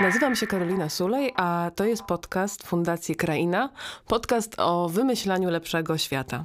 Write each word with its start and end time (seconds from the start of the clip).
Nazywam 0.00 0.36
się 0.36 0.46
Karolina 0.46 0.88
Sulej, 0.88 1.32
a 1.36 1.70
to 1.74 1.84
jest 1.84 2.02
podcast 2.02 2.66
Fundacji 2.66 3.16
Kraina, 3.16 3.70
podcast 4.06 4.54
o 4.58 4.88
wymyślaniu 4.88 5.50
lepszego 5.50 5.98
świata. 5.98 6.44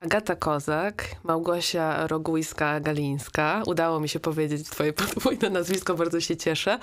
Agata 0.00 0.36
Kozak, 0.36 1.04
Małgosia 1.24 2.06
Rogujska-Galińska. 2.06 3.62
Udało 3.66 4.00
mi 4.00 4.08
się 4.08 4.20
powiedzieć 4.20 4.68
twoje 4.68 4.92
podwójne 4.92 5.50
nazwisko, 5.50 5.94
bardzo 5.94 6.20
się 6.20 6.36
cieszę. 6.36 6.78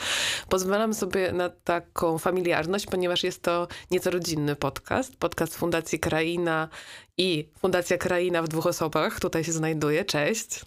Pozwalam 0.50 0.94
sobie 0.94 1.32
na 1.32 1.50
taką 1.50 2.18
familiarność, 2.18 2.86
ponieważ 2.86 3.24
jest 3.24 3.44
to 3.44 3.68
nieco 3.92 4.12
rodzinny 4.12 4.56
podcast. 4.56 5.16
Podcast 5.16 5.58
Fundacji 5.58 6.00
Kraina 6.00 6.70
i 7.18 7.50
Fundacja 7.60 7.98
Kraina 7.98 8.42
w 8.44 8.48
dwóch 8.48 8.66
osobach. 8.66 9.20
Tutaj 9.20 9.44
się 9.44 9.52
znajduje. 9.52 10.06
Cześć. 10.06 10.66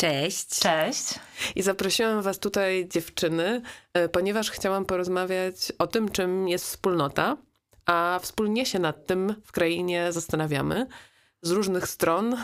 Cześć. 0.00 0.48
Cześć. 0.48 1.14
I 1.56 1.62
zaprosiłam 1.62 2.22
was 2.22 2.38
tutaj, 2.38 2.88
dziewczyny, 2.88 3.62
e, 3.94 4.08
ponieważ 4.08 4.50
chciałam 4.50 4.84
porozmawiać 4.84 5.72
o 5.78 5.86
tym, 5.86 6.08
czym 6.08 6.48
jest 6.48 6.64
wspólnota, 6.64 7.36
a 7.86 8.18
wspólnie 8.22 8.66
się 8.66 8.78
nad 8.78 9.06
tym 9.06 9.34
w 9.44 9.52
krainie 9.52 10.12
zastanawiamy 10.12 10.86
z 11.42 11.50
różnych 11.50 11.88
stron, 11.88 12.36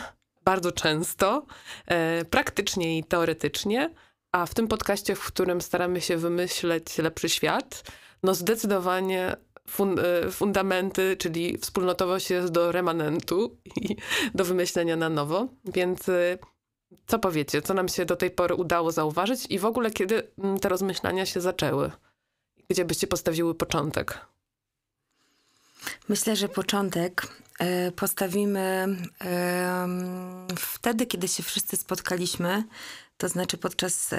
bardzo 0.45 0.73
często, 0.73 1.47
e, 1.87 2.25
praktycznie 2.25 2.99
i 2.99 3.05
teoretycznie, 3.05 3.91
a 4.33 4.47
w 4.47 4.55
tym 4.55 4.69
podcaście, 4.69 5.15
w 5.15 5.27
którym 5.27 5.61
staramy 5.61 6.01
się 6.01 6.17
wymyśleć 6.17 6.99
lepszy 6.99 7.29
świat, 7.29 7.83
no 8.23 8.35
zdecydowanie 8.35 9.37
fun 9.69 9.99
e, 9.99 10.31
fundamenty, 10.31 11.17
czyli 11.19 11.59
wspólnotowość 11.59 12.31
jest 12.31 12.53
do 12.53 12.73
remanentu 12.73 13.57
i 13.77 13.97
do 14.35 14.45
wymyślenia 14.45 14.97
na 14.97 15.09
nowo, 15.09 15.49
więc 15.65 16.11
co 17.07 17.19
powiecie, 17.19 17.63
co 17.63 17.75
nam 17.75 17.89
się 17.89 18.05
do 18.05 18.17
tej 18.17 18.31
pory 18.31 18.55
udało 18.55 18.93
zauważyć 18.93 19.47
i 19.51 19.59
w 19.59 19.65
ogóle 19.65 19.91
kiedy 19.91 20.23
mm, 20.39 20.59
te 20.59 20.69
rozmyślania 20.69 21.27
się 21.27 21.41
zaczęły? 21.41 21.91
Gdzie 22.69 22.85
byście 22.85 23.07
postawiły 23.07 23.55
początek? 23.55 24.19
Myślę, 26.09 26.37
że 26.37 26.49
początek 26.49 27.27
e, 27.59 27.93
postawimy 27.93 28.87
wtedy, 30.59 31.07
kiedy 31.07 31.29
się 31.29 31.43
wszyscy 31.43 31.77
spotkaliśmy, 31.77 32.65
to 33.17 33.29
znaczy 33.29 33.59
podczas 33.59 34.11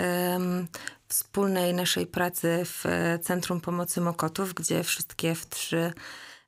wspólnej 1.07 1.73
naszej 1.73 2.07
pracy 2.07 2.61
w 2.65 2.83
Centrum 3.21 3.61
Pomocy 3.61 4.01
Mokotów, 4.01 4.53
gdzie 4.53 4.83
wszystkie 4.83 5.35
w 5.35 5.49
trzy 5.49 5.93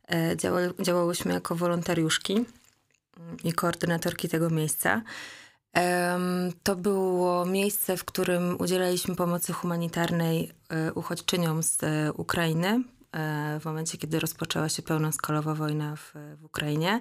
e, 0.07 0.35
działałyśmy 0.79 1.33
jako 1.33 1.55
wolontariuszki 1.55 2.45
i 3.43 3.53
koordynatorki 3.53 4.29
tego 4.29 4.49
miejsca. 4.49 5.01
To 6.63 6.75
było 6.75 7.45
miejsce, 7.45 7.97
w 7.97 8.05
którym 8.05 8.55
udzielaliśmy 8.59 9.15
pomocy 9.15 9.53
humanitarnej 9.53 10.51
e, 10.69 10.93
uchodźczyniom 10.93 11.63
z 11.63 11.83
e, 11.83 12.13
Ukrainy 12.13 12.83
e, 13.11 13.59
w 13.59 13.65
momencie, 13.65 13.97
kiedy 13.97 14.19
rozpoczęła 14.19 14.69
się 14.69 14.81
pełnoskalowa 14.81 15.53
wojna 15.53 15.95
w, 15.95 16.13
w 16.41 16.45
Ukrainie. 16.45 16.99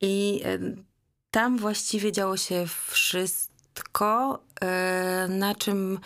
I 0.00 0.42
tam 1.30 1.58
właściwie 1.58 2.12
działo 2.12 2.36
się 2.36 2.66
wszystko, 2.86 4.42
na 5.28 5.54
czym 5.54 5.98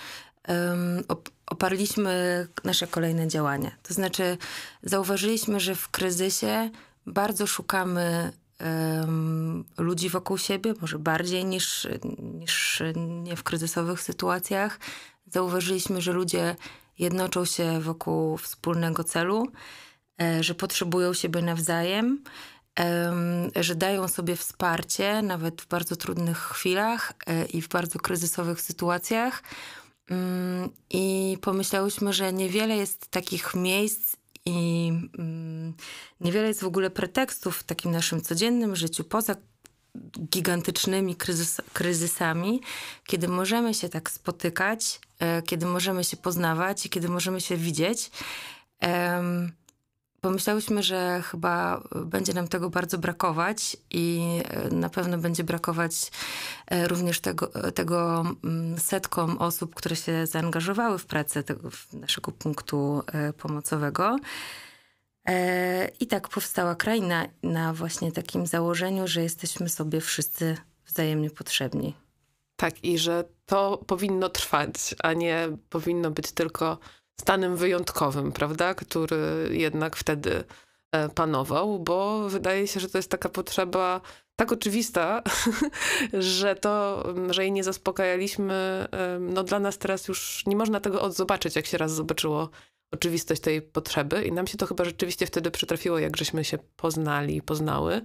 oparliśmy 1.46 2.46
nasze 2.64 2.86
kolejne 2.86 3.28
działania. 3.28 3.70
To 3.82 3.94
znaczy, 3.94 4.38
zauważyliśmy, 4.82 5.60
że 5.60 5.74
w 5.74 5.88
kryzysie 5.88 6.70
bardzo 7.06 7.46
szukamy 7.46 8.32
ludzi 9.78 10.08
wokół 10.08 10.38
siebie, 10.38 10.74
może 10.80 10.98
bardziej 10.98 11.44
niż, 11.44 11.88
niż 12.18 12.82
nie 12.96 13.36
w 13.36 13.42
kryzysowych 13.42 14.00
sytuacjach. 14.00 14.80
Zauważyliśmy, 15.26 16.00
że 16.00 16.12
ludzie 16.12 16.56
jednoczą 16.98 17.44
się 17.44 17.80
wokół 17.80 18.36
wspólnego 18.36 19.04
celu, 19.04 19.46
e, 20.22 20.42
że 20.42 20.54
potrzebują 20.54 21.14
siebie 21.14 21.42
nawzajem, 21.42 22.24
że 23.56 23.74
dają 23.74 24.08
sobie 24.08 24.36
wsparcie 24.36 25.22
nawet 25.22 25.62
w 25.62 25.68
bardzo 25.68 25.96
trudnych 25.96 26.38
chwilach 26.38 27.12
e, 27.26 27.44
i 27.44 27.62
w 27.62 27.68
bardzo 27.68 27.98
kryzysowych 27.98 28.60
sytuacjach. 28.60 29.42
Mm, 30.10 30.70
I 30.90 31.38
pomyślałyśmy, 31.40 32.12
że 32.12 32.32
niewiele 32.32 32.76
jest 32.76 33.08
takich 33.08 33.54
miejsc 33.54 34.16
i 34.46 34.92
mm, 35.18 35.74
niewiele 36.20 36.48
jest 36.48 36.60
w 36.60 36.66
ogóle 36.66 36.90
pretekstów 36.90 37.56
w 37.56 37.64
takim 37.64 37.90
naszym 37.90 38.20
codziennym 38.20 38.76
życiu, 38.76 39.04
poza 39.04 39.36
gigantycznymi 40.30 41.16
kryzys 41.16 41.60
kryzysami, 41.72 42.60
kiedy 43.06 43.28
możemy 43.28 43.74
się 43.74 43.88
tak 43.88 44.10
spotykać, 44.10 45.00
e, 45.18 45.42
kiedy 45.42 45.66
możemy 45.66 46.04
się 46.04 46.16
poznawać 46.16 46.86
i 46.86 46.90
kiedy 46.90 47.08
możemy 47.08 47.40
się 47.40 47.56
widzieć. 47.56 48.10
Pomyślałyśmy, 50.22 50.82
że 50.82 51.22
chyba 51.22 51.82
będzie 52.04 52.34
nam 52.34 52.48
tego 52.48 52.70
bardzo 52.70 52.98
brakować 52.98 53.76
i 53.90 54.38
e, 54.44 54.68
na 54.70 54.88
pewno 54.88 55.18
będzie 55.18 55.44
brakować 55.44 55.92
e, 56.66 56.88
również 56.88 57.20
tego, 57.20 57.46
tego 57.74 58.24
mm, 58.44 58.78
setkom 58.78 59.38
osób, 59.38 59.74
które 59.74 59.96
się 59.96 60.26
zaangażowały 60.26 60.98
w 60.98 61.06
pracę 61.06 61.42
tego 61.42 61.70
naszego 61.92 62.32
punktu 62.32 63.02
e, 63.06 63.32
pomocowego. 63.32 64.16
I 66.00 66.06
tak 66.06 66.28
powstała 66.28 66.74
kraina 66.74 67.26
na 67.42 67.72
właśnie 67.72 68.12
takim 68.12 68.46
założeniu, 68.46 69.06
że 69.06 69.22
jesteśmy 69.22 69.68
sobie 69.68 70.00
wszyscy 70.00 70.56
wzajemnie 70.86 71.30
potrzebni. 71.30 71.94
Tak, 72.56 72.84
i 72.84 72.98
że 72.98 73.24
to 73.46 73.84
powinno 73.86 74.28
trwać, 74.28 74.94
a 75.02 75.12
nie 75.12 75.48
powinno 75.70 76.10
być 76.10 76.32
tylko 76.32 76.78
stanem 77.22 77.56
wyjątkowym, 77.56 78.32
prawda, 78.32 78.74
który 78.74 79.48
jednak 79.50 79.96
wtedy 79.96 80.44
e, 80.92 81.08
panował, 81.08 81.78
bo 81.78 82.28
wydaje 82.28 82.68
się, 82.68 82.80
że 82.80 82.88
to 82.88 82.98
jest 82.98 83.10
taka 83.10 83.28
potrzeba 83.28 84.00
tak 84.36 84.52
oczywista, 84.52 85.22
że 86.38 86.54
to, 86.54 87.04
że 87.30 87.42
jej 87.42 87.52
nie 87.52 87.64
zaspokajaliśmy, 87.64 88.88
no 89.20 89.44
dla 89.44 89.58
nas 89.60 89.78
teraz 89.78 90.08
już 90.08 90.46
nie 90.46 90.56
można 90.56 90.80
tego 90.80 91.02
odzobaczyć, 91.02 91.56
jak 91.56 91.66
się 91.66 91.78
raz 91.78 91.92
zobaczyło 91.92 92.48
oczywistość 92.92 93.40
tej 93.40 93.62
potrzeby 93.62 94.24
i 94.24 94.32
nam 94.32 94.46
się 94.46 94.58
to 94.58 94.66
chyba 94.66 94.84
rzeczywiście 94.84 95.26
wtedy 95.26 95.50
przytrafiło, 95.50 95.98
jak 95.98 96.16
żeśmy 96.16 96.44
się 96.44 96.58
poznali, 96.76 97.42
poznały 97.42 98.04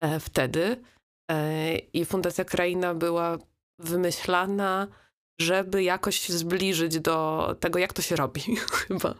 e, 0.00 0.20
wtedy. 0.20 0.82
E, 1.30 1.76
i 1.78 2.04
Fundacja 2.04 2.44
Kraina 2.44 2.94
była 2.94 3.38
wymyślana 3.78 4.86
żeby 5.38 5.82
jakoś 5.82 6.28
zbliżyć 6.28 7.00
do 7.00 7.56
tego, 7.60 7.78
jak 7.78 7.92
to 7.92 8.02
się 8.02 8.16
robi 8.16 8.40
chyba. 8.88 9.14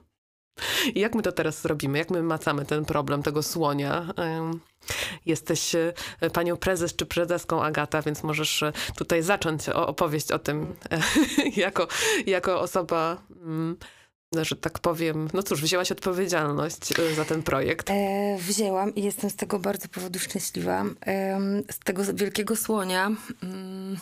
I 0.95 1.01
jak 1.01 1.15
my 1.15 1.23
to 1.23 1.33
teraz 1.33 1.63
zrobimy? 1.63 1.99
Jak 1.99 2.11
my 2.11 2.23
macamy 2.23 2.65
ten 2.65 2.85
problem 2.85 3.23
tego 3.23 3.43
słonia? 3.43 4.15
Jesteś 5.27 5.75
e, 5.75 5.93
panią 6.33 6.57
prezes 6.57 6.97
czy 6.97 7.07
prezeską 7.07 7.63
Agata, 7.63 8.03
więc 8.03 8.23
możesz 8.23 8.63
e, 8.63 8.73
tutaj 8.97 9.23
zacząć 9.23 9.69
opowieść 9.69 10.33
o 10.33 10.39
tym 10.39 10.75
jako, 11.57 11.89
jako 12.27 12.61
osoba 12.61 13.23
mm, 13.31 13.77
że 14.43 14.57
tak 14.57 14.79
powiem, 14.79 15.29
no 15.35 15.43
cóż, 15.43 15.63
wzięłaś 15.63 15.93
odpowiedzialność 15.93 16.99
e, 16.99 17.15
za 17.15 17.25
ten 17.25 17.43
projekt. 17.43 17.91
E, 17.91 18.39
wzięłam 18.39 18.95
i 18.95 19.03
jestem 19.03 19.31
z 19.31 19.37
tego 19.37 19.59
bardzo 19.59 19.89
powodu 19.89 20.19
szczęśliwa. 20.19 20.85
E, 21.07 21.41
z 21.71 21.79
tego 21.79 22.03
wielkiego 22.15 22.57
słonia 22.57 23.11
mm, 23.43 23.99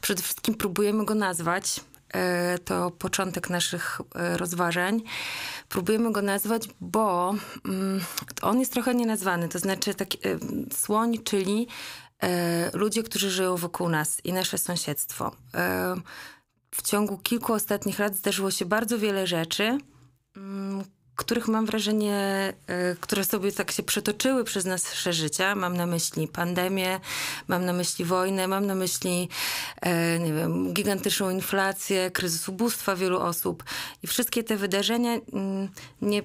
przede 0.00 0.22
wszystkim 0.22 0.54
próbujemy 0.54 1.04
go 1.04 1.14
nazwać. 1.14 1.80
E, 2.14 2.58
to 2.58 2.90
początek 2.90 3.50
naszych 3.50 4.00
e, 4.14 4.36
rozważań. 4.36 5.02
Próbujemy 5.68 6.12
go 6.12 6.22
nazwać, 6.22 6.68
bo 6.80 7.34
mm, 7.64 8.00
on 8.42 8.60
jest 8.60 8.72
trochę 8.72 8.94
nienazwany. 8.94 9.48
To 9.48 9.58
znaczy 9.58 9.94
taki, 9.94 10.18
e, 10.28 10.38
słoń, 10.74 11.18
czyli 11.24 11.66
ludzie, 12.72 13.02
którzy 13.02 13.30
żyją 13.30 13.56
wokół 13.56 13.88
nas 13.88 14.20
i 14.24 14.32
nasze 14.32 14.58
sąsiedztwo 14.58 15.36
w 16.70 16.82
ciągu 16.82 17.18
kilku 17.18 17.52
ostatnich 17.52 17.98
lat 17.98 18.16
zdarzyło 18.16 18.50
się 18.50 18.64
bardzo 18.64 18.98
wiele 18.98 19.26
rzeczy, 19.26 19.78
mm, 20.36 20.84
których 21.16 21.48
mam 21.48 21.66
wrażenie, 21.66 22.16
e, 22.66 22.96
które 23.00 23.24
sobie 23.24 23.52
tak 23.52 23.70
się 23.70 23.82
przetoczyły 23.82 24.44
przez 24.44 24.64
nasze 24.64 25.12
życia. 25.12 25.54
Mam 25.54 25.76
na 25.76 25.86
myśli 25.86 26.28
pandemię, 26.28 27.00
mam 27.48 27.64
na 27.64 27.72
myśli 27.72 28.04
wojnę, 28.04 28.48
mam 28.48 28.66
na 28.66 28.74
myśli, 28.74 29.28
e, 29.82 30.18
nie 30.18 30.32
wiem, 30.32 30.72
gigantyczną 30.74 31.30
inflację, 31.30 32.10
kryzys 32.10 32.48
ubóstwa 32.48 32.96
wielu 32.96 33.20
osób. 33.20 33.64
I 34.02 34.06
wszystkie 34.06 34.44
te 34.44 34.56
wydarzenia 34.56 35.12
mm, 35.32 35.68
nie 36.02 36.22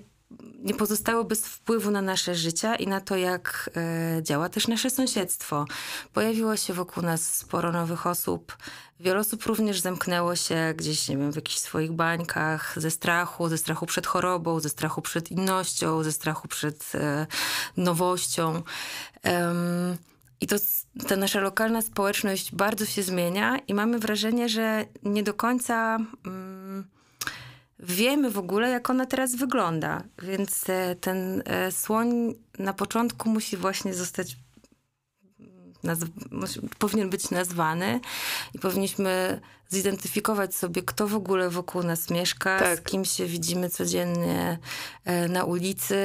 nie 0.64 0.74
pozostało 0.74 1.24
bez 1.24 1.48
wpływu 1.48 1.92
na 1.92 2.02
nasze 2.02 2.36
życia 2.36 2.76
i 2.76 2.88
na 2.88 3.02
to, 3.02 3.16
jak 3.16 3.70
e, 3.76 4.24
działa 4.24 4.50
też 4.50 4.68
nasze 4.68 4.90
sąsiedztwo. 4.90 5.66
Pojawiło 6.14 6.58
się 6.58 6.74
wokół 6.74 7.04
nas 7.04 7.36
sporo 7.38 7.72
nowych 7.72 8.08
osób. 8.08 8.58
Wiele 9.00 9.20
osób 9.20 9.44
również 9.44 9.80
zamknęło 9.80 10.36
się 10.36 10.74
gdzieś, 10.78 11.10
nie 11.10 11.18
wiem, 11.18 11.32
w 11.32 11.36
jakichś 11.36 11.58
swoich 11.58 11.92
bańkach 11.92 12.74
ze 12.78 12.92
strachu, 12.92 13.50
ze 13.50 13.58
strachu 13.58 13.86
przed 13.86 14.08
chorobą, 14.08 14.60
ze 14.60 14.70
strachu 14.70 15.02
przed 15.02 15.32
innością, 15.32 16.04
ze 16.04 16.12
strachu 16.12 16.48
przed 16.48 16.92
e, 16.96 17.28
nowością. 17.78 18.64
I 20.42 20.48
to 20.48 20.56
ta 21.08 21.16
nasza 21.16 21.40
lokalna 21.40 21.82
społeczność 21.82 22.56
bardzo 22.56 22.86
się 22.86 23.04
zmienia 23.04 23.60
i 23.68 23.74
mamy 23.74 24.00
wrażenie, 24.00 24.50
że 24.50 24.86
nie 25.04 25.24
do 25.24 25.34
końca 25.34 25.98
mm, 26.26 26.88
wiemy 27.80 28.32
w 28.32 28.38
ogóle, 28.38 28.70
jak 28.70 28.90
ona 28.90 29.06
teraz 29.06 29.36
wygląda. 29.36 30.04
Więc 30.22 30.70
e, 30.70 30.96
ten 30.96 31.44
e, 31.46 31.72
słoń 31.72 32.34
na 32.60 32.74
początku 32.74 33.30
musi 33.30 33.58
właśnie 33.58 33.94
zostać 33.94 34.38
powinien 36.80 37.10
być 37.10 37.30
nazwany 37.30 38.00
i 38.54 38.60
powinniśmy 38.60 39.42
zidentyfikować 39.70 40.56
sobie, 40.56 40.82
kto 40.82 41.08
w 41.08 41.16
ogóle 41.16 41.50
wokół 41.50 41.84
nas 41.84 42.10
mieszka, 42.10 42.60
tak. 42.60 42.80
z 42.80 42.82
kim 42.82 43.06
się 43.06 43.26
widzimy 43.26 43.70
codziennie 43.70 44.60
e, 45.06 45.28
na 45.28 45.44
ulicy 45.44 45.98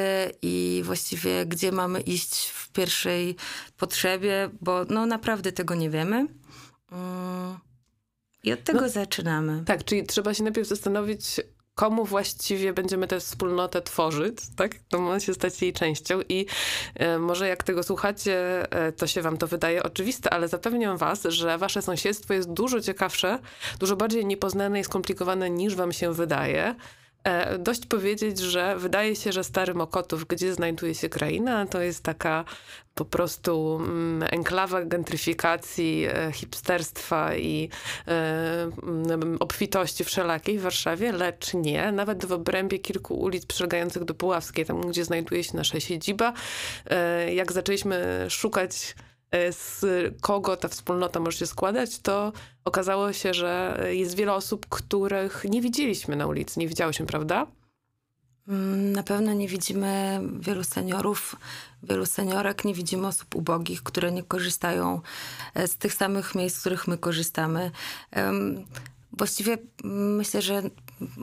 i 0.43 0.82
właściwie 0.84 1.46
gdzie 1.46 1.73
mamy 1.73 2.00
iść 2.00 2.49
w 2.49 2.69
pierwszej 2.69 3.37
potrzebie, 3.76 4.50
bo 4.61 4.84
no 4.88 5.06
naprawdę 5.06 5.52
tego 5.52 5.75
nie 5.75 5.90
wiemy. 5.90 6.26
Mm. 6.93 7.58
I 8.43 8.52
od 8.52 8.64
tego 8.64 8.81
no, 8.81 8.88
zaczynamy. 8.88 9.64
Tak, 9.64 9.84
czyli 9.84 10.06
trzeba 10.06 10.34
się 10.34 10.43
najpierw 10.43 10.69
zastanowić, 10.69 11.40
komu 11.81 12.05
właściwie 12.05 12.73
będziemy 12.73 13.06
tę 13.06 13.21
wspólnotę 13.21 13.82
tworzyć, 13.82 14.38
tak? 14.56 14.75
To 14.88 15.00
ma 15.00 15.21
się 15.21 15.35
stać 15.35 15.62
jej 15.62 15.73
częścią 15.73 16.21
i 16.29 16.47
e, 16.94 17.19
może 17.19 17.49
jak 17.49 17.62
tego 17.62 17.82
słuchacie, 17.82 18.67
e, 18.73 18.93
to 18.93 19.06
się 19.06 19.23
wam 19.23 19.37
to 19.37 19.47
wydaje 19.47 19.82
oczywiste, 19.82 20.31
ale 20.31 20.49
zapewniam 20.49 20.97
was, 20.97 21.23
że 21.23 21.59
wasze 21.59 21.82
sąsiedztwo 21.82 22.35
jest 22.35 22.53
dużo 22.53 22.81
ciekawsze, 22.81 23.38
dużo 23.79 23.97
bardziej 23.97 24.27
niepoznane 24.27 24.81
i 24.81 24.85
skomplikowane 24.85 25.50
niż 25.50 25.75
wam 25.75 25.93
się 25.93 26.12
wydaje. 26.15 26.75
E, 27.25 27.58
dość 27.58 27.87
powiedzieć, 27.87 28.38
że 28.38 28.76
wydaje 28.76 29.17
się, 29.17 29.32
że 29.32 29.44
Stary 29.44 29.75
Mokotów, 29.75 30.26
gdzie 30.26 30.55
znajduje 30.55 30.94
się 30.94 31.08
kraina, 31.08 31.67
to 31.67 31.81
jest 31.81 32.02
taka 32.02 32.44
po 32.94 33.05
prostu 33.05 33.76
mm, 33.81 34.28
enklawa 34.32 34.84
gentryfikacji, 34.84 36.06
e, 36.06 36.32
hipsterstwa 36.32 37.37
i 37.37 37.69
e, 38.08 38.70
mm, 38.82 39.37
obfitości 39.40 40.05
wszelakiej 40.05 40.58
w 40.58 40.62
Warszawie, 40.62 41.12
lecz 41.12 41.55
nie. 41.55 41.93
Nawet 41.93 42.25
w 42.25 42.32
obrębie 42.32 42.78
kilku 42.78 43.14
ulic 43.14 43.46
przylegających 43.46 44.05
do 44.05 44.14
Puławskiej, 44.14 44.66
tam 44.66 44.81
gdzie 44.81 45.05
znajduje 45.05 45.44
się 45.44 45.56
nasza 45.56 45.81
siedziba, 45.81 46.32
jak 47.34 47.52
zaczęliśmy 47.52 48.26
szukać 48.28 48.94
z 49.50 49.85
kogo 50.21 50.56
ta 50.56 50.69
wspólnota 50.69 51.21
może 51.21 51.38
się 51.38 51.47
składać, 51.47 51.99
to 51.99 52.32
okazało 52.65 53.12
się, 53.12 53.35
że 53.35 53.82
jest 53.91 54.17
wiele 54.17 54.32
osób, 54.32 54.67
których 54.69 55.44
nie 55.44 55.62
widzieliśmy 55.62 56.17
na 56.17 56.27
ulicy. 56.27 56.61
Nie 56.61 56.69
widziałyśmy, 56.69 57.06
prawda? 57.06 57.47
Mm, 58.49 58.93
na 58.93 59.03
pewno 59.03 59.32
nie 59.32 59.49
widzimy 59.49 60.21
wielu 60.41 60.65
seniorów, 60.65 61.37
wielu 61.82 62.06
seniorek, 62.06 62.65
nie 62.65 62.75
widzimy 62.75 63.06
osób 63.06 63.35
ubogich, 63.35 63.82
które 63.82 64.12
nie 64.12 64.23
korzystają 64.23 65.00
e, 65.55 65.69
z 65.69 65.76
tych 65.76 65.94
samych 65.94 66.35
miejsc, 66.35 66.56
z 66.56 66.61
których 66.61 66.88
my 66.88 66.99
korzystamy. 66.99 67.71
Właściwie 69.12 69.59
myślę, 69.85 70.43
że 70.43 70.62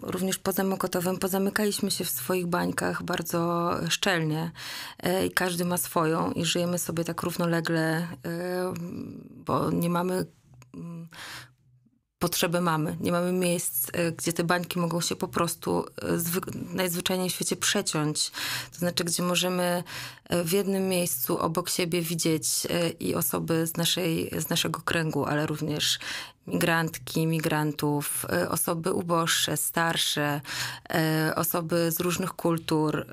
również 0.02 0.38
poza 0.38 0.64
Mokotowem 0.64 1.18
pozamykaliśmy 1.18 1.92
się 1.92 2.06
w 2.06 2.10
swoich 2.10 2.48
bańkach 2.48 3.04
bardzo 3.04 3.72
szczelnie 3.90 4.52
e, 5.00 5.26
i 5.26 5.32
każdy 5.32 5.66
ma 5.66 5.78
swoją 5.78 6.32
i 6.32 6.46
żyjemy 6.46 6.80
sobie 6.80 7.04
tak 7.04 7.22
równolegle, 7.22 7.98
e, 7.98 8.08
bo 9.30 9.72
nie 9.72 9.90
mamy 9.90 10.26
mm, 10.74 11.08
potrzeby 12.20 12.62
mamy. 12.62 12.98
Nie 13.00 13.12
mamy 13.12 13.32
miejsc, 13.32 13.90
e, 13.94 14.12
gdzie 14.12 14.34
te 14.34 14.44
bańki 14.44 14.80
mogą 14.80 15.02
się 15.02 15.16
po 15.16 15.28
prostu 15.28 15.86
najzwyczajniej 16.74 17.30
w 17.30 17.34
świecie 17.34 17.56
przeciąć. 17.56 18.32
To 18.72 18.78
znaczy, 18.78 19.04
gdzie 19.04 19.24
możemy 19.24 19.84
w 20.30 20.52
jednym 20.52 20.90
miejscu 20.90 21.38
obok 21.38 21.70
siebie 21.70 22.02
widzieć 22.02 22.48
i 23.00 23.16
osoby 23.16 23.68
z, 23.68 23.78
naszej, 23.78 24.32
z 24.38 24.50
naszego 24.50 24.82
kręgu, 24.82 25.26
ale 25.26 25.46
również 25.46 26.00
migrantki, 26.48 27.28
migrantów, 27.28 28.26
y, 28.44 28.50
osoby 28.50 28.94
uboższe, 28.94 29.58
starsze, 29.58 30.42
y, 31.30 31.36
osoby 31.36 31.92
z 31.92 32.00
różnych 32.00 32.34
kultur, 32.34 33.06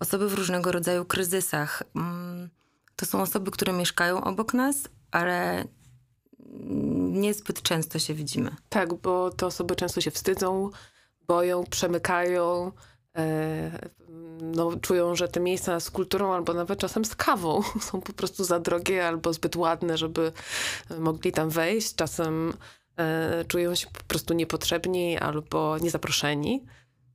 osoby 0.00 0.28
w 0.28 0.34
różnego 0.34 0.72
rodzaju 0.72 1.04
kryzysach. 1.04 1.82
Mm, 1.96 2.48
to 2.96 3.06
są 3.06 3.22
osoby, 3.22 3.50
które 3.50 3.72
mieszkają 3.72 4.24
obok 4.24 4.54
nas, 4.54 4.88
ale 5.10 5.64
niezbyt 7.10 7.62
często 7.62 7.98
się 7.98 8.14
widzimy. 8.14 8.56
Tak, 8.68 8.94
bo 8.94 9.30
te 9.30 9.46
osoby 9.46 9.76
często 9.76 10.00
się 10.00 10.10
wstydzą, 10.10 10.70
boją, 11.26 11.64
przemykają, 11.64 12.72
e, 13.16 13.88
no, 14.42 14.70
czują, 14.80 15.14
że 15.14 15.28
te 15.28 15.40
miejsca 15.40 15.80
z 15.80 15.90
kulturą 15.90 16.32
albo 16.32 16.54
nawet 16.54 16.78
czasem 16.78 17.04
z 17.04 17.16
kawą 17.16 17.62
są 17.90 18.00
po 18.00 18.12
prostu 18.12 18.44
za 18.44 18.60
drogie 18.60 19.06
albo 19.06 19.32
zbyt 19.32 19.56
ładne, 19.56 19.98
żeby 19.98 20.32
mogli 20.98 21.32
tam 21.32 21.50
wejść. 21.50 21.94
Czasem 21.94 22.52
e, 22.96 23.44
czują 23.48 23.74
się 23.74 23.86
po 23.86 24.04
prostu 24.08 24.34
niepotrzebni 24.34 25.18
albo 25.18 25.78
niezaproszeni. 25.78 26.64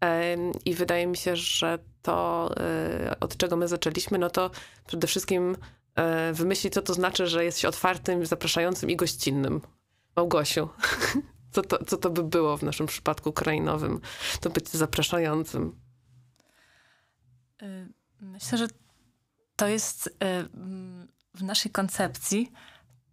E, 0.03 0.37
I 0.65 0.73
wydaje 0.73 1.07
mi 1.07 1.17
się, 1.17 1.35
że 1.35 1.79
to, 2.01 2.49
e, 2.57 3.15
od 3.19 3.37
czego 3.37 3.55
my 3.55 3.67
zaczęliśmy, 3.67 4.17
no 4.17 4.29
to 4.29 4.51
przede 4.87 5.07
wszystkim 5.07 5.57
wymyślić, 6.33 6.73
co 6.73 6.81
to 6.81 6.93
znaczy, 6.93 7.27
że 7.27 7.45
jest 7.45 7.59
się 7.59 7.67
otwartym, 7.67 8.25
zapraszającym 8.25 8.89
i 8.89 8.95
gościnnym. 8.95 9.61
Małgosiu, 10.15 10.69
co 11.53 11.61
to, 11.61 11.85
co 11.85 11.97
to 11.97 12.09
by 12.09 12.23
było 12.23 12.57
w 12.57 12.63
naszym 12.63 12.87
przypadku 12.87 13.33
krainowym, 13.33 13.99
to 14.41 14.49
być 14.49 14.69
zapraszającym? 14.69 15.86
Y, 17.63 17.87
myślę, 18.21 18.57
że 18.57 18.67
to 19.55 19.67
jest 19.67 20.07
y, 20.07 20.11
w 21.33 21.43
naszej 21.43 21.71
koncepcji. 21.71 22.51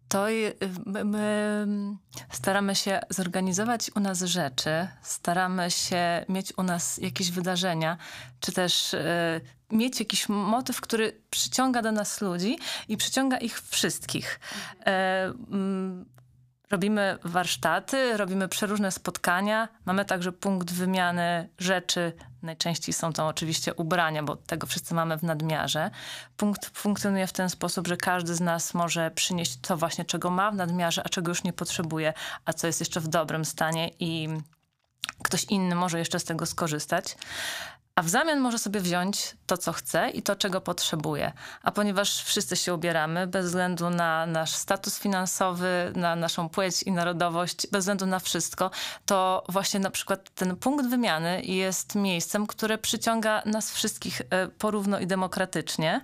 To 0.08 0.26
my 1.04 1.66
staramy 2.30 2.74
się 2.74 3.00
zorganizować 3.10 3.90
u 3.94 4.00
nas 4.00 4.22
rzeczy, 4.22 4.88
staramy 5.02 5.70
się 5.70 6.24
mieć 6.28 6.52
u 6.56 6.62
nas 6.62 6.98
jakieś 6.98 7.30
wydarzenia, 7.30 7.96
czy 8.40 8.52
też 8.52 8.94
y, 8.94 9.40
mieć 9.70 10.00
jakiś 10.00 10.28
motyw, 10.28 10.80
który 10.80 11.22
przyciąga 11.30 11.82
do 11.82 11.92
nas 11.92 12.20
ludzi 12.20 12.58
i 12.88 12.96
przyciąga 12.96 13.38
ich 13.38 13.60
wszystkich. 13.60 14.40
Robimy 16.70 17.18
warsztaty, 17.24 18.16
robimy 18.16 18.48
przeróżne 18.48 18.92
spotkania. 18.92 19.68
Mamy 19.84 20.04
także 20.04 20.32
punkt 20.32 20.72
wymiany 20.72 21.48
rzeczy. 21.58 22.12
Najczęściej 22.42 22.92
są 22.92 23.12
to 23.12 23.26
oczywiście 23.26 23.74
ubrania, 23.74 24.22
bo 24.22 24.36
tego 24.36 24.66
wszyscy 24.66 24.94
mamy 24.94 25.18
w 25.18 25.22
nadmiarze. 25.22 25.90
Punkt 26.36 26.78
funkcjonuje 26.78 27.26
w 27.26 27.32
ten 27.32 27.50
sposób, 27.50 27.88
że 27.88 27.96
każdy 27.96 28.34
z 28.34 28.40
nas 28.40 28.74
może 28.74 29.10
przynieść 29.10 29.56
to 29.56 29.76
właśnie, 29.76 30.04
czego 30.04 30.30
ma 30.30 30.50
w 30.50 30.54
nadmiarze, 30.54 31.02
a 31.04 31.08
czego 31.08 31.30
już 31.30 31.44
nie 31.44 31.52
potrzebuje, 31.52 32.12
a 32.44 32.52
co 32.52 32.66
jest 32.66 32.80
jeszcze 32.80 33.00
w 33.00 33.08
dobrym 33.08 33.44
stanie 33.44 33.90
i 33.98 34.28
ktoś 35.22 35.44
inny 35.44 35.74
może 35.74 35.98
jeszcze 35.98 36.20
z 36.20 36.24
tego 36.24 36.46
skorzystać 36.46 37.16
a 37.94 38.02
w 38.02 38.08
zamian 38.08 38.40
może 38.40 38.58
sobie 38.58 38.80
wziąć 38.80 39.36
to, 39.46 39.56
co 39.56 39.72
chce 39.72 40.10
i 40.10 40.22
to, 40.22 40.36
czego 40.36 40.60
potrzebuje. 40.60 41.32
A 41.62 41.70
ponieważ 41.70 42.22
wszyscy 42.24 42.56
się 42.56 42.74
ubieramy, 42.74 43.26
bez 43.26 43.46
względu 43.46 43.90
na 43.90 44.26
nasz 44.26 44.50
status 44.50 44.98
finansowy, 44.98 45.92
na 45.96 46.16
naszą 46.16 46.48
płeć 46.48 46.82
i 46.82 46.92
narodowość, 46.92 47.66
bez 47.66 47.80
względu 47.80 48.06
na 48.06 48.18
wszystko, 48.18 48.70
to 49.06 49.44
właśnie 49.48 49.80
na 49.80 49.90
przykład 49.90 50.30
ten 50.34 50.56
punkt 50.56 50.86
wymiany 50.86 51.42
jest 51.42 51.94
miejscem, 51.94 52.46
które 52.46 52.78
przyciąga 52.78 53.42
nas 53.46 53.72
wszystkich 53.72 54.22
e, 54.30 54.48
porówno 54.48 54.98
i 54.98 55.06
demokratycznie. 55.06 56.00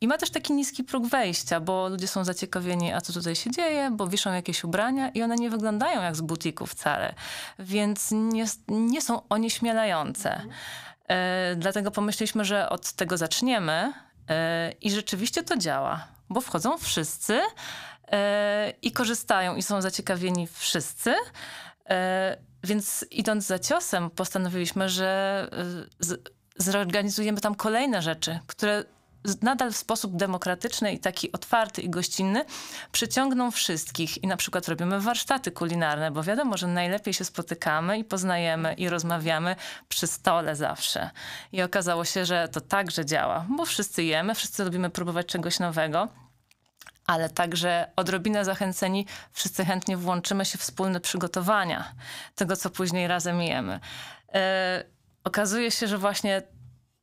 I 0.00 0.08
ma 0.08 0.18
też 0.18 0.30
taki 0.30 0.52
niski 0.52 0.84
próg 0.84 1.06
wejścia, 1.06 1.60
bo 1.60 1.88
ludzie 1.88 2.08
są 2.08 2.24
zaciekawieni, 2.24 2.92
a 2.92 3.00
co 3.00 3.12
tutaj 3.12 3.36
się 3.36 3.50
dzieje, 3.50 3.90
bo 3.90 4.06
wiszą 4.06 4.32
jakieś 4.32 4.64
ubrania 4.64 5.08
i 5.08 5.22
one 5.22 5.36
nie 5.36 5.50
wyglądają 5.50 6.02
jak 6.02 6.16
z 6.16 6.20
butików 6.20 6.70
wcale, 6.70 7.14
więc 7.58 8.10
nie, 8.10 8.44
nie 8.68 9.02
są 9.02 9.28
onieśmielające. 9.28 10.34
Mhm. 10.34 10.50
E, 11.08 11.56
dlatego 11.56 11.90
pomyśleliśmy, 11.90 12.44
że 12.44 12.68
od 12.68 12.92
tego 12.92 13.16
zaczniemy 13.16 13.92
e, 14.28 14.72
i 14.80 14.90
rzeczywiście 14.90 15.42
to 15.42 15.56
działa, 15.56 16.08
bo 16.30 16.40
wchodzą 16.40 16.78
wszyscy 16.78 17.40
e, 18.08 18.72
i 18.82 18.92
korzystają 18.92 19.56
i 19.56 19.62
są 19.62 19.82
zaciekawieni 19.82 20.46
wszyscy. 20.46 21.14
Więc 22.64 23.04
idąc 23.10 23.46
za 23.46 23.58
ciosem, 23.58 24.10
postanowiliśmy, 24.10 24.88
że 24.88 25.48
z, 25.98 26.30
zorganizujemy 26.56 27.40
tam 27.40 27.54
kolejne 27.54 28.02
rzeczy, 28.02 28.38
które 28.46 28.84
nadal 29.42 29.72
w 29.72 29.76
sposób 29.76 30.16
demokratyczny 30.16 30.92
i 30.92 30.98
taki 30.98 31.32
otwarty 31.32 31.82
i 31.82 31.90
gościnny 31.90 32.44
przyciągną 32.92 33.50
wszystkich. 33.50 34.24
I 34.24 34.26
na 34.26 34.36
przykład 34.36 34.68
robimy 34.68 35.00
warsztaty 35.00 35.50
kulinarne, 35.50 36.10
bo 36.10 36.22
wiadomo, 36.22 36.56
że 36.56 36.66
najlepiej 36.66 37.14
się 37.14 37.24
spotykamy 37.24 37.98
i 37.98 38.04
poznajemy 38.04 38.74
i 38.74 38.88
rozmawiamy 38.88 39.56
przy 39.88 40.06
stole 40.06 40.56
zawsze. 40.56 41.10
I 41.52 41.62
okazało 41.62 42.04
się, 42.04 42.24
że 42.24 42.48
to 42.48 42.60
także 42.60 43.06
działa, 43.06 43.46
bo 43.56 43.64
wszyscy 43.64 44.02
jemy, 44.02 44.34
wszyscy 44.34 44.64
lubimy 44.64 44.90
próbować 44.90 45.26
czegoś 45.26 45.58
nowego 45.58 46.08
ale 47.06 47.28
także 47.28 47.90
odrobinę 47.96 48.44
zachęceni, 48.44 49.06
wszyscy 49.32 49.64
chętnie 49.64 49.96
włączymy 49.96 50.44
się 50.44 50.58
w 50.58 50.60
wspólne 50.60 51.00
przygotowania 51.00 51.92
tego, 52.34 52.56
co 52.56 52.70
później 52.70 53.08
razem 53.08 53.42
jemy. 53.42 53.80
Yy, 54.34 54.40
okazuje 55.24 55.70
się, 55.70 55.86
że 55.86 55.98
właśnie 55.98 56.42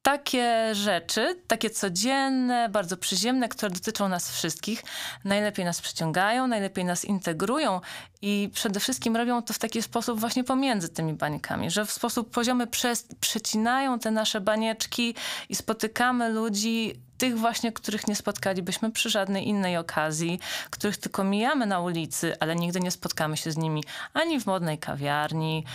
takie 0.08 0.76
rzeczy, 0.76 1.42
takie 1.48 1.70
codzienne, 1.70 2.70
bardzo 2.70 2.98
przyziemne, 2.98 3.50
które 3.50 3.72
dotyczą 3.72 4.10
nas 4.10 4.32
wszystkich, 4.32 4.84
najlepiej 5.26 5.66
nas 5.66 5.82
przyciągają, 5.82 6.48
najlepiej 6.48 6.86
nas 6.86 7.06
integrują 7.06 7.82
i 8.22 8.50
przede 8.54 8.80
wszystkim 8.80 9.16
robią 9.16 9.42
to 9.42 9.54
w 9.54 9.60
taki 9.60 9.82
sposób 9.82 10.20
właśnie 10.20 10.44
pomiędzy 10.44 10.90
tymi 10.90 11.14
bańkami, 11.14 11.72
że 11.72 11.86
w 11.86 11.92
sposób 11.92 12.32
poziomy 12.32 12.68
przez, 12.68 13.08
przecinają 13.20 14.00
te 14.00 14.12
nasze 14.12 14.42
banieczki 14.42 15.16
i 15.50 15.56
spotykamy 15.56 16.30
ludzi, 16.30 17.02
tych 17.18 17.38
właśnie, 17.38 17.72
których 17.72 18.08
nie 18.08 18.16
spotkalibyśmy 18.16 18.92
przy 18.92 19.10
żadnej 19.10 19.48
innej 19.48 19.78
okazji, 19.78 20.40
których 20.70 20.98
tylko 20.98 21.24
mijamy 21.24 21.66
na 21.66 21.80
ulicy, 21.80 22.36
ale 22.40 22.56
nigdy 22.56 22.80
nie 22.80 22.92
spotkamy 22.92 23.38
się 23.38 23.52
z 23.52 23.58
nimi 23.58 23.84
ani 24.14 24.40
w 24.40 24.46
modnej 24.46 24.78
kawiarni, 24.78 25.66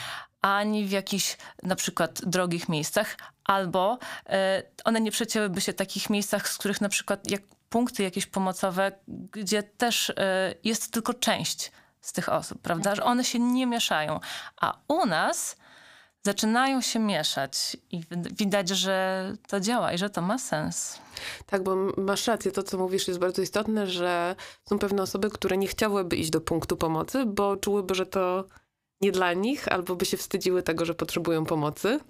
ani 0.43 0.85
w 0.85 0.91
jakichś 0.91 1.37
na 1.63 1.77
przykład 1.77 2.21
drogich 2.25 2.69
miejscach, 2.69 3.17
albo 3.45 3.99
e, 4.27 4.63
one 4.85 5.01
nie 5.01 5.11
przecięłyby 5.11 5.61
się 5.61 5.73
w 5.73 5.77
takich 5.77 6.11
miejscach, 6.11 6.49
z 6.49 6.59
których 6.59 6.81
na 6.81 6.89
przykład 6.89 7.31
jak 7.31 7.43
punkty 7.69 8.03
jakieś 8.03 8.27
pomocowe, 8.27 8.93
gdzie 9.09 9.63
też 9.63 10.11
e, 10.11 10.55
jest 10.65 10.93
tylko 10.93 11.15
część 11.15 11.73
z 12.01 12.13
tych 12.13 12.29
osób, 12.29 12.63
prawda? 12.63 12.95
Że 12.95 13.05
one 13.05 13.25
się 13.25 13.39
nie 13.39 13.67
mieszają. 13.67 14.21
A 14.61 14.79
u 14.89 15.07
nas 15.07 15.57
zaczynają 16.23 16.81
się 16.81 16.99
mieszać 16.99 17.77
i 17.91 18.03
widać, 18.33 18.69
że 18.69 19.27
to 19.49 19.61
działa 19.61 19.93
i 19.93 19.99
że 19.99 20.11
to 20.11 20.23
ma 20.23 20.39
sens. 20.39 20.99
Tak, 21.47 21.63
bo 21.63 21.77
masz 21.97 22.27
rację, 22.27 22.53
to 22.53 22.63
co 22.63 22.79
mówisz 22.79 23.09
jest 23.09 23.21
bardzo 23.21 23.43
istotne, 23.43 23.87
że 23.87 24.37
są 24.69 24.79
pewne 24.79 25.03
osoby, 25.03 25.31
które 25.31 25.57
nie 25.57 25.67
chciałyby 25.67 26.17
iść 26.17 26.31
do 26.31 26.41
punktu 26.41 26.77
pomocy, 26.77 27.27
bo 27.27 27.57
czułyby, 27.57 27.95
że 27.95 28.07
to 28.07 28.45
nie 29.03 29.13
dla 29.13 29.33
nich, 29.33 29.69
albo 29.69 29.97
by 29.97 30.05
się 30.05 30.17
wstydziły 30.17 30.63
tego, 30.63 30.85
że 30.85 30.95
potrzebują 30.95 31.45
pomocy. 31.45 32.01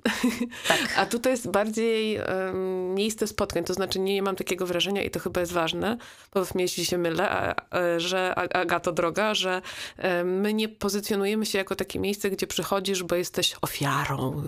Tak. 0.69 0.95
A 0.99 1.07
tutaj 1.07 1.33
jest 1.33 1.51
bardziej 1.51 2.19
um, 2.19 2.95
miejsce 2.95 3.27
spotkań, 3.27 3.65
to 3.65 3.75
znaczy 3.75 3.99
nie 3.99 4.23
mam 4.23 4.37
takiego 4.37 4.67
wrażenia 4.67 5.03
i 5.03 5.11
to 5.11 5.21
chyba 5.21 5.41
jest 5.41 5.53
ważne, 5.53 5.97
powiedz 6.31 6.55
mi, 6.55 6.63
jeśli 6.63 6.85
się 6.85 6.99
mylę, 6.99 7.31
a, 7.31 7.55
a, 7.71 7.99
że 7.99 8.35
Agato 8.35 8.93
droga, 8.93 9.35
że 9.35 9.63
um, 9.99 10.41
my 10.41 10.55
nie 10.55 10.69
pozycjonujemy 10.69 11.47
się 11.47 11.59
jako 11.59 11.77
takie 11.77 11.99
miejsce, 11.99 12.31
gdzie 12.31 12.47
przychodzisz, 12.47 13.03
bo 13.03 13.15
jesteś 13.15 13.55
ofiarą, 13.63 14.43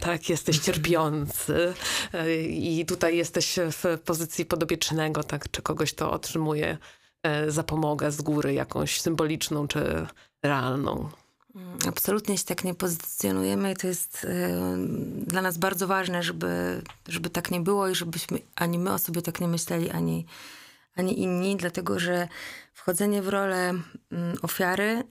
tak, 0.00 0.28
jesteś 0.28 0.58
cierpiący 0.58 1.74
e, 2.14 2.42
i 2.42 2.86
tutaj 2.86 3.16
jesteś 3.16 3.58
w 3.70 3.98
pozycji 4.04 4.44
podobiecznego, 4.44 5.24
tak, 5.24 5.50
czy 5.50 5.62
kogoś 5.62 5.92
to 5.92 6.12
otrzymuje 6.12 6.78
e, 7.22 7.50
zapomogę 7.50 8.10
z 8.10 8.22
góry, 8.22 8.54
jakąś 8.54 9.00
symboliczną 9.00 9.68
czy 9.68 10.06
realną. 10.42 11.10
Mm, 11.54 11.78
absolutnie 11.88 12.38
się 12.38 12.44
tak 12.44 12.64
nie 12.64 12.74
pozycjonujemy. 12.74 13.72
I 13.72 13.76
to 13.76 13.86
jest 13.86 14.24
y, 14.24 14.28
dla 15.26 15.42
nas 15.42 15.58
bardzo 15.58 15.86
ważne, 15.86 16.22
żeby, 16.22 16.82
żeby 17.08 17.30
tak 17.30 17.50
nie 17.50 17.60
było 17.60 17.88
i 17.88 17.94
żebyśmy 17.94 18.38
ani 18.54 18.78
my 18.78 18.92
o 18.92 18.98
sobie 18.98 19.22
tak 19.22 19.40
nie 19.40 19.48
myśleli, 19.48 19.90
ani, 19.90 20.26
ani 20.96 21.22
inni, 21.22 21.56
dlatego 21.56 21.98
że 21.98 22.28
wchodzenie 22.74 23.22
w 23.22 23.28
rolę 23.28 23.72
y, 23.72 24.16
ofiary 24.42 25.04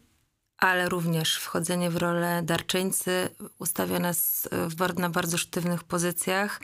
ale 0.60 0.90
również 0.90 1.36
wchodzenie 1.36 1.90
w 1.90 1.96
rolę 1.96 2.42
darczyńcy 2.44 3.30
ustawia 3.60 4.00
nas 4.00 4.50
w, 4.52 5.00
na 5.00 5.10
bardzo 5.10 5.38
sztywnych 5.38 5.84
pozycjach 5.84 6.62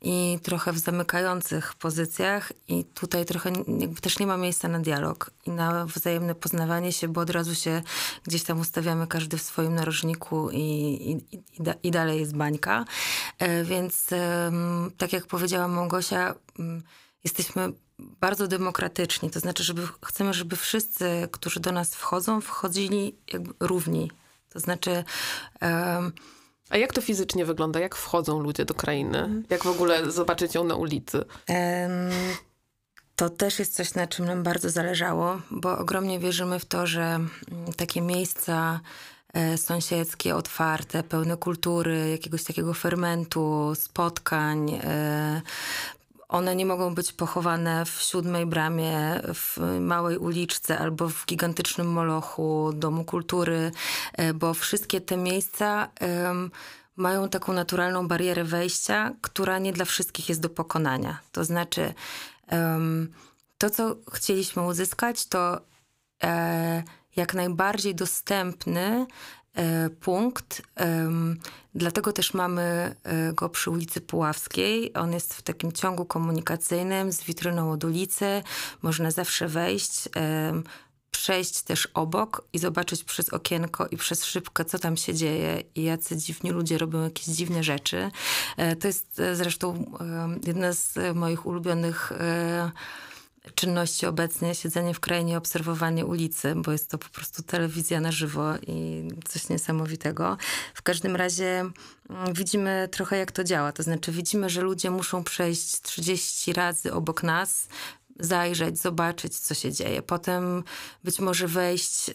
i 0.00 0.38
trochę 0.42 0.72
w 0.72 0.78
zamykających 0.78 1.74
pozycjach 1.74 2.52
i 2.68 2.84
tutaj 2.84 3.24
trochę 3.24 3.52
też 4.00 4.18
nie 4.18 4.26
ma 4.26 4.36
miejsca 4.36 4.68
na 4.68 4.80
dialog 4.80 5.30
i 5.46 5.50
na 5.50 5.86
wzajemne 5.86 6.34
poznawanie 6.34 6.92
się, 6.92 7.08
bo 7.08 7.20
od 7.20 7.30
razu 7.30 7.54
się 7.54 7.82
gdzieś 8.24 8.42
tam 8.42 8.60
ustawiamy 8.60 9.06
każdy 9.06 9.36
w 9.36 9.42
swoim 9.42 9.74
narożniku 9.74 10.50
i, 10.50 10.58
i, 10.60 11.36
i, 11.36 11.42
i 11.82 11.90
dalej 11.90 12.20
jest 12.20 12.36
bańka. 12.36 12.84
E, 13.38 13.64
więc 13.64 14.06
tak 14.98 15.12
jak 15.12 15.26
powiedziała 15.26 15.68
Małgosia, 15.68 16.34
jesteśmy 17.24 17.72
bardzo 17.98 18.48
demokratyczni. 18.48 19.30
To 19.30 19.40
znaczy, 19.40 19.64
żeby, 19.64 19.82
chcemy, 20.04 20.34
żeby 20.34 20.56
wszyscy, 20.56 21.28
którzy 21.32 21.60
do 21.60 21.72
nas 21.72 21.94
wchodzą, 21.94 22.40
wchodzili 22.40 23.16
jakby 23.32 23.54
równi. 23.60 24.10
To 24.48 24.60
znaczy... 24.60 25.04
Um, 25.62 26.12
a 26.70 26.76
jak 26.76 26.92
to 26.92 27.00
fizycznie 27.00 27.44
wygląda? 27.44 27.80
Jak 27.80 27.94
wchodzą 27.94 28.40
ludzie 28.40 28.64
do 28.64 28.74
krainy? 28.74 29.42
Jak 29.50 29.62
w 29.64 29.66
ogóle 29.66 30.10
zobaczyć 30.10 30.54
ją 30.54 30.64
na 30.64 30.74
ulicy? 30.74 31.18
Um, 31.18 32.10
to 33.16 33.30
też 33.30 33.58
jest 33.58 33.74
coś, 33.74 33.94
na 33.94 34.06
czym 34.06 34.24
nam 34.24 34.42
bardzo 34.42 34.70
zależało, 34.70 35.40
bo 35.50 35.78
ogromnie 35.78 36.18
wierzymy 36.18 36.58
w 36.58 36.64
to, 36.64 36.86
że 36.86 37.02
mm, 37.02 37.28
takie 37.76 38.00
miejsca 38.00 38.80
e, 39.32 39.58
sąsiedzkie, 39.58 40.36
otwarte, 40.36 41.02
pełne 41.02 41.36
kultury, 41.36 42.10
jakiegoś 42.10 42.44
takiego 42.44 42.74
fermentu, 42.74 43.72
spotkań, 43.74 44.70
e, 44.84 45.42
one 46.34 46.56
nie 46.56 46.66
mogą 46.66 46.94
być 46.94 47.12
pochowane 47.12 47.84
w 47.84 48.02
siódmej 48.02 48.46
bramie, 48.46 49.20
w 49.34 49.58
małej 49.80 50.18
uliczce 50.18 50.78
albo 50.78 51.08
w 51.08 51.26
gigantycznym 51.26 51.86
molochu 51.86 52.72
Domu 52.74 53.04
Kultury, 53.04 53.72
e, 54.12 54.34
bo 54.34 54.54
wszystkie 54.54 55.00
te 55.00 55.16
miejsca 55.16 55.88
mają 56.96 57.28
taką 57.28 57.52
naturalną 57.52 58.08
barierę 58.08 58.44
wejścia, 58.44 59.12
która 59.20 59.58
nie 59.58 59.72
dla 59.72 59.84
wszystkich 59.84 60.28
jest 60.28 60.40
do 60.40 60.48
pokonania. 60.48 61.18
To 61.32 61.44
znaczy, 61.44 61.94
to 63.58 63.70
co 63.70 63.96
chcieliśmy 64.12 64.62
uzyskać, 64.62 65.26
to 65.26 65.60
e, 66.22 66.82
jak 67.16 67.34
najbardziej 67.34 67.94
dostępny 67.94 69.06
punkt. 70.00 70.62
Dlatego 71.74 72.12
też 72.12 72.34
mamy 72.34 72.94
e, 73.02 73.32
go 73.32 73.48
przy 73.48 73.70
ulicy 73.70 74.00
Puławskiej. 74.00 74.94
On 74.94 75.12
jest 75.12 75.34
w 75.34 75.42
takim 75.42 75.72
ciągu 75.72 76.04
komunikacyjnym 76.04 77.12
z 77.12 77.22
witryną 77.22 77.72
od 77.72 77.84
ulicy. 77.84 78.42
Można 78.82 79.10
zawsze 79.10 79.48
wejść, 79.48 80.08
przejść 81.10 81.62
też 81.62 81.88
obok 81.94 82.44
i 82.52 82.58
zobaczyć 82.58 83.04
przez 83.04 83.28
okienko 83.28 83.86
i 83.86 83.96
przez 83.96 84.24
szybkę, 84.24 84.64
co 84.64 84.78
tam 84.78 84.96
się 84.96 85.14
dzieje 85.14 85.62
i 85.74 85.82
jacy 85.82 86.16
dziwni 86.16 86.50
ludzie 86.50 86.78
robią 86.78 87.02
jakieś 87.02 87.24
dziwne 87.24 87.62
rzeczy. 87.62 88.10
E, 88.56 88.76
to 88.76 88.86
jest 88.86 89.20
zresztą 89.32 89.96
jedna 90.46 90.72
z 90.72 91.16
moich 91.16 91.46
ulubionych 91.46 92.12
czynności 93.54 94.06
obecnie, 94.06 94.54
siedzenie 94.54 94.94
w 94.94 95.00
krainie, 95.00 95.38
obserwowanie 95.38 96.06
ulicy, 96.06 96.54
bo 96.56 96.72
jest 96.72 96.90
to 96.90 96.98
po 96.98 97.08
prostu 97.08 97.42
telewizja 97.42 98.00
na 98.00 98.12
żywo 98.12 98.54
i 98.66 99.08
coś 99.28 99.48
niesamowitego. 99.48 100.36
W 100.74 100.82
każdym 100.82 101.16
razie 101.16 101.60
mm, 102.10 102.34
widzimy 102.34 102.88
trochę 102.92 103.16
jak 103.18 103.32
to 103.32 103.44
działa, 103.44 103.72
to 103.72 103.82
znaczy 103.82 104.12
widzimy, 104.12 104.50
że 104.50 104.60
ludzie 104.60 104.90
muszą 104.90 105.24
przejść 105.24 105.80
30 105.80 106.52
razy 106.52 106.92
obok 106.92 107.22
nas, 107.22 107.68
zajrzeć, 108.20 108.78
zobaczyć, 108.78 109.38
co 109.38 109.54
się 109.54 109.72
dzieje. 109.72 110.02
Potem 110.02 110.64
być 111.04 111.20
może 111.20 111.48
wejść 111.48 112.08
yy, 112.08 112.14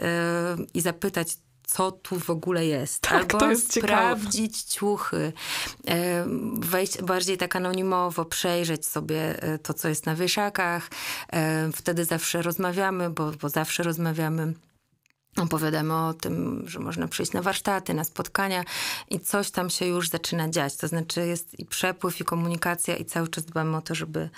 i 0.73 0.81
zapytać, 0.81 1.27
co 1.69 1.91
tu 1.91 2.19
w 2.19 2.29
ogóle 2.29 2.65
jest. 2.65 3.01
Tak, 3.01 3.13
Albo 3.13 3.37
to 3.37 3.49
jest 3.49 3.73
sprawdzić 3.73 4.61
ciekawe. 4.61 4.79
ciuchy, 4.79 5.33
e, 5.87 6.25
wejść 6.53 7.01
bardziej 7.01 7.37
tak 7.37 7.55
anonimowo, 7.55 8.25
przejrzeć 8.25 8.85
sobie 8.85 9.43
e, 9.43 9.59
to, 9.59 9.73
co 9.73 9.89
jest 9.89 10.05
na 10.05 10.15
wieszakach. 10.15 10.89
E, 11.33 11.69
wtedy 11.75 12.05
zawsze 12.05 12.41
rozmawiamy, 12.41 13.09
bo, 13.09 13.31
bo 13.31 13.49
zawsze 13.49 13.83
rozmawiamy 13.83 14.53
opowiadamy 15.37 15.93
o 15.93 16.13
tym, 16.13 16.63
że 16.67 16.79
można 16.79 17.07
przyjść 17.07 17.31
na 17.31 17.41
warsztaty, 17.41 17.93
na 17.93 18.03
spotkania 18.03 18.63
i 19.09 19.19
coś 19.19 19.51
tam 19.51 19.69
się 19.69 19.85
już 19.85 20.09
zaczyna 20.09 20.49
dziać. 20.49 20.77
To 20.77 20.87
znaczy 20.87 21.27
jest 21.27 21.59
i 21.59 21.65
przepływ, 21.65 22.21
i 22.21 22.23
komunikacja 22.23 22.95
i 22.95 23.05
cały 23.05 23.27
czas 23.27 23.45
dbamy 23.45 23.77
o 23.77 23.81
to, 23.81 23.95
żeby, 23.95 24.29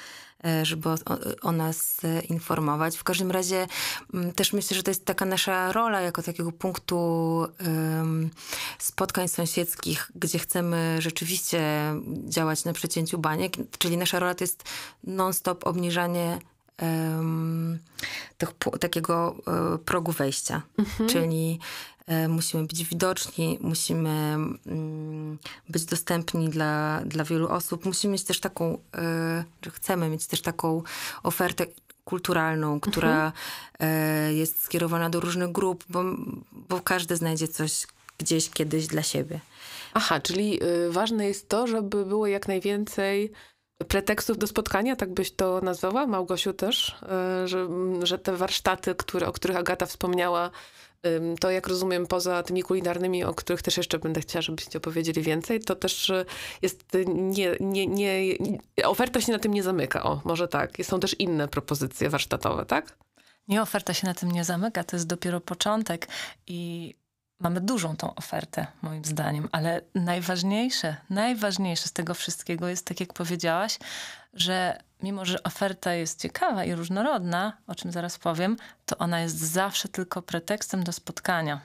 żeby 0.63 0.89
o, 0.89 0.95
o 1.41 1.51
nas 1.51 2.01
informować. 2.29 2.97
W 2.97 3.03
każdym 3.03 3.31
razie 3.31 3.67
mm, 4.13 4.31
też 4.31 4.53
myślę, 4.53 4.77
że 4.77 4.83
to 4.83 4.91
jest 4.91 5.05
taka 5.05 5.25
nasza 5.25 5.71
rola 5.71 6.01
jako 6.01 6.21
takiego 6.21 6.51
punktu 6.51 6.97
um, 7.67 8.29
spotkań 8.79 9.27
sąsiedzkich, 9.27 10.11
gdzie 10.15 10.39
chcemy 10.39 10.97
rzeczywiście 10.99 11.61
działać 12.25 12.65
na 12.65 12.73
przecięciu 12.73 13.17
baniek, 13.17 13.53
czyli 13.77 13.97
nasza 13.97 14.19
rola 14.19 14.35
to 14.35 14.43
jest 14.43 14.63
non-stop 15.03 15.67
obniżanie 15.67 16.39
tych, 18.37 18.49
takiego 18.79 19.35
e, 19.47 19.77
progu 19.77 20.11
wejścia. 20.11 20.61
Mhm. 20.77 21.09
Czyli 21.09 21.59
e, 21.99 22.00
musimy 22.29 22.67
być 22.67 22.85
widoczni, 22.85 23.57
musimy 23.61 24.09
mm, 24.09 25.37
być 25.69 25.85
dostępni 25.85 26.49
dla, 26.49 27.01
dla 27.05 27.23
wielu 27.23 27.49
osób. 27.49 27.85
Musimy 27.85 28.11
mieć 28.11 28.23
też 28.23 28.39
taką, 28.39 28.77
e, 28.95 29.43
że 29.61 29.71
chcemy 29.71 30.09
mieć 30.09 30.27
też 30.27 30.41
taką 30.41 30.83
ofertę 31.23 31.65
kulturalną, 32.05 32.79
która 32.79 33.31
mhm. 33.79 34.35
jest 34.35 34.63
skierowana 34.63 35.09
do 35.09 35.19
różnych 35.19 35.51
grup, 35.51 35.83
bo, 35.89 36.03
bo 36.51 36.79
każdy 36.81 37.15
znajdzie 37.15 37.47
coś 37.47 37.87
gdzieś 38.17 38.49
kiedyś 38.49 38.87
dla 38.87 39.03
siebie. 39.03 39.39
Aha, 39.93 40.19
czyli 40.19 40.63
y, 40.63 40.91
ważne 40.91 41.27
jest 41.27 41.49
to, 41.49 41.67
żeby 41.67 42.05
było 42.05 42.27
jak 42.27 42.47
najwięcej 42.47 43.31
pretekstów 43.87 44.37
do 44.37 44.47
spotkania, 44.47 44.95
tak 44.95 45.13
byś 45.13 45.31
to 45.31 45.61
nazwała, 45.61 46.07
Małgosiu 46.07 46.53
też, 46.53 46.95
e, 47.01 47.47
że, 47.47 47.67
że 48.03 48.19
te 48.19 48.35
warsztaty, 48.35 48.95
które, 48.95 49.27
o 49.27 49.31
których 49.31 49.57
Agata 49.57 49.85
wspomniała, 49.85 50.51
to 51.39 51.51
jak 51.51 51.67
rozumiem, 51.67 52.07
poza 52.07 52.43
tymi 52.43 52.63
kulinarnymi, 52.63 53.23
o 53.23 53.33
których 53.33 53.61
też 53.61 53.77
jeszcze 53.77 53.99
będę 53.99 54.21
chciała, 54.21 54.41
żebyście 54.41 54.77
opowiedzieli 54.77 55.21
więcej, 55.21 55.59
to 55.59 55.75
też 55.75 56.09
y, 56.09 56.25
jest 56.61 56.95
y, 56.95 57.05
nie, 57.07 57.55
nie, 57.59 57.87
nie, 57.87 58.37
oferta 58.83 59.21
się 59.21 59.31
na 59.31 59.39
tym 59.39 59.53
nie 59.53 59.63
zamyka. 59.63 60.03
O, 60.03 60.21
może 60.25 60.47
tak. 60.47 60.71
Są 60.83 60.99
też 60.99 61.19
inne 61.19 61.47
propozycje 61.47 62.09
warsztatowe, 62.09 62.65
tak? 62.65 62.97
Nie, 63.47 63.61
oferta 63.61 63.93
się 63.93 64.07
na 64.07 64.13
tym 64.13 64.31
nie 64.31 64.43
zamyka, 64.43 64.83
to 64.83 64.95
jest 64.95 65.07
dopiero 65.07 65.41
początek 65.41 66.07
i 66.47 66.93
mamy 67.41 67.61
dużą 67.61 67.95
tą 67.95 68.15
ofertę, 68.15 68.67
moim 68.81 69.05
zdaniem, 69.05 69.49
ale 69.51 69.81
najważniejsze, 69.95 70.95
najważniejsze 71.09 71.87
z 71.87 71.93
tego 71.93 72.13
wszystkiego 72.13 72.67
jest, 72.67 72.85
tak 72.85 72.99
jak 72.99 73.13
powiedziałaś, 73.13 73.79
że 74.33 74.77
mimo, 75.03 75.25
że 75.25 75.43
oferta 75.43 75.93
jest 75.93 76.21
ciekawa 76.21 76.65
i 76.65 76.75
różnorodna, 76.75 77.57
o 77.67 77.75
czym 77.75 77.91
zaraz 77.91 78.17
powiem, 78.17 78.57
to 78.85 78.97
ona 78.97 79.21
jest 79.21 79.37
zawsze 79.37 79.87
tylko 79.89 80.21
pretekstem 80.21 80.83
do 80.83 80.91
spotkania. 80.91 81.61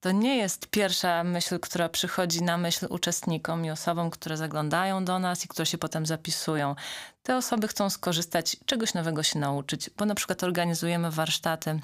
To 0.00 0.12
nie 0.12 0.36
jest 0.36 0.66
pierwsza 0.66 1.24
myśl, 1.24 1.58
która 1.60 1.88
przychodzi 1.88 2.42
na 2.42 2.58
myśl 2.58 2.86
uczestnikom 2.90 3.64
i 3.64 3.70
osobom, 3.70 4.10
które 4.10 4.36
zaglądają 4.36 5.04
do 5.04 5.18
nas 5.18 5.44
i 5.44 5.48
które 5.48 5.66
się 5.66 5.78
potem 5.78 6.06
zapisują. 6.06 6.74
Te 7.22 7.36
osoby 7.36 7.68
chcą 7.68 7.90
skorzystać, 7.90 8.56
czegoś 8.66 8.94
nowego 8.94 9.22
się 9.22 9.38
nauczyć, 9.38 9.90
bo 9.96 10.04
na 10.04 10.14
przykład 10.14 10.42
organizujemy 10.42 11.10
warsztaty 11.10 11.80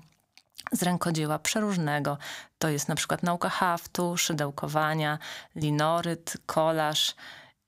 z 0.73 0.83
rękodzieła 0.83 1.39
przeróżnego. 1.39 2.19
To 2.59 2.69
jest 2.69 2.89
na 2.89 2.95
przykład 2.95 3.23
nauka 3.23 3.49
haftu, 3.49 4.17
szydełkowania, 4.17 5.19
linoryt, 5.57 6.37
kolaż. 6.47 7.15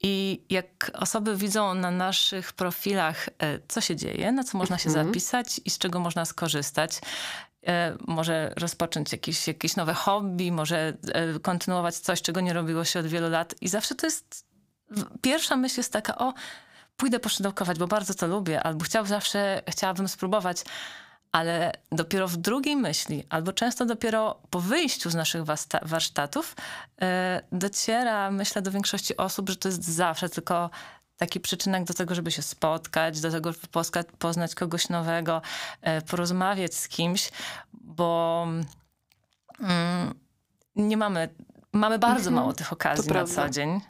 I 0.00 0.42
jak 0.50 0.90
osoby 0.94 1.36
widzą 1.36 1.74
na 1.74 1.90
naszych 1.90 2.52
profilach, 2.52 3.28
e, 3.28 3.58
co 3.68 3.80
się 3.80 3.96
dzieje, 3.96 4.32
na 4.32 4.44
co 4.44 4.58
można 4.58 4.78
się 4.78 4.88
mhm. 4.88 5.06
zapisać 5.06 5.60
i 5.64 5.70
z 5.70 5.78
czego 5.78 6.00
można 6.00 6.24
skorzystać, 6.24 7.00
e, 7.66 7.96
może 8.06 8.52
rozpocząć 8.56 9.12
jakieś, 9.12 9.48
jakieś 9.48 9.76
nowe 9.76 9.94
hobby, 9.94 10.52
może 10.52 10.92
e, 11.12 11.38
kontynuować 11.38 11.96
coś, 11.96 12.22
czego 12.22 12.40
nie 12.40 12.52
robiło 12.52 12.84
się 12.84 13.00
od 13.00 13.06
wielu 13.06 13.30
lat. 13.30 13.54
I 13.60 13.68
zawsze 13.68 13.94
to 13.94 14.06
jest. 14.06 14.46
Pierwsza 15.20 15.56
myśl 15.56 15.80
jest 15.80 15.92
taka: 15.92 16.18
o, 16.18 16.34
pójdę 16.96 17.20
poszydełkować, 17.20 17.78
bo 17.78 17.86
bardzo 17.86 18.14
to 18.14 18.26
lubię, 18.26 18.62
albo 18.62 18.84
chciał, 18.84 19.06
zawsze 19.06 19.62
chciałabym 19.68 20.08
spróbować 20.08 20.64
ale 21.32 21.72
dopiero 21.92 22.28
w 22.28 22.36
drugiej 22.36 22.76
myśli, 22.76 23.24
albo 23.28 23.52
często 23.52 23.86
dopiero 23.86 24.40
po 24.50 24.60
wyjściu 24.60 25.10
z 25.10 25.14
naszych 25.14 25.42
warsztatów, 25.82 26.56
e, 27.02 27.42
dociera, 27.52 28.30
myślę, 28.30 28.62
do 28.62 28.70
większości 28.70 29.16
osób, 29.16 29.48
że 29.48 29.56
to 29.56 29.68
jest 29.68 29.84
zawsze 29.84 30.28
tylko 30.28 30.70
taki 31.16 31.40
przyczynek 31.40 31.84
do 31.84 31.94
tego, 31.94 32.14
żeby 32.14 32.30
się 32.30 32.42
spotkać, 32.42 33.20
do 33.20 33.30
tego, 33.30 33.52
żeby 33.52 33.68
poznać 34.18 34.54
kogoś 34.54 34.88
nowego, 34.88 35.42
e, 35.80 36.02
porozmawiać 36.02 36.74
z 36.74 36.88
kimś, 36.88 37.30
bo 37.72 38.46
mm, 39.60 40.14
nie 40.76 40.96
mamy, 40.96 41.28
mamy 41.72 41.98
bardzo 41.98 42.28
mhm. 42.28 42.34
mało 42.34 42.52
tych 42.52 42.72
okazji 42.72 43.12
na 43.12 43.24
co 43.24 43.48
dzień. 43.48 43.80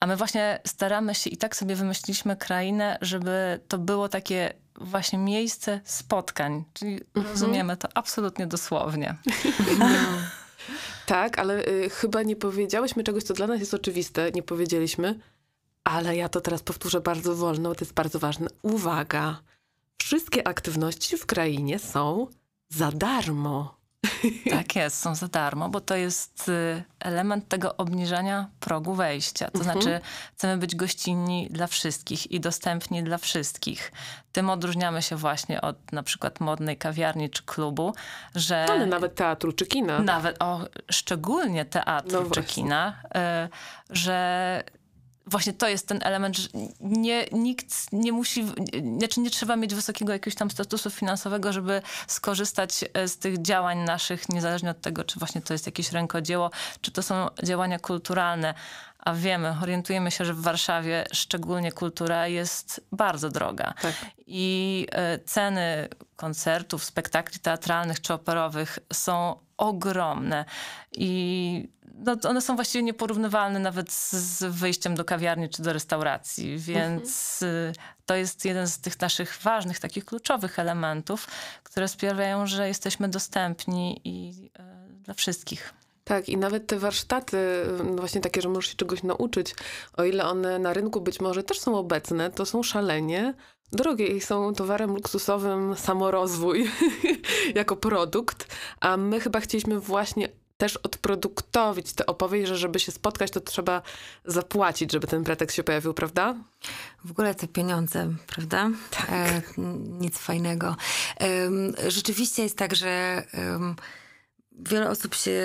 A 0.00 0.06
my 0.06 0.16
właśnie 0.16 0.60
staramy 0.66 1.14
się 1.14 1.30
i 1.30 1.36
tak 1.36 1.56
sobie 1.56 1.76
wymyśliliśmy 1.76 2.36
krainę, 2.36 2.98
żeby 3.00 3.60
to 3.68 3.78
było 3.78 4.08
takie 4.08 4.63
właśnie 4.80 5.18
miejsce 5.18 5.80
spotkań. 5.84 6.64
Czyli 6.72 7.00
mhm. 7.14 7.26
rozumiemy 7.26 7.76
to 7.76 7.88
absolutnie 7.94 8.46
dosłownie. 8.46 9.16
tak, 11.06 11.38
ale 11.38 11.66
y, 11.68 11.90
chyba 11.90 12.22
nie 12.22 12.36
powiedziałyśmy 12.36 13.04
czegoś, 13.04 13.22
co 13.22 13.34
dla 13.34 13.46
nas 13.46 13.60
jest 13.60 13.74
oczywiste. 13.74 14.30
Nie 14.30 14.42
powiedzieliśmy, 14.42 15.20
ale 15.84 16.16
ja 16.16 16.28
to 16.28 16.40
teraz 16.40 16.62
powtórzę 16.62 17.00
bardzo 17.00 17.34
wolno, 17.34 17.74
to 17.74 17.84
jest 17.84 17.94
bardzo 17.94 18.18
ważne. 18.18 18.48
Uwaga! 18.62 19.40
Wszystkie 19.98 20.48
aktywności 20.48 21.16
w 21.16 21.26
krainie 21.26 21.78
są 21.78 22.26
za 22.68 22.92
darmo. 22.92 23.83
Tak 24.50 24.76
jest, 24.76 24.98
są 24.98 25.14
za 25.14 25.28
darmo, 25.28 25.68
bo 25.68 25.80
to 25.80 25.96
jest 25.96 26.48
y, 26.48 26.82
element 27.00 27.48
tego 27.48 27.76
obniżania 27.76 28.48
progu 28.60 28.94
wejścia. 28.94 29.50
To 29.50 29.58
mhm. 29.58 29.82
znaczy, 29.82 30.00
chcemy 30.36 30.56
być 30.56 30.76
gościnni 30.76 31.48
dla 31.50 31.66
wszystkich 31.66 32.32
i 32.32 32.40
dostępni 32.40 33.02
dla 33.02 33.18
wszystkich. 33.18 33.92
Tym 34.32 34.50
odróżniamy 34.50 35.02
się 35.02 35.16
właśnie 35.16 35.60
od 35.60 35.92
na 35.92 36.02
przykład 36.02 36.40
modnej 36.40 36.76
kawiarni 36.76 37.30
czy 37.30 37.42
klubu, 37.42 37.94
że. 38.34 38.66
Ale 38.70 38.86
nawet 38.86 39.14
teatru 39.14 39.52
czy 39.52 39.66
kina. 39.66 39.98
Nawet, 39.98 40.42
o, 40.42 40.60
szczególnie 40.90 41.64
teatru 41.64 42.22
no 42.22 42.30
czy 42.30 42.42
kina, 42.42 43.02
y, 43.04 43.96
że 43.96 44.64
właśnie 45.26 45.52
to 45.52 45.68
jest 45.68 45.88
ten 45.88 46.00
element, 46.02 46.36
że 46.36 46.48
nie, 46.80 47.26
nikt 47.32 47.92
nie 47.92 48.12
musi, 48.12 48.44
znaczy 48.98 49.20
nie 49.20 49.30
trzeba 49.30 49.56
mieć 49.56 49.74
wysokiego 49.74 50.12
jakiegoś 50.12 50.34
tam 50.34 50.50
statusu 50.50 50.90
finansowego, 50.90 51.52
żeby 51.52 51.82
skorzystać 52.06 52.84
e, 52.94 53.08
z 53.08 53.18
tych 53.18 53.42
działań 53.42 53.78
naszych, 53.78 54.28
niezależnie 54.28 54.70
od 54.70 54.80
tego, 54.80 55.04
czy 55.04 55.18
właśnie 55.18 55.40
to 55.40 55.52
jest 55.52 55.66
jakieś 55.66 55.92
rękodzieło, 55.92 56.50
czy 56.80 56.90
to 56.90 57.02
są 57.02 57.28
działania 57.42 57.78
kulturalne. 57.78 58.54
A 59.04 59.14
wiemy, 59.14 59.56
orientujemy 59.62 60.10
się, 60.10 60.24
że 60.24 60.34
w 60.34 60.40
Warszawie 60.40 61.04
szczególnie 61.12 61.72
kultura 61.72 62.28
jest 62.28 62.86
bardzo 62.92 63.28
droga. 63.28 63.74
Tak. 63.82 63.94
I 64.26 64.86
e, 64.92 65.18
ceny 65.18 65.88
koncertów, 66.16 66.84
spektakli 66.84 67.40
teatralnych 67.40 68.00
czy 68.00 68.14
operowych 68.14 68.78
są 68.92 69.36
ogromne. 69.56 70.44
I 70.92 71.68
no, 71.94 72.16
one 72.28 72.40
są 72.40 72.54
właściwie 72.54 72.82
nieporównywalne 72.82 73.58
nawet 73.58 73.92
z 73.92 74.44
wyjściem 74.44 74.94
do 74.94 75.04
kawiarni 75.04 75.48
czy 75.48 75.62
do 75.62 75.72
restauracji, 75.72 76.58
więc 76.58 77.42
mhm. 77.42 77.74
to 78.06 78.14
jest 78.14 78.44
jeden 78.44 78.68
z 78.68 78.78
tych 78.78 79.00
naszych 79.00 79.38
ważnych, 79.42 79.80
takich 79.80 80.04
kluczowych 80.04 80.58
elementów, 80.58 81.28
które 81.62 81.88
sprawiają, 81.88 82.46
że 82.46 82.68
jesteśmy 82.68 83.08
dostępni 83.08 84.00
i 84.04 84.50
e, 84.58 84.88
dla 84.88 85.14
wszystkich. 85.14 85.74
Tak, 86.04 86.28
i 86.28 86.36
nawet 86.36 86.66
te 86.66 86.78
warsztaty, 86.78 87.38
no 87.84 87.94
właśnie 87.94 88.20
takie, 88.20 88.42
że 88.42 88.48
możesz 88.48 88.70
się 88.70 88.76
czegoś 88.76 89.02
nauczyć, 89.02 89.54
o 89.96 90.04
ile 90.04 90.24
one 90.24 90.58
na 90.58 90.72
rynku 90.72 91.00
być 91.00 91.20
może 91.20 91.42
też 91.42 91.60
są 91.60 91.78
obecne, 91.78 92.30
to 92.30 92.46
są 92.46 92.62
szalenie 92.62 93.34
drogie 93.72 94.06
i 94.06 94.20
są 94.20 94.54
towarem 94.54 94.94
luksusowym 94.94 95.76
samorozwój 95.76 96.70
jako 97.54 97.76
produkt, 97.76 98.56
a 98.80 98.96
my 98.96 99.20
chyba 99.20 99.40
chcieliśmy 99.40 99.80
właśnie 99.80 100.28
też 100.56 100.76
odproduktowić 100.76 101.92
tę 101.92 102.06
opowieść, 102.06 102.48
że 102.48 102.56
żeby 102.56 102.80
się 102.80 102.92
spotkać, 102.92 103.30
to 103.30 103.40
trzeba 103.40 103.82
zapłacić, 104.24 104.92
żeby 104.92 105.06
ten 105.06 105.24
pretekst 105.24 105.56
się 105.56 105.64
pojawił, 105.64 105.94
prawda? 105.94 106.34
W 107.04 107.10
ogóle 107.10 107.34
te 107.34 107.48
pieniądze, 107.48 108.14
prawda? 108.26 108.70
Tak. 108.90 109.08
E, 109.10 109.42
nic 110.00 110.18
fajnego. 110.18 110.76
E, 111.20 111.50
rzeczywiście 111.90 112.42
jest 112.42 112.58
tak, 112.58 112.74
że 112.74 112.88
e, 113.34 113.74
wiele 114.54 114.90
osób 114.90 115.14
się 115.14 115.40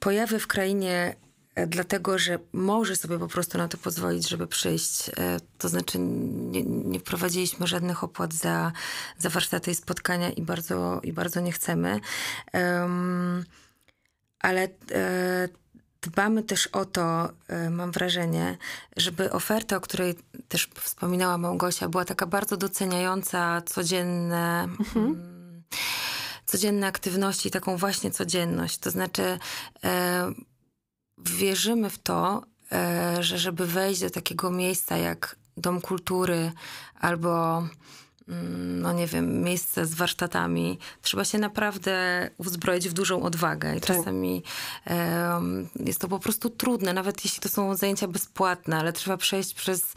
pojawia 0.00 0.38
w 0.38 0.46
krainie 0.46 1.16
E, 1.54 1.66
dlatego 1.66 2.18
że 2.18 2.38
może 2.52 2.96
sobie 2.96 3.18
po 3.18 3.28
prostu 3.28 3.58
na 3.58 3.68
to 3.68 3.78
pozwolić, 3.78 4.28
żeby 4.28 4.46
przyjść. 4.46 5.08
E, 5.08 5.12
to 5.58 5.68
znaczy 5.68 5.98
nie, 5.98 6.62
nie 6.62 7.00
wprowadziliśmy 7.00 7.66
żadnych 7.66 8.04
opłat 8.04 8.34
za, 8.34 8.72
za 9.18 9.30
warsztaty 9.30 9.70
i 9.70 9.74
spotkania 9.74 10.30
i 10.30 10.42
bardzo, 10.42 11.00
i 11.04 11.12
bardzo 11.12 11.40
nie 11.40 11.52
chcemy. 11.52 12.00
Ale 14.40 14.68
e, 14.90 15.48
dbamy 16.02 16.42
też 16.42 16.66
o 16.66 16.84
to, 16.84 17.28
mam 17.70 17.92
wrażenie, 17.92 18.58
żeby 18.96 19.32
oferta, 19.32 19.76
o 19.76 19.80
której 19.80 20.14
też 20.48 20.68
wspominała 20.80 21.38
Małgosia, 21.38 21.88
była 21.88 22.04
taka 22.04 22.26
bardzo 22.26 22.56
doceniająca 22.56 23.62
codzienne... 23.62 24.68
Mhm. 24.80 25.32
Codzienne 26.52 26.86
aktywności, 26.86 27.50
taką 27.50 27.76
właśnie 27.76 28.10
codzienność. 28.10 28.78
To 28.78 28.90
znaczy, 28.90 29.38
wierzymy 31.18 31.90
w 31.90 31.98
to, 31.98 32.42
e, 32.72 33.16
że 33.20 33.38
żeby 33.38 33.66
wejść 33.66 34.00
do 34.00 34.10
takiego 34.10 34.50
miejsca 34.50 34.96
jak 34.96 35.36
Dom 35.56 35.80
Kultury 35.80 36.52
albo 37.00 37.62
no 38.28 38.92
nie 38.92 39.06
wiem, 39.06 39.42
miejsce 39.42 39.86
z 39.86 39.94
warsztatami, 39.94 40.78
trzeba 41.02 41.24
się 41.24 41.38
naprawdę 41.38 42.30
uzbroić 42.38 42.88
w 42.88 42.92
dużą 42.92 43.22
odwagę. 43.22 43.76
I 43.76 43.80
tak. 43.80 43.96
czasami 43.96 44.42
um, 44.90 45.68
jest 45.86 46.00
to 46.00 46.08
po 46.08 46.18
prostu 46.18 46.50
trudne, 46.50 46.92
nawet 46.92 47.24
jeśli 47.24 47.40
to 47.40 47.48
są 47.48 47.76
zajęcia 47.76 48.08
bezpłatne, 48.08 48.76
ale 48.78 48.92
trzeba 48.92 49.16
przejść 49.16 49.54
przez 49.54 49.92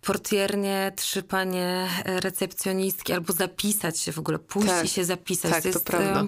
portiernie, 0.00 0.92
trzy 0.96 1.22
panie 1.22 1.88
recepcjonistki, 2.04 3.12
albo 3.12 3.32
zapisać 3.32 3.98
się 3.98 4.12
w 4.12 4.18
ogóle, 4.18 4.38
pójść 4.38 4.68
tak. 4.68 4.84
i 4.84 4.88
się 4.88 5.04
zapisać. 5.04 5.50
Tak, 5.50 5.62
to, 5.62 5.68
jest, 5.68 5.84
prawda. 5.84 6.24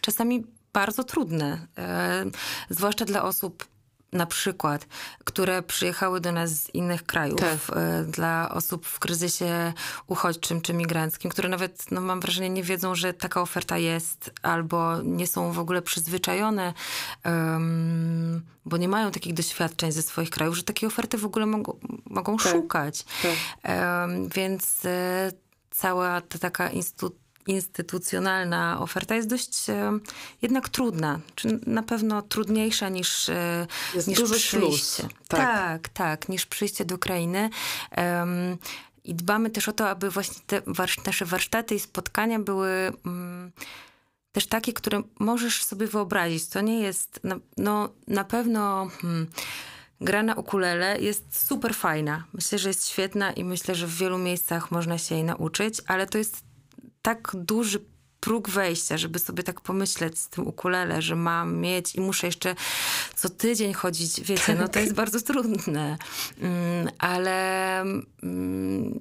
czasami 0.00 0.44
bardzo 0.72 1.04
trudne, 1.04 1.66
e, 1.78 2.24
zwłaszcza 2.70 3.04
dla 3.04 3.22
osób 3.22 3.73
na 4.14 4.26
przykład, 4.26 4.86
które 5.24 5.62
przyjechały 5.62 6.20
do 6.20 6.32
nas 6.32 6.50
z 6.50 6.74
innych 6.74 7.06
krajów, 7.06 7.40
tak. 7.40 7.76
e, 7.76 8.04
dla 8.04 8.50
osób 8.50 8.86
w 8.86 8.98
kryzysie 8.98 9.72
uchodźczym 10.06 10.60
czy 10.60 10.74
migranckim, 10.74 11.30
które 11.30 11.48
nawet, 11.48 11.90
no 11.90 12.00
mam 12.00 12.20
wrażenie, 12.20 12.50
nie 12.50 12.62
wiedzą, 12.62 12.94
że 12.94 13.14
taka 13.14 13.40
oferta 13.40 13.78
jest, 13.78 14.30
albo 14.42 15.02
nie 15.02 15.26
są 15.26 15.52
w 15.52 15.58
ogóle 15.58 15.82
przyzwyczajone, 15.82 16.72
um, 17.24 18.42
bo 18.66 18.76
nie 18.76 18.88
mają 18.88 19.10
takich 19.10 19.34
doświadczeń 19.34 19.92
ze 19.92 20.02
swoich 20.02 20.30
krajów, 20.30 20.56
że 20.56 20.62
takie 20.62 20.86
oferty 20.86 21.18
w 21.18 21.24
ogóle 21.24 21.46
mogą, 21.46 21.78
mogą 22.04 22.36
tak. 22.36 22.52
szukać. 22.52 23.04
Tak. 23.22 23.32
Um, 23.74 24.28
więc 24.28 24.84
e, 24.84 25.32
cała 25.70 26.20
ta 26.20 26.38
taka 26.38 26.70
instytucja 26.70 27.23
instytucjonalna 27.46 28.80
oferta 28.80 29.14
jest 29.14 29.28
dość 29.28 29.70
e, 29.70 29.98
jednak 30.42 30.68
trudna. 30.68 31.20
Czy 31.34 31.60
na 31.66 31.82
pewno 31.82 32.22
trudniejsza 32.22 32.88
niż, 32.88 33.28
e, 33.28 33.66
jest 33.94 34.08
niż 34.08 34.18
dużo 34.18 34.34
przyjście. 34.34 34.58
Śluz. 34.58 34.96
Tak. 35.28 35.40
tak, 35.40 35.88
tak, 35.88 36.28
niż 36.28 36.46
przyjście 36.46 36.84
do 36.84 36.98
krainy. 36.98 37.50
Um, 37.96 38.58
I 39.04 39.14
dbamy 39.14 39.50
też 39.50 39.68
o 39.68 39.72
to, 39.72 39.88
aby 39.88 40.10
właśnie 40.10 40.42
te 40.46 40.62
nasze 41.06 41.24
warsztaty 41.24 41.74
i 41.74 41.80
spotkania 41.80 42.38
były 42.38 42.92
um, 43.04 43.52
też 44.32 44.46
takie, 44.46 44.72
które 44.72 45.02
możesz 45.18 45.64
sobie 45.64 45.86
wyobrazić. 45.86 46.48
To 46.48 46.60
nie 46.60 46.80
jest, 46.80 47.20
no, 47.24 47.36
no 47.56 47.88
na 48.06 48.24
pewno... 48.24 48.88
Hmm, 49.00 49.26
gra 50.00 50.22
na 50.22 50.34
ukulele 50.34 51.00
jest 51.00 51.46
super 51.48 51.74
fajna. 51.74 52.24
Myślę, 52.32 52.58
że 52.58 52.68
jest 52.68 52.88
świetna 52.88 53.32
i 53.32 53.44
myślę, 53.44 53.74
że 53.74 53.86
w 53.86 53.96
wielu 53.96 54.18
miejscach 54.18 54.70
można 54.70 54.98
się 54.98 55.14
jej 55.14 55.24
nauczyć, 55.24 55.80
ale 55.86 56.06
to 56.06 56.18
jest 56.18 56.42
tak 57.04 57.32
duży 57.34 57.80
próg 58.20 58.50
wejścia, 58.50 58.98
żeby 58.98 59.18
sobie 59.18 59.42
tak 59.42 59.60
pomyśleć 59.60 60.18
z 60.18 60.28
tym 60.28 60.46
ukulele, 60.46 61.02
że 61.02 61.16
mam 61.16 61.56
mieć 61.56 61.94
i 61.94 62.00
muszę 62.00 62.26
jeszcze 62.26 62.54
co 63.16 63.28
tydzień 63.28 63.72
chodzić, 63.72 64.20
wiecie, 64.20 64.54
no 64.54 64.68
to 64.68 64.80
jest 64.80 64.94
bardzo 64.94 65.20
trudne. 65.20 65.98
Mm, 66.40 66.88
ale 66.98 67.80
mm, 67.80 68.98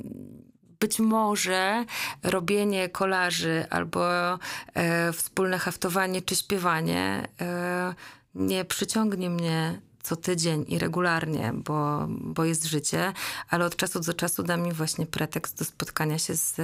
być 0.79 0.99
może 0.99 1.85
robienie 2.23 2.89
kolaży 2.89 3.65
albo 3.69 4.33
e, 4.73 5.13
wspólne 5.13 5.59
haftowanie 5.59 6.21
czy 6.21 6.35
śpiewanie 6.35 7.27
e, 7.41 7.93
nie 8.35 8.65
przyciągnie 8.65 9.29
mnie 9.29 9.81
co 10.03 10.15
tydzień 10.15 10.65
i 10.67 10.79
regularnie, 10.79 11.51
bo, 11.55 12.07
bo 12.09 12.45
jest 12.45 12.65
życie, 12.65 13.13
ale 13.49 13.65
od 13.65 13.75
czasu 13.75 13.99
do 13.99 14.13
czasu 14.13 14.43
da 14.43 14.57
mi 14.57 14.71
właśnie 14.71 15.05
pretekst 15.05 15.59
do 15.59 15.65
spotkania 15.65 16.19
się 16.19 16.35
z, 16.35 16.55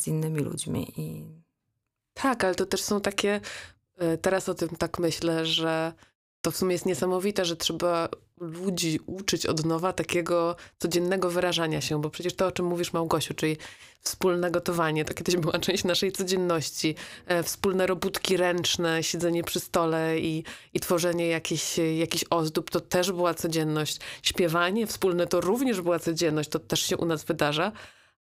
z 0.00 0.06
innymi 0.06 0.40
ludźmi. 0.40 0.92
I... 0.96 1.24
Tak, 2.14 2.44
ale 2.44 2.54
to 2.54 2.66
też 2.66 2.82
są 2.82 3.00
takie, 3.00 3.40
e, 3.98 4.18
teraz 4.18 4.48
o 4.48 4.54
tym 4.54 4.68
tak 4.68 4.98
myślę, 4.98 5.46
że 5.46 5.92
to 6.40 6.50
w 6.50 6.56
sumie 6.56 6.72
jest 6.72 6.86
niesamowite, 6.86 7.44
że 7.44 7.56
trzeba 7.56 8.08
ludzi 8.40 9.00
uczyć 9.06 9.46
od 9.46 9.64
nowa 9.64 9.92
takiego 9.92 10.56
codziennego 10.78 11.30
wyrażania 11.30 11.80
się, 11.80 12.00
bo 12.00 12.10
przecież 12.10 12.34
to, 12.34 12.46
o 12.46 12.52
czym 12.52 12.66
mówisz 12.66 12.92
Małgosiu, 12.92 13.34
czyli 13.34 13.56
wspólne 14.00 14.50
gotowanie, 14.50 15.04
to 15.04 15.14
kiedyś 15.14 15.36
była 15.36 15.58
część 15.66 15.84
naszej 15.84 16.12
codzienności, 16.12 16.94
e, 17.26 17.42
wspólne 17.42 17.86
robótki 17.86 18.36
ręczne, 18.36 19.02
siedzenie 19.02 19.44
przy 19.44 19.60
stole 19.60 20.18
i, 20.18 20.44
i 20.74 20.80
tworzenie 20.80 21.28
jakichś, 21.28 21.78
jakichś 21.98 22.24
ozdób, 22.30 22.70
to 22.70 22.80
też 22.80 23.12
była 23.12 23.34
codzienność. 23.34 24.00
Śpiewanie 24.22 24.86
wspólne 24.86 25.26
to 25.26 25.40
również 25.40 25.80
była 25.80 25.98
codzienność, 25.98 26.50
to 26.50 26.58
też 26.58 26.80
się 26.82 26.96
u 26.96 27.04
nas 27.04 27.24
wydarza, 27.24 27.72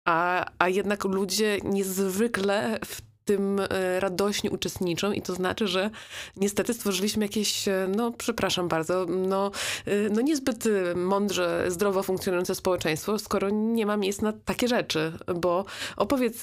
a, 0.04 0.46
a 0.58 0.68
jednak 0.68 1.04
ludzie 1.04 1.58
niezwykle 1.64 2.78
w 2.84 3.13
tym 3.24 3.60
e, 3.60 4.00
radośnie 4.00 4.50
uczestniczą 4.50 5.12
i 5.12 5.22
to 5.22 5.34
znaczy, 5.34 5.68
że 5.68 5.90
niestety 6.36 6.74
stworzyliśmy 6.74 7.24
jakieś, 7.24 7.68
e, 7.68 7.88
no 7.96 8.12
przepraszam 8.12 8.68
bardzo, 8.68 9.06
no, 9.08 9.50
e, 9.86 10.08
no 10.10 10.20
niezbyt 10.20 10.64
mądrze, 10.94 11.64
zdrowo 11.68 12.02
funkcjonujące 12.02 12.54
społeczeństwo, 12.54 13.18
skoro 13.18 13.50
nie 13.50 13.86
ma 13.86 13.96
miejsc 13.96 14.20
na 14.20 14.32
takie 14.44 14.68
rzeczy, 14.68 15.12
bo 15.36 15.64
opowiedz, 15.96 16.42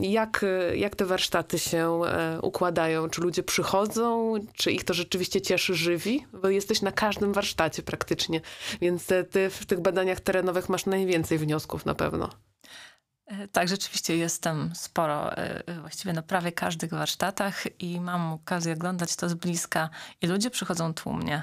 jak, 0.00 0.44
jak 0.74 0.96
te 0.96 1.04
warsztaty 1.04 1.58
się 1.58 2.00
układają, 2.42 3.10
czy 3.10 3.20
ludzie 3.20 3.42
przychodzą, 3.42 4.34
czy 4.54 4.72
ich 4.72 4.84
to 4.84 4.94
rzeczywiście 4.94 5.40
cieszy, 5.40 5.74
żywi, 5.74 6.26
bo 6.32 6.48
jesteś 6.48 6.82
na 6.82 6.92
każdym 6.92 7.32
warsztacie 7.32 7.82
praktycznie, 7.82 8.40
więc 8.80 9.06
ty 9.06 9.50
w 9.50 9.66
tych 9.66 9.80
badaniach 9.80 10.20
terenowych 10.20 10.68
masz 10.68 10.86
najwięcej 10.86 11.38
wniosków 11.38 11.86
na 11.86 11.94
pewno. 11.94 12.47
E, 13.28 13.48
tak, 13.48 13.68
rzeczywiście 13.68 14.16
jestem 14.16 14.70
sporo, 14.74 15.32
e, 15.32 15.68
e, 15.68 15.80
właściwie 15.80 16.12
na 16.12 16.22
prawie 16.22 16.52
każdych 16.52 16.90
warsztatach 16.90 17.80
i 17.82 18.00
mam 18.00 18.32
okazję 18.32 18.72
oglądać 18.72 19.16
to 19.16 19.28
z 19.28 19.34
bliska 19.34 19.90
i 20.22 20.26
ludzie 20.26 20.50
przychodzą 20.50 20.94
tłumnie. 20.94 21.42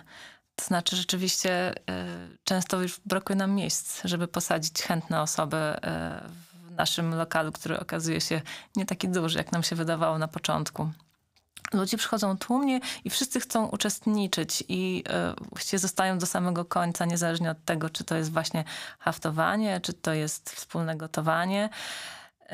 To 0.56 0.65
znaczy 0.65 0.95
rzeczywiście 0.95 1.74
często 2.43 2.82
już 2.82 3.02
brakuje 3.06 3.38
nam 3.38 3.52
miejsc, 3.52 4.02
żeby 4.04 4.28
posadzić 4.28 4.82
chętne 4.82 5.21
osoby 5.21 5.58
w 6.67 6.71
naszym 6.71 7.15
lokalu, 7.15 7.52
który 7.52 7.80
okazuje 7.80 8.21
się 8.21 8.41
nie 8.76 8.86
taki 8.86 9.10
duży, 9.10 9.38
jak 9.38 9.52
nam 9.52 9.63
się 9.63 9.76
wydawało 9.76 10.17
na 10.17 10.28
początku. 10.28 10.91
Ludzie 11.73 11.97
przychodzą 11.97 12.38
tłumnie 12.38 12.80
i 13.04 13.10
wszyscy 13.10 13.39
chcą 13.39 13.67
uczestniczyć 13.67 14.63
i 14.67 15.04
y, 15.41 15.49
właściwie 15.49 15.80
zostają 15.80 16.17
do 16.17 16.25
samego 16.25 16.65
końca, 16.65 17.06
niezależnie 17.06 17.51
od 17.51 17.65
tego, 17.65 17.89
czy 17.89 18.04
to 18.04 18.15
jest 18.15 18.32
właśnie 18.34 18.63
haftowanie, 18.99 19.82
czy 19.82 19.93
to 19.93 20.13
jest 20.13 20.49
wspólne 20.49 20.95
gotowanie. 20.95 21.69
Y, 22.41 22.45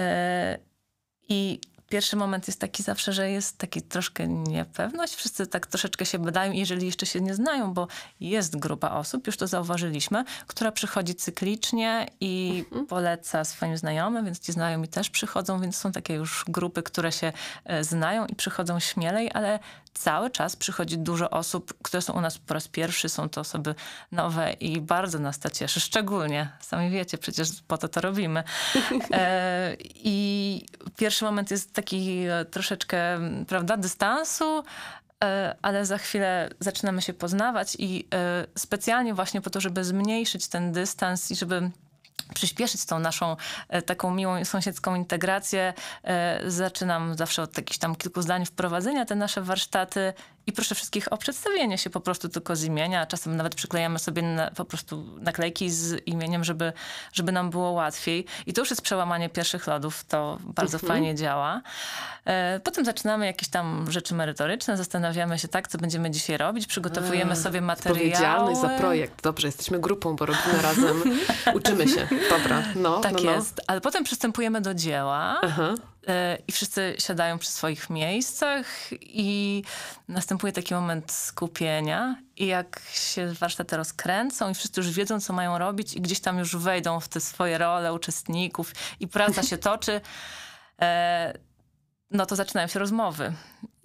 I 1.29 1.61
pierwszy 1.91 2.15
moment 2.15 2.47
jest 2.47 2.59
taki 2.59 2.83
zawsze, 2.83 3.13
że 3.13 3.31
jest 3.31 3.57
taki 3.57 3.81
troszkę 3.81 4.27
niepewność. 4.27 5.15
Wszyscy 5.15 5.47
tak 5.47 5.67
troszeczkę 5.67 6.05
się 6.05 6.19
badają, 6.19 6.51
jeżeli 6.51 6.85
jeszcze 6.85 7.05
się 7.05 7.21
nie 7.21 7.35
znają, 7.35 7.73
bo 7.73 7.87
jest 8.19 8.57
grupa 8.57 8.91
osób, 8.91 9.27
już 9.27 9.37
to 9.37 9.47
zauważyliśmy, 9.47 10.23
która 10.47 10.71
przychodzi 10.71 11.15
cyklicznie 11.15 12.07
i 12.19 12.63
mhm. 12.65 12.87
poleca 12.87 13.45
swoim 13.45 13.77
znajomym, 13.77 14.25
więc 14.25 14.39
ci 14.39 14.51
znajomi 14.51 14.87
też 14.87 15.09
przychodzą, 15.09 15.61
więc 15.61 15.77
są 15.77 15.91
takie 15.91 16.13
już 16.13 16.45
grupy, 16.47 16.83
które 16.83 17.11
się 17.11 17.33
e, 17.65 17.83
znają 17.83 18.25
i 18.25 18.35
przychodzą 18.35 18.79
śmielej, 18.79 19.31
ale 19.33 19.59
cały 19.93 20.29
czas 20.29 20.55
przychodzi 20.55 20.97
dużo 20.97 21.29
osób, 21.29 21.73
które 21.83 22.01
są 22.01 22.13
u 22.13 22.21
nas 22.21 22.37
po 22.37 22.53
raz 22.53 22.67
pierwszy, 22.67 23.09
są 23.09 23.29
to 23.29 23.41
osoby 23.41 23.75
nowe 24.11 24.53
i 24.53 24.81
bardzo 24.81 25.19
nas 25.19 25.39
to 25.39 25.49
cieszy, 25.49 25.79
szczególnie, 25.79 26.49
sami 26.59 26.89
wiecie, 26.89 27.17
przecież 27.17 27.49
po 27.67 27.77
to 27.77 27.87
to 27.87 28.01
robimy. 28.01 28.43
E, 29.11 29.75
I 29.95 30.65
pierwszy 30.97 31.25
moment 31.25 31.51
jest 31.51 31.73
taki 31.73 31.80
e, 32.29 32.45
troszeczkę, 32.45 33.19
prawda, 33.47 33.77
dystansu, 33.77 34.63
e, 35.23 35.55
ale 35.61 35.85
za 35.85 35.97
chwilę 35.97 36.49
zaczynamy 36.59 37.01
się 37.01 37.13
poznawać 37.13 37.75
i 37.79 38.07
e, 38.13 38.47
specjalnie 38.57 39.13
właśnie 39.13 39.41
po 39.41 39.49
to, 39.49 39.61
żeby 39.61 39.83
zmniejszyć 39.83 40.47
ten 40.47 40.71
dystans 40.71 41.31
i 41.31 41.35
żeby 41.35 41.71
przyspieszyć 42.33 42.85
tą 42.85 42.99
naszą 42.99 43.35
taką 43.85 44.13
miłą 44.13 44.45
sąsiedzką 44.45 44.95
integrację. 44.95 45.73
Zaczynam 46.47 47.17
zawsze 47.17 47.41
od 47.41 47.57
jakichś 47.57 47.77
tam 47.77 47.95
kilku 47.95 48.21
zdań 48.21 48.45
wprowadzenia 48.45 49.05
te 49.05 49.15
nasze 49.15 49.41
warsztaty 49.41 50.13
i 50.47 50.51
proszę 50.51 50.75
wszystkich 50.75 51.13
o 51.13 51.17
przedstawienie 51.17 51.77
się 51.77 51.89
po 51.89 51.99
prostu 51.99 52.29
tylko 52.29 52.55
z 52.55 52.63
imienia. 52.63 53.05
Czasem 53.05 53.35
nawet 53.35 53.55
przyklejamy 53.55 53.99
sobie 53.99 54.21
na, 54.21 54.51
po 54.51 54.65
prostu 54.65 55.05
naklejki 55.19 55.69
z 55.69 56.07
imieniem, 56.07 56.43
żeby, 56.43 56.73
żeby 57.13 57.31
nam 57.31 57.49
było 57.49 57.71
łatwiej. 57.71 58.25
I 58.45 58.53
to 58.53 58.61
już 58.61 58.69
jest 58.69 58.81
przełamanie 58.81 59.29
pierwszych 59.29 59.67
lodów. 59.67 60.03
To 60.03 60.37
bardzo 60.43 60.75
mhm. 60.75 60.87
fajnie 60.87 61.15
działa. 61.15 61.61
E, 62.25 62.59
potem 62.59 62.85
zaczynamy 62.85 63.25
jakieś 63.25 63.49
tam 63.49 63.91
rzeczy 63.91 64.15
merytoryczne. 64.15 64.77
Zastanawiamy 64.77 65.39
się 65.39 65.47
tak, 65.47 65.67
co 65.67 65.77
będziemy 65.77 66.11
dzisiaj 66.11 66.37
robić. 66.37 66.67
Przygotowujemy 66.67 67.35
sobie 67.35 67.61
materiały. 67.61 67.99
Odpowiedzialność 67.99 68.61
za 68.61 68.69
projekt. 68.69 69.23
Dobrze, 69.23 69.47
jesteśmy 69.47 69.79
grupą, 69.79 70.15
bo 70.15 70.25
robimy 70.25 70.61
razem. 70.61 71.03
Uczymy 71.57 71.87
się. 71.87 72.07
Dobra, 72.29 72.63
no. 72.75 72.99
Tak 72.99 73.13
no, 73.13 73.23
no. 73.23 73.31
jest. 73.31 73.61
Ale 73.67 73.81
potem 73.81 74.03
przystępujemy 74.03 74.61
do 74.61 74.73
dzieła. 74.73 75.39
Aha. 75.43 75.75
E, 76.07 76.37
i 76.47 76.51
wszyscy 76.51 76.95
siadają 76.99 77.39
przy 77.39 77.49
swoich 77.49 77.89
miejscach 77.89 78.65
i 79.01 79.63
następuje 80.07 80.53
taki 80.53 80.73
moment 80.73 81.11
skupienia 81.11 82.15
i 82.37 82.45
jak 82.45 82.81
się 82.93 83.33
warsztaty 83.33 83.77
rozkręcą 83.77 84.49
i 84.49 84.53
wszyscy 84.53 84.81
już 84.81 84.91
wiedzą, 84.91 85.19
co 85.19 85.33
mają 85.33 85.57
robić 85.57 85.93
i 85.93 86.01
gdzieś 86.01 86.19
tam 86.19 86.39
już 86.39 86.55
wejdą 86.55 86.99
w 86.99 87.07
te 87.07 87.19
swoje 87.19 87.57
role 87.57 87.93
uczestników 87.93 88.73
i 88.99 89.07
praca 89.07 89.43
się 89.43 89.57
toczy, 89.57 90.01
e, 90.81 91.33
no 92.11 92.25
to 92.25 92.35
zaczynają 92.35 92.67
się 92.67 92.79
rozmowy. 92.79 93.33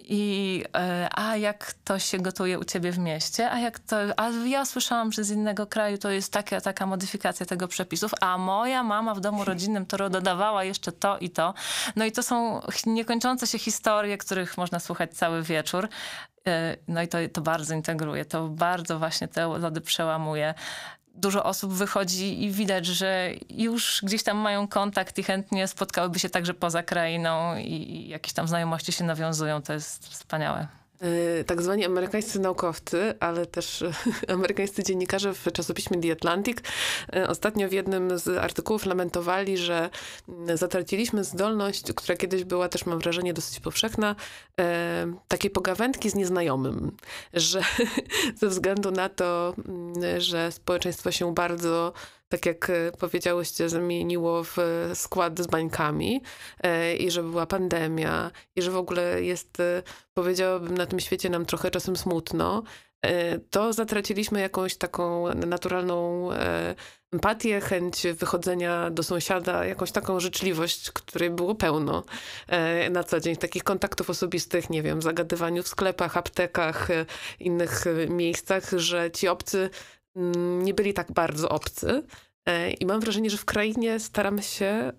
I 0.09 0.63
e, 0.75 1.09
a 1.11 1.37
jak 1.37 1.73
to 1.83 1.99
się 1.99 2.19
gotuje 2.19 2.59
u 2.59 2.63
ciebie 2.63 2.91
w 2.91 2.97
mieście, 2.97 3.51
a 3.51 3.59
jak 3.59 3.79
to, 3.79 3.97
a 4.17 4.29
ja 4.29 4.65
słyszałam, 4.65 5.11
że 5.11 5.23
z 5.23 5.31
innego 5.31 5.67
kraju 5.67 5.97
to 5.97 6.09
jest 6.09 6.33
taka, 6.33 6.61
taka 6.61 6.85
modyfikacja 6.85 7.45
tego 7.45 7.67
przepisów, 7.67 8.11
a 8.21 8.37
moja 8.37 8.83
mama 8.83 9.15
w 9.15 9.19
domu 9.19 9.45
rodzinnym 9.45 9.85
to 9.85 10.09
dodawała 10.09 10.63
jeszcze 10.63 10.91
to 10.91 11.17
i 11.17 11.29
to. 11.29 11.53
No 11.95 12.05
i 12.05 12.11
to 12.11 12.23
są 12.23 12.61
niekończące 12.85 13.47
się 13.47 13.59
historie, 13.59 14.17
których 14.17 14.57
można 14.57 14.79
słuchać 14.79 15.13
cały 15.13 15.43
wieczór. 15.43 15.89
E, 16.47 16.77
no 16.87 17.01
i 17.01 17.07
to, 17.07 17.17
to 17.33 17.41
bardzo 17.41 17.73
integruje, 17.73 18.25
to 18.25 18.47
bardzo 18.47 18.99
właśnie 18.99 19.27
te 19.27 19.47
lody 19.47 19.81
przełamuje 19.81 20.53
dużo 21.17 21.43
osób 21.43 21.73
wychodzi 21.73 22.43
i 22.43 22.51
widać, 22.51 22.85
że 22.85 23.31
już 23.49 24.01
gdzieś 24.03 24.23
tam 24.23 24.37
mają 24.37 24.67
kontakt 24.67 25.17
i 25.17 25.23
chętnie 25.23 25.67
spotkałyby 25.67 26.19
się 26.19 26.29
także 26.29 26.53
poza 26.53 26.83
krainą 26.83 27.57
i 27.57 28.07
jakieś 28.07 28.33
tam 28.33 28.47
znajomości 28.47 28.91
się 28.91 29.03
nawiązują. 29.03 29.61
To 29.61 29.73
jest 29.73 30.07
wspaniałe. 30.07 30.67
Y, 31.03 31.43
tak 31.43 31.61
zwani 31.61 31.85
amerykańscy 31.85 32.39
naukowcy, 32.39 33.13
ale 33.19 33.45
też 33.45 33.83
amerykańscy 34.27 34.83
dziennikarze 34.83 35.33
w 35.33 35.51
czasopiśmie 35.53 36.01
The 36.01 36.11
Atlantic 36.11 36.57
y, 37.15 37.27
ostatnio 37.27 37.69
w 37.69 37.71
jednym 37.71 38.19
z 38.19 38.27
artykułów 38.27 38.85
lamentowali, 38.85 39.57
że 39.57 39.89
mm, 40.29 40.57
zatraciliśmy 40.57 41.23
zdolność, 41.23 41.83
która 41.95 42.17
kiedyś 42.17 42.43
była 42.43 42.69
też, 42.69 42.85
mam 42.85 42.99
wrażenie, 42.99 43.33
dosyć 43.33 43.59
powszechna, 43.59 44.15
takiej 45.27 45.51
pogawędki 45.51 46.09
z 46.09 46.15
nieznajomym, 46.15 46.91
że 47.33 47.61
ze 48.41 48.47
względu 48.47 48.91
na 48.91 49.09
to, 49.09 49.53
mm, 49.67 50.21
że 50.21 50.51
społeczeństwo 50.51 51.11
się 51.11 51.33
bardzo 51.33 51.93
tak 52.29 52.45
jak 52.45 52.71
powiedziałyście, 52.99 53.69
zamieniło 53.69 54.43
w 54.43 54.57
skład 54.93 55.39
z 55.39 55.47
bańkami 55.47 56.21
i 56.99 57.11
że 57.11 57.23
była 57.23 57.45
pandemia 57.45 58.31
i 58.55 58.61
że 58.61 58.71
w 58.71 58.77
ogóle 58.77 59.23
jest, 59.23 59.57
powiedziałabym, 60.13 60.77
na 60.77 60.85
tym 60.85 60.99
świecie 60.99 61.29
nam 61.29 61.45
trochę 61.45 61.71
czasem 61.71 61.95
smutno, 61.95 62.63
to 63.49 63.73
zatraciliśmy 63.73 64.41
jakąś 64.41 64.75
taką 64.75 65.35
naturalną 65.35 66.29
empatię, 67.13 67.61
chęć 67.61 68.07
wychodzenia 68.19 68.89
do 68.89 69.03
sąsiada, 69.03 69.65
jakąś 69.65 69.91
taką 69.91 70.19
życzliwość, 70.19 70.91
której 70.91 71.29
było 71.29 71.55
pełno 71.55 72.03
e, 72.47 72.89
na 72.89 73.03
co 73.03 73.19
dzień. 73.19 73.35
Takich 73.35 73.63
kontaktów 73.63 74.09
osobistych, 74.09 74.69
nie 74.69 74.83
wiem, 74.83 75.01
zagadywaniu 75.01 75.63
w 75.63 75.67
sklepach, 75.67 76.17
aptekach, 76.17 76.91
e, 76.91 77.05
innych 77.39 77.87
e, 77.87 78.07
miejscach, 78.07 78.63
że 78.77 79.11
ci 79.11 79.27
obcy 79.27 79.69
nie 80.63 80.73
byli 80.73 80.93
tak 80.93 81.11
bardzo 81.11 81.49
obcy. 81.49 82.03
I 82.79 82.85
mam 82.85 82.99
wrażenie, 82.99 83.29
że 83.29 83.37
w 83.37 83.45
krainie 83.45 83.99
staramy 83.99 84.43
się 84.43 84.91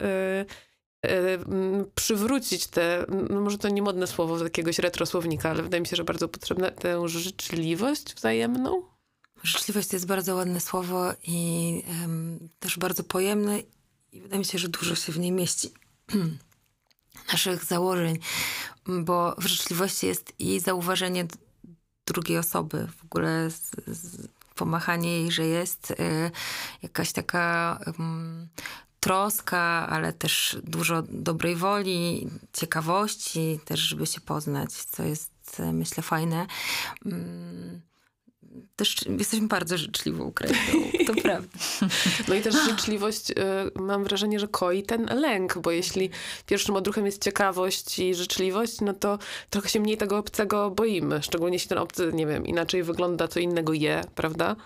mm, 1.03 1.91
przywrócić 1.95 2.67
te, 2.67 3.07
no 3.31 3.41
może 3.41 3.59
to 3.59 3.69
nie 3.69 3.83
modne 3.83 4.07
słowo 4.07 4.39
z 4.39 4.43
jakiegoś 4.43 4.79
retrosłownika, 4.79 5.51
ale 5.51 5.63
wydaje 5.63 5.81
mi 5.81 5.87
się, 5.87 5.97
że 5.97 6.05
bardzo 6.05 6.29
potrzebne, 6.29 6.73
tę 6.73 7.09
życzliwość 7.09 8.15
wzajemną. 8.15 8.83
Życzliwość 9.43 9.89
to 9.89 9.97
jest 9.97 10.07
bardzo 10.07 10.35
ładne 10.35 10.61
słowo 10.61 11.13
i 11.27 11.83
um, 12.01 12.49
też 12.59 12.79
bardzo 12.79 13.05
pojemne 13.05 13.61
i 14.13 14.21
wydaje 14.21 14.39
mi 14.39 14.45
się, 14.45 14.59
że 14.59 14.69
dużo 14.69 14.95
się 14.95 15.13
w 15.13 15.19
niej 15.19 15.33
mieści 15.33 15.71
naszych 17.33 17.65
założeń, 17.65 18.19
bo 18.87 19.35
w 19.39 19.47
życzliwości 19.47 20.07
jest 20.07 20.33
i 20.39 20.61
zauważenie 20.61 21.27
drugiej 22.07 22.39
osoby, 22.39 22.89
w 22.97 23.05
ogóle 23.05 23.51
z, 23.51 23.71
z, 23.87 24.29
pomachanie 24.59 25.21
jej, 25.21 25.31
że 25.31 25.47
jest 25.47 25.91
y, 25.91 26.31
jakaś 26.83 27.13
taka 27.13 27.79
y, 27.89 27.93
troska, 29.01 29.89
ale 29.91 30.13
też 30.13 30.59
dużo 30.65 31.03
dobrej 31.03 31.57
woli, 31.57 32.29
ciekawości, 32.53 33.61
też 33.65 33.81
żeby 33.81 34.07
się 34.07 34.21
poznać, 34.21 34.73
co 34.73 35.03
jest 35.03 35.63
myślę 35.73 36.03
fajne. 36.03 36.47
Y, 38.79 38.85
też 38.85 38.97
jesteśmy 39.19 39.49
bardzo 39.49 39.79
życzliwą 39.79 40.33
krainą, 40.33 40.57
to 41.07 41.15
prawda. 41.23 41.59
No 42.29 42.35
i 42.35 42.41
też 42.41 42.55
życzliwość, 42.55 43.31
y, 43.31 43.35
mam 43.75 44.05
wrażenie, 44.05 44.41
że 44.41 44.49
koi 44.49 44.83
ten 44.83 45.05
lęk, 45.21 45.59
bo 45.59 45.71
jeśli 45.71 46.11
pierwszym 46.47 46.77
odruchem 46.77 47.07
jest 47.07 47.25
ciekawość 47.25 47.99
i 47.99 48.15
życzliwość, 48.15 48.81
no 48.81 48.95
to 48.95 49.19
trochę 49.51 49.69
się 49.69 49.81
mniej 49.81 49.97
tego 49.97 50.19
obcego 50.19 50.71
boimy. 50.71 51.23
Szczególnie 51.23 51.55
jeśli 51.55 51.69
ten 51.69 51.79
obcy, 51.79 52.11
nie 52.15 52.27
wiem, 52.27 52.47
inaczej 52.47 52.83
wygląda, 52.83 53.29
co 53.29 53.41
innego 53.41 53.73
je, 53.73 54.05
prawda? 54.15 54.57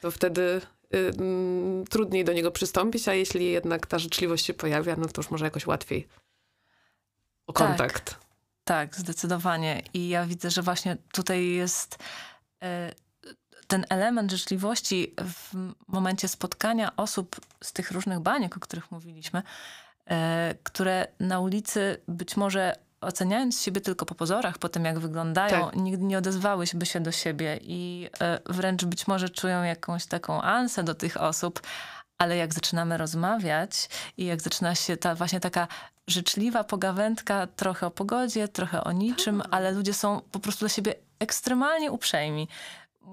To 0.00 0.10
wtedy 0.10 0.60
y, 0.94 1.12
mm, 1.18 1.84
trudniej 1.84 2.24
do 2.24 2.32
niego 2.32 2.50
przystąpić, 2.50 3.08
a 3.08 3.14
jeśli 3.14 3.52
jednak 3.52 3.86
ta 3.86 3.98
życzliwość 3.98 4.46
się 4.46 4.54
pojawia, 4.54 4.96
no 4.96 5.06
to 5.06 5.20
już 5.20 5.30
może 5.30 5.44
jakoś 5.44 5.66
łatwiej 5.66 6.08
o 7.46 7.52
tak. 7.52 7.68
kontakt. 7.68 8.04
Tak, 8.10 8.20
tak 8.64 8.96
zdecydowanie. 8.96 9.82
I 9.94 10.08
ja 10.08 10.26
widzę, 10.26 10.50
że 10.50 10.62
właśnie 10.62 10.96
tutaj 11.12 11.46
jest 11.46 11.98
E, 12.62 12.92
ten 13.70 13.84
element 13.88 14.30
życzliwości 14.32 15.14
w 15.18 15.54
momencie 15.88 16.28
spotkania 16.28 16.96
osób 16.96 17.40
z 17.62 17.72
tych 17.72 17.90
różnych 17.90 18.20
baniek, 18.20 18.56
o 18.56 18.60
których 18.60 18.90
mówiliśmy, 18.90 19.42
e, 20.06 20.54
które 20.62 21.06
na 21.20 21.40
ulicy 21.40 22.00
być 22.08 22.36
może 22.36 22.76
oceniając 23.00 23.62
siebie 23.62 23.80
tylko 23.80 24.06
po 24.06 24.14
pozorach, 24.14 24.58
po 24.58 24.68
tym 24.68 24.84
jak 24.84 24.98
wyglądają, 24.98 25.64
tak. 25.70 25.76
nigdy 25.76 26.04
nie 26.04 26.18
odezwałyby 26.18 26.86
się 26.86 27.00
do 27.00 27.12
siebie 27.12 27.58
i 27.62 28.10
e, 28.20 28.38
wręcz 28.46 28.84
być 28.84 29.06
może 29.06 29.28
czują 29.28 29.62
jakąś 29.62 30.06
taką 30.06 30.42
ansę 30.42 30.84
do 30.84 30.94
tych 30.94 31.20
osób, 31.20 31.60
ale 32.18 32.36
jak 32.36 32.54
zaczynamy 32.54 32.96
rozmawiać 32.96 33.88
i 34.16 34.24
jak 34.24 34.40
zaczyna 34.40 34.74
się 34.74 34.96
ta 34.96 35.14
właśnie 35.14 35.40
taka 35.40 35.68
życzliwa 36.06 36.64
pogawędka, 36.64 37.46
trochę 37.46 37.86
o 37.86 37.90
pogodzie, 37.90 38.48
trochę 38.48 38.84
o 38.84 38.92
niczym, 38.92 39.40
tak. 39.40 39.48
ale 39.50 39.72
ludzie 39.72 39.94
są 39.94 40.20
po 40.32 40.40
prostu 40.40 40.64
do 40.64 40.68
siebie 40.68 40.94
ekstremalnie 41.18 41.92
uprzejmi. 41.92 42.48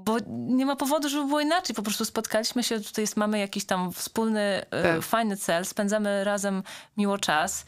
Bo 0.05 0.17
nie 0.27 0.65
ma 0.65 0.75
powodu, 0.75 1.09
żeby 1.09 1.25
było 1.25 1.39
inaczej. 1.39 1.75
Po 1.75 1.81
prostu 1.81 2.05
spotkaliśmy 2.05 2.63
się, 2.63 2.79
tutaj 2.79 3.03
jest, 3.03 3.17
mamy 3.17 3.39
jakiś 3.39 3.65
tam 3.65 3.91
wspólny, 3.93 4.41
e, 4.71 4.83
tak. 4.83 5.01
fajny 5.01 5.37
cel, 5.37 5.65
spędzamy 5.65 6.23
razem 6.23 6.63
miło 6.97 7.17
czas. 7.17 7.65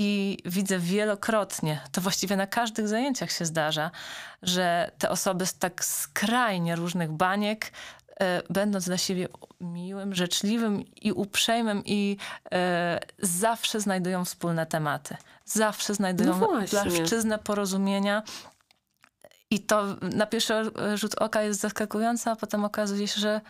I 0.00 0.38
widzę 0.44 0.78
wielokrotnie, 0.78 1.80
to 1.92 2.00
właściwie 2.00 2.36
na 2.36 2.46
każdych 2.46 2.88
zajęciach 2.88 3.32
się 3.32 3.44
zdarza, 3.44 3.90
że 4.42 4.90
te 4.98 5.10
osoby 5.10 5.46
z 5.46 5.58
tak 5.58 5.84
skrajnie 5.84 6.76
różnych 6.76 7.12
baniek 7.12 7.72
E, 8.20 8.42
będąc 8.50 8.84
dla 8.84 8.98
siebie 8.98 9.28
miłym, 9.60 10.14
życzliwym 10.14 10.84
i 11.02 11.12
uprzejmym 11.12 11.82
i 11.84 12.16
e, 12.52 13.00
zawsze 13.18 13.80
znajdują 13.80 14.24
wspólne 14.24 14.66
tematy. 14.66 15.16
Zawsze 15.44 15.94
znajdują 15.94 16.38
no 16.38 16.48
płaszczyznę 16.48 17.38
porozumienia. 17.38 18.22
I 19.50 19.60
to 19.60 19.84
na 20.02 20.26
pierwszy 20.26 20.54
rzut 20.94 21.14
oka 21.14 21.42
jest 21.42 21.60
zaskakujące, 21.60 22.30
a 22.30 22.36
potem 22.36 22.64
okazuje 22.64 23.08
się, 23.08 23.20
że 23.20 23.40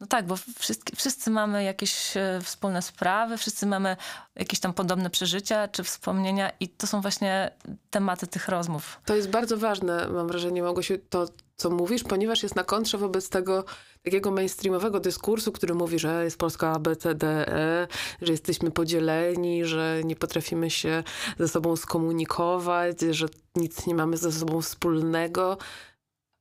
no 0.00 0.06
tak, 0.06 0.26
bo 0.26 0.36
wszyscy, 0.58 0.96
wszyscy 0.96 1.30
mamy 1.30 1.64
jakieś 1.64 2.16
e, 2.16 2.40
wspólne 2.42 2.82
sprawy, 2.82 3.36
wszyscy 3.36 3.66
mamy 3.66 3.96
jakieś 4.36 4.60
tam 4.60 4.74
podobne 4.74 5.10
przeżycia 5.10 5.68
czy 5.68 5.84
wspomnienia 5.84 6.52
i 6.60 6.68
to 6.68 6.86
są 6.86 7.00
właśnie 7.00 7.50
tematy 7.90 8.26
tych 8.26 8.48
rozmów. 8.48 9.00
To 9.04 9.16
jest 9.16 9.30
bardzo 9.30 9.56
ważne, 9.56 10.08
mam 10.08 10.28
wrażenie, 10.28 10.62
Małgosiu, 10.62 10.94
to 11.10 11.26
co 11.58 11.70
mówisz, 11.70 12.04
ponieważ 12.04 12.42
jest 12.42 12.56
na 12.56 12.64
kontrze 12.64 12.98
wobec 12.98 13.28
tego 13.28 13.64
takiego 14.02 14.30
mainstreamowego 14.30 15.00
dyskursu, 15.00 15.52
który 15.52 15.74
mówi, 15.74 15.98
że 15.98 16.24
jest 16.24 16.38
Polska 16.38 16.72
A, 16.72 16.78
B, 16.78 16.96
C, 16.96 17.14
D, 17.14 17.26
E, 17.48 17.88
że 18.22 18.32
jesteśmy 18.32 18.70
podzieleni, 18.70 19.64
że 19.64 20.00
nie 20.04 20.16
potrafimy 20.16 20.70
się 20.70 21.04
ze 21.38 21.48
sobą 21.48 21.76
skomunikować, 21.76 23.00
że 23.00 23.26
nic 23.56 23.86
nie 23.86 23.94
mamy 23.94 24.16
ze 24.16 24.32
sobą 24.32 24.62
wspólnego. 24.62 25.58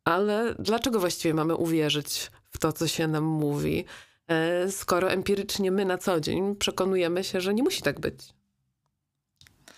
Ale 0.05 0.55
dlaczego 0.59 0.99
właściwie 0.99 1.33
mamy 1.33 1.55
uwierzyć 1.55 2.31
w 2.49 2.57
to, 2.57 2.73
co 2.73 2.87
się 2.87 3.07
nam 3.07 3.23
mówi, 3.23 3.85
e, 4.27 4.71
skoro 4.71 5.11
empirycznie 5.11 5.71
my 5.71 5.85
na 5.85 5.97
co 5.97 6.19
dzień 6.19 6.55
przekonujemy 6.55 7.23
się, 7.23 7.41
że 7.41 7.53
nie 7.53 7.63
musi 7.63 7.81
tak 7.81 7.99
być? 7.99 8.33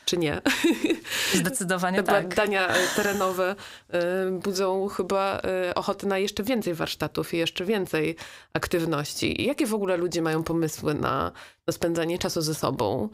Czy 0.10 0.18
nie. 0.18 0.42
Zdecydowanie 1.34 1.98
Te 1.98 2.04
tak. 2.04 2.28
badania 2.30 2.68
e, 2.68 2.88
terenowe 2.96 3.56
e, 3.90 4.32
budzą 4.32 4.88
chyba 4.88 5.40
e, 5.40 5.76
ochotę 5.76 6.08
na 6.08 6.18
jeszcze 6.18 6.44
więcej 6.44 6.74
warsztatów 6.74 7.34
i 7.34 7.38
jeszcze 7.38 7.66
więcej 7.66 8.16
aktywności. 8.54 9.44
Jakie 9.44 9.68
w 9.68 9.74
ogóle 9.74 9.98
ludzie 9.98 10.22
mają 10.22 10.44
pomysły 10.44 10.94
na, 10.94 11.32
na 11.68 11.74
spędzanie 11.74 12.20
czasu 12.20 12.42
ze 12.42 12.56
sobą? 12.56 13.10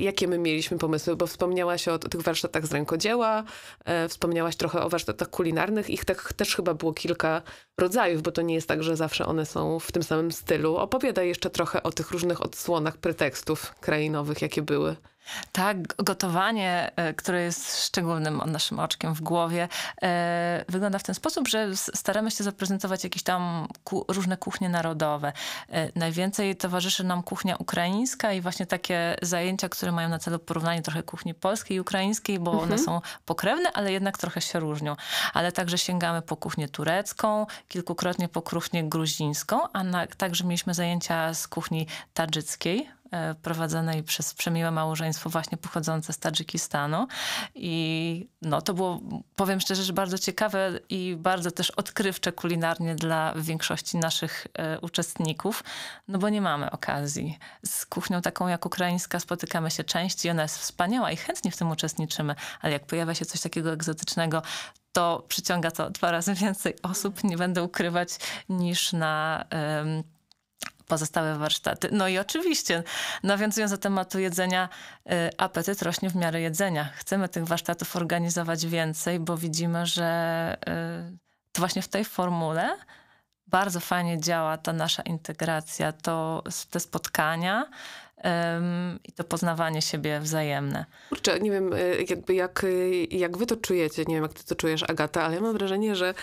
Jakie 0.00 0.28
my 0.28 0.38
mieliśmy 0.38 0.78
pomysły? 0.78 1.16
Bo 1.16 1.26
wspomniałaś 1.26 1.88
o 1.88 1.98
tych 1.98 2.22
warsztatach 2.22 2.66
z 2.66 2.72
rękodzieła, 2.72 3.44
wspomniałaś 4.08 4.56
trochę 4.56 4.82
o 4.82 4.88
warsztatach 4.88 5.30
kulinarnych. 5.30 5.90
Ich 5.90 6.04
tak, 6.04 6.32
też 6.32 6.56
chyba 6.56 6.74
było 6.74 6.92
kilka 6.92 7.42
rodzajów, 7.78 8.22
bo 8.22 8.32
to 8.32 8.42
nie 8.42 8.54
jest 8.54 8.68
tak, 8.68 8.82
że 8.82 8.96
zawsze 8.96 9.26
one 9.26 9.46
są 9.46 9.78
w 9.78 9.92
tym 9.92 10.02
samym 10.02 10.32
stylu. 10.32 10.76
Opowiadaj 10.76 11.28
jeszcze 11.28 11.50
trochę 11.50 11.82
o 11.82 11.92
tych 11.92 12.10
różnych 12.10 12.42
odsłonach 12.42 12.96
pretekstów 12.96 13.74
krainowych, 13.80 14.42
jakie 14.42 14.62
były. 14.62 14.96
Tak, 15.52 15.94
gotowanie, 15.96 16.90
e, 16.96 17.14
które 17.14 17.42
jest 17.42 17.84
szczególnym 17.84 18.42
naszym 18.46 18.78
oczkiem 18.78 19.14
w 19.14 19.20
głowie, 19.20 19.68
e, 20.02 20.64
wygląda 20.68 20.98
w 20.98 21.02
ten 21.02 21.14
sposób, 21.14 21.48
że 21.48 21.76
staramy 21.76 22.30
się 22.30 22.44
zaprezentować 22.44 23.04
jakieś 23.04 23.22
tam 23.22 23.68
różne 24.08 24.36
kuchnie 24.36 24.68
narodowe. 24.68 25.32
E, 25.68 25.98
najwięcej 25.98 26.56
towarzyszy 26.56 27.04
nam 27.04 27.22
kuchnia 27.22 27.56
ukraińska 27.56 28.32
i 28.32 28.40
właśnie 28.40 28.66
takie 28.66 29.16
zajęcia, 29.22 29.68
które 29.68 29.92
mają 29.92 30.08
na 30.08 30.18
celu 30.18 30.38
porównanie 30.38 30.82
trochę 30.82 31.02
kuchni 31.02 31.34
polskiej 31.34 31.76
i 31.76 31.80
ukraińskiej, 31.80 32.38
bo 32.38 32.50
mhm. 32.50 32.70
one 32.70 32.78
są 32.78 33.00
pokrewne, 33.26 33.72
ale 33.72 33.92
jednak 33.92 34.18
trochę 34.18 34.40
się 34.40 34.60
różnią. 34.60 34.96
Ale 35.34 35.52
także 35.52 35.78
sięgamy 35.78 36.22
po 36.22 36.36
kuchnię 36.36 36.68
turecką, 36.68 37.46
kilkukrotnie 37.68 38.28
po 38.28 38.42
kuchnię 38.42 38.84
gruzińską, 38.84 39.60
a 39.72 39.84
na, 39.84 40.06
także 40.06 40.44
mieliśmy 40.44 40.74
zajęcia 40.74 41.34
z 41.34 41.48
kuchni 41.48 41.86
tadżyckiej, 42.14 42.90
prowadzonej 43.42 44.02
przez 44.02 44.34
przemiłe 44.34 44.70
małżeństwo 44.70 45.30
właśnie 45.30 45.58
pochodzące 45.58 46.12
z 46.12 46.18
Tadżykistanu. 46.18 47.06
I 47.54 48.28
no, 48.42 48.62
to 48.62 48.74
było, 48.74 49.00
powiem 49.36 49.60
szczerze, 49.60 49.82
że 49.82 49.92
bardzo 49.92 50.18
ciekawe 50.18 50.70
i 50.88 51.16
bardzo 51.18 51.50
też 51.50 51.70
odkrywcze 51.70 52.32
kulinarnie 52.32 52.94
dla 52.94 53.34
większości 53.36 53.96
naszych 53.96 54.46
e, 54.54 54.80
uczestników, 54.80 55.64
no 56.08 56.18
bo 56.18 56.28
nie 56.28 56.40
mamy 56.40 56.70
okazji. 56.70 57.38
Z 57.66 57.86
kuchnią 57.86 58.22
taką 58.22 58.48
jak 58.48 58.66
ukraińska 58.66 59.20
spotykamy 59.20 59.70
się 59.70 59.84
częściej, 59.84 60.30
ona 60.30 60.42
jest 60.42 60.58
wspaniała 60.58 61.12
i 61.12 61.16
chętnie 61.16 61.50
w 61.50 61.56
tym 61.56 61.70
uczestniczymy, 61.70 62.34
ale 62.60 62.72
jak 62.72 62.86
pojawia 62.86 63.14
się 63.14 63.24
coś 63.24 63.40
takiego 63.40 63.72
egzotycznego, 63.72 64.42
to 64.92 65.24
przyciąga 65.28 65.70
to 65.70 65.90
dwa 65.90 66.10
razy 66.10 66.34
więcej 66.34 66.74
osób, 66.82 67.24
nie 67.24 67.36
będę 67.36 67.62
ukrywać, 67.62 68.08
niż 68.48 68.92
na... 68.92 69.44
Um, 69.52 70.17
pozostałe 70.88 71.38
warsztaty. 71.38 71.88
No 71.92 72.08
i 72.08 72.18
oczywiście, 72.18 72.82
nawiązując 73.22 73.72
do 73.72 73.78
tematu 73.78 74.18
jedzenia, 74.18 74.68
y, 75.06 75.10
apetyt 75.38 75.82
rośnie 75.82 76.10
w 76.10 76.16
miarę 76.16 76.40
jedzenia. 76.40 76.84
Chcemy 76.84 77.28
tych 77.28 77.44
warsztatów 77.44 77.96
organizować 77.96 78.66
więcej, 78.66 79.20
bo 79.20 79.36
widzimy, 79.36 79.86
że 79.86 80.56
y, 81.12 81.18
to 81.52 81.60
właśnie 81.60 81.82
w 81.82 81.88
tej 81.88 82.04
formule 82.04 82.76
bardzo 83.46 83.80
fajnie 83.80 84.20
działa 84.20 84.58
ta 84.58 84.72
nasza 84.72 85.02
integracja, 85.02 85.92
to 85.92 86.42
te 86.70 86.80
spotkania 86.80 87.66
um, 88.24 88.98
i 89.04 89.12
to 89.12 89.24
poznawanie 89.24 89.82
siebie 89.82 90.20
wzajemne. 90.20 90.84
Kurczę, 91.08 91.40
nie 91.40 91.50
wiem 91.50 91.72
e, 91.72 92.02
jakby 92.02 92.34
jak, 92.34 92.64
e, 92.64 92.68
jak 93.04 93.36
wy 93.36 93.46
to 93.46 93.56
czujecie, 93.56 94.04
nie 94.04 94.14
wiem 94.14 94.22
jak 94.22 94.32
ty 94.32 94.44
to 94.44 94.54
czujesz 94.54 94.82
Agata, 94.90 95.22
ale 95.22 95.34
ja 95.34 95.40
mam 95.40 95.52
wrażenie, 95.52 95.96
że 95.96 96.14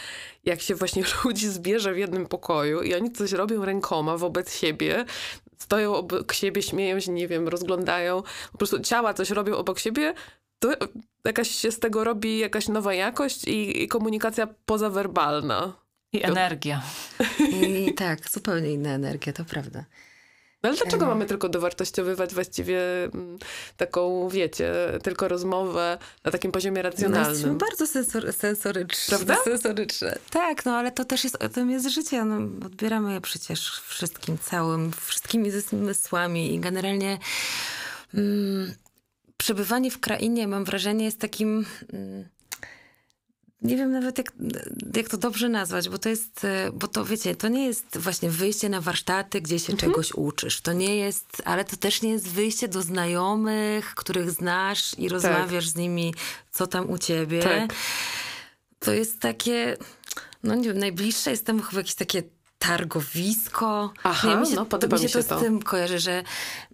jak 0.45 0.61
się 0.61 0.75
właśnie 0.75 1.03
ludzi 1.25 1.47
zbierze 1.47 1.93
w 1.93 1.97
jednym 1.97 2.27
pokoju 2.27 2.81
i 2.81 2.95
oni 2.95 3.11
coś 3.11 3.31
robią 3.31 3.65
rękoma 3.65 4.17
wobec 4.17 4.55
siebie, 4.55 5.05
stoją 5.57 5.95
obok 5.95 6.33
siebie, 6.33 6.61
śmieją 6.61 6.99
się, 6.99 7.11
nie 7.11 7.27
wiem, 7.27 7.47
rozglądają, 7.47 8.23
po 8.51 8.57
prostu 8.57 8.79
ciała 8.79 9.13
coś 9.13 9.29
robią 9.29 9.55
obok 9.55 9.79
siebie, 9.79 10.13
to 10.59 10.69
jakaś 11.25 11.51
się 11.51 11.71
z 11.71 11.79
tego 11.79 12.03
robi 12.03 12.39
jakaś 12.39 12.67
nowa 12.67 12.93
jakość 12.93 13.43
i, 13.43 13.83
i 13.83 13.87
komunikacja 13.87 14.47
pozawerbalna. 14.65 15.73
I 16.13 16.23
energia. 16.23 16.81
I 17.61 17.93
tak, 17.93 18.29
zupełnie 18.29 18.71
inna 18.73 18.89
energia, 18.89 19.33
to 19.33 19.45
prawda. 19.45 19.85
No 20.65 20.69
ale 20.69 20.77
dlaczego 20.77 21.05
mamy 21.05 21.25
tylko 21.25 21.49
dowartościowywać 21.49 22.33
właściwie 22.33 23.03
mm, 23.03 23.37
taką, 23.77 24.29
wiecie, 24.29 24.73
tylko 25.03 25.27
rozmowę 25.27 25.97
na 26.23 26.31
takim 26.31 26.51
poziomie 26.51 26.77
no, 26.77 26.89
racjonalnym? 26.89 27.47
No, 27.47 27.55
bardzo 27.55 27.87
sensor, 27.87 28.33
sensoryczne. 28.33 29.17
Prawda? 29.17 29.37
Sensoryczne. 29.43 30.17
Tak, 30.29 30.65
no 30.65 30.75
ale 30.75 30.91
to 30.91 31.05
też 31.05 31.23
jest, 31.23 31.43
o 31.43 31.49
tym 31.49 31.71
jest 31.71 31.89
życie. 31.89 32.25
No, 32.25 32.65
odbieramy 32.65 33.13
je 33.13 33.21
przecież 33.21 33.81
wszystkim 33.87 34.37
całym, 34.37 34.91
wszystkimi 35.05 35.51
zmysłami 35.51 36.53
i 36.53 36.59
generalnie 36.59 37.17
mm, 38.13 38.73
przebywanie 39.37 39.91
w 39.91 39.99
krainie, 39.99 40.47
mam 40.47 40.65
wrażenie, 40.65 41.05
jest 41.05 41.19
takim... 41.19 41.65
Mm, 41.93 42.34
nie 43.65 43.77
wiem 43.77 43.91
nawet 43.91 44.17
jak, 44.17 44.33
jak 44.95 45.09
to 45.09 45.17
dobrze 45.17 45.49
nazwać, 45.49 45.89
bo 45.89 45.97
to 45.97 46.09
jest, 46.09 46.45
e, 46.45 46.71
bo 46.73 46.87
to 46.87 47.05
wiecie, 47.05 47.35
to 47.35 47.47
nie 47.47 47.65
jest 47.65 47.97
właśnie 47.97 48.29
wyjście 48.29 48.69
na 48.69 48.81
warsztaty, 48.81 49.41
gdzie 49.41 49.59
się 49.59 49.73
mhm. 49.73 49.91
czegoś 49.91 50.11
uczysz. 50.11 50.61
To 50.61 50.73
nie 50.73 50.95
jest, 50.95 51.41
ale 51.45 51.65
to 51.65 51.77
też 51.77 52.01
nie 52.01 52.09
jest 52.09 52.27
wyjście 52.27 52.67
do 52.67 52.81
znajomych, 52.81 53.95
których 53.95 54.31
znasz 54.31 54.99
i 54.99 55.09
rozmawiasz 55.09 55.65
tak. 55.65 55.73
z 55.73 55.75
nimi, 55.75 56.13
co 56.51 56.67
tam 56.67 56.89
u 56.89 56.97
ciebie. 56.97 57.43
Tak. 57.43 57.73
To 58.79 58.93
jest 58.93 59.19
takie, 59.19 59.77
no 60.43 60.55
nie 60.55 60.63
wiem, 60.63 60.77
najbliższe 60.77 61.31
jest 61.31 61.45
temu 61.45 61.63
chyba 61.63 61.79
jakieś 61.79 61.95
takie 61.95 62.23
targowisko. 62.67 63.93
Aha, 64.03 64.27
nie, 64.27 64.35
mi 64.35 64.47
się, 64.47 64.55
no 64.55 64.65
podoba 64.65 64.97
mi 64.97 65.09
się, 65.09 65.23
to, 65.23 65.29
to 65.29 65.39
z 65.39 65.41
tym 65.41 65.61
kojarzy, 65.61 65.99
że 65.99 66.23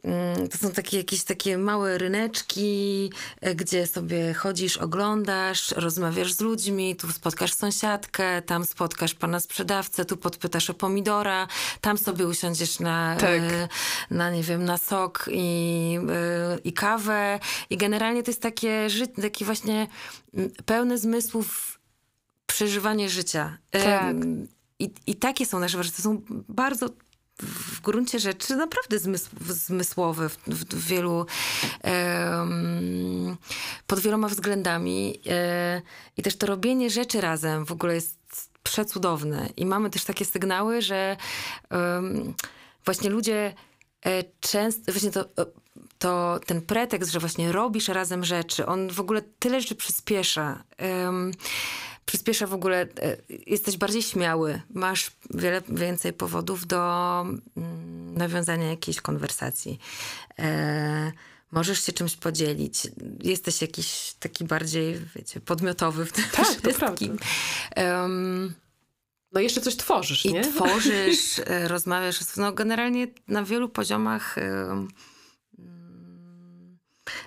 mm, 0.03 0.49
to 0.49 0.57
są 0.57 0.71
takie 0.71 0.97
jakieś 0.97 1.23
takie 1.23 1.57
małe 1.57 1.97
ryneczki, 1.97 3.11
e, 3.41 3.55
gdzie 3.55 3.87
sobie 3.87 4.33
chodzisz, 4.33 4.77
oglądasz, 4.77 5.71
rozmawiasz 5.71 6.33
z 6.33 6.41
ludźmi, 6.41 6.95
tu 6.95 7.11
spotkasz 7.11 7.53
sąsiadkę, 7.53 8.41
tam 8.41 8.65
spotkasz 8.65 9.13
pana 9.13 9.39
sprzedawcę, 9.39 10.05
tu 10.05 10.17
podpytasz 10.17 10.69
o 10.69 10.73
pomidora, 10.73 11.47
tam 11.81 11.97
sobie 11.97 12.27
usiądziesz 12.27 12.79
na, 12.79 13.15
tak. 13.19 13.29
e, 13.29 13.67
na 14.11 14.31
nie 14.31 14.43
wiem, 14.43 14.65
na 14.65 14.77
sok 14.77 15.29
i, 15.31 15.97
e, 16.09 16.57
i 16.63 16.73
kawę 16.73 17.39
i 17.69 17.77
generalnie 17.77 18.23
to 18.23 18.31
jest 18.31 18.41
takie 18.41 18.89
życie, 18.89 19.21
takie 19.21 19.45
właśnie 19.45 19.87
mm, 20.33 20.51
pełne 20.65 20.97
zmysłów 20.97 21.79
przeżywanie 22.45 23.09
życia. 23.09 23.57
Tak. 23.71 24.15
I, 24.81 24.91
I 25.07 25.15
takie 25.15 25.45
są 25.45 25.59
nasze 25.59 25.77
warsztaty. 25.77 26.01
Są 26.01 26.21
bardzo 26.49 26.89
w 27.41 27.81
gruncie 27.81 28.19
rzeczy 28.19 28.55
naprawdę 28.55 28.99
zmysł, 28.99 29.29
zmysłowe 29.47 30.29
w, 30.29 30.37
w 30.47 30.87
wielu, 30.87 31.25
um, 31.83 33.37
pod 33.87 33.99
wieloma 33.99 34.27
względami. 34.27 35.19
E, 35.29 35.81
I 36.17 36.23
też 36.23 36.35
to 36.35 36.47
robienie 36.47 36.89
rzeczy 36.89 37.21
razem 37.21 37.65
w 37.65 37.71
ogóle 37.71 37.95
jest 37.95 38.17
przecudowne. 38.63 39.49
I 39.57 39.65
mamy 39.65 39.89
też 39.89 40.03
takie 40.03 40.25
sygnały, 40.25 40.81
że 40.81 41.17
właśnie 42.85 43.09
ludzie 43.09 43.53
e, 44.05 44.23
często, 44.39 44.91
właśnie 44.91 45.11
to, 45.11 45.25
to 45.99 46.39
ten 46.45 46.61
pretekst, 46.61 47.11
że 47.11 47.19
właśnie 47.19 47.51
robisz 47.51 47.87
razem 47.87 48.25
rzeczy, 48.25 48.65
on 48.65 48.89
w 48.89 48.99
ogóle 48.99 49.21
tyle 49.39 49.61
rzeczy 49.61 49.75
przyspiesza. 49.75 50.63
Przyspiesza 52.11 52.47
w 52.47 52.53
ogóle, 52.53 52.81
e, 52.81 53.17
jesteś 53.47 53.77
bardziej 53.77 54.01
śmiały, 54.01 54.61
masz 54.73 55.11
wiele 55.29 55.61
więcej 55.69 56.13
powodów 56.13 56.67
do 56.67 57.21
mm, 57.21 58.13
nawiązania 58.13 58.69
jakiejś 58.69 59.01
konwersacji. 59.01 59.79
E, 60.39 61.11
możesz 61.51 61.85
się 61.85 61.93
czymś 61.93 62.15
podzielić. 62.15 62.87
Jesteś 63.23 63.61
jakiś 63.61 64.13
taki 64.19 64.45
bardziej, 64.45 64.99
wiecie, 65.15 65.39
podmiotowy 65.39 66.05
w 66.05 66.11
tym 66.11 66.23
tak, 66.31 66.45
wszystkim. 66.45 67.17
Um, 67.77 68.53
no 69.31 69.39
jeszcze 69.39 69.61
coś 69.61 69.75
tworzysz, 69.75 70.25
I 70.25 70.33
nie? 70.33 70.43
tworzysz, 70.43 71.39
e, 71.45 71.67
rozmawiasz. 71.67 72.19
No 72.37 72.53
generalnie 72.53 73.07
na 73.27 73.43
wielu 73.43 73.69
poziomach 73.69 74.35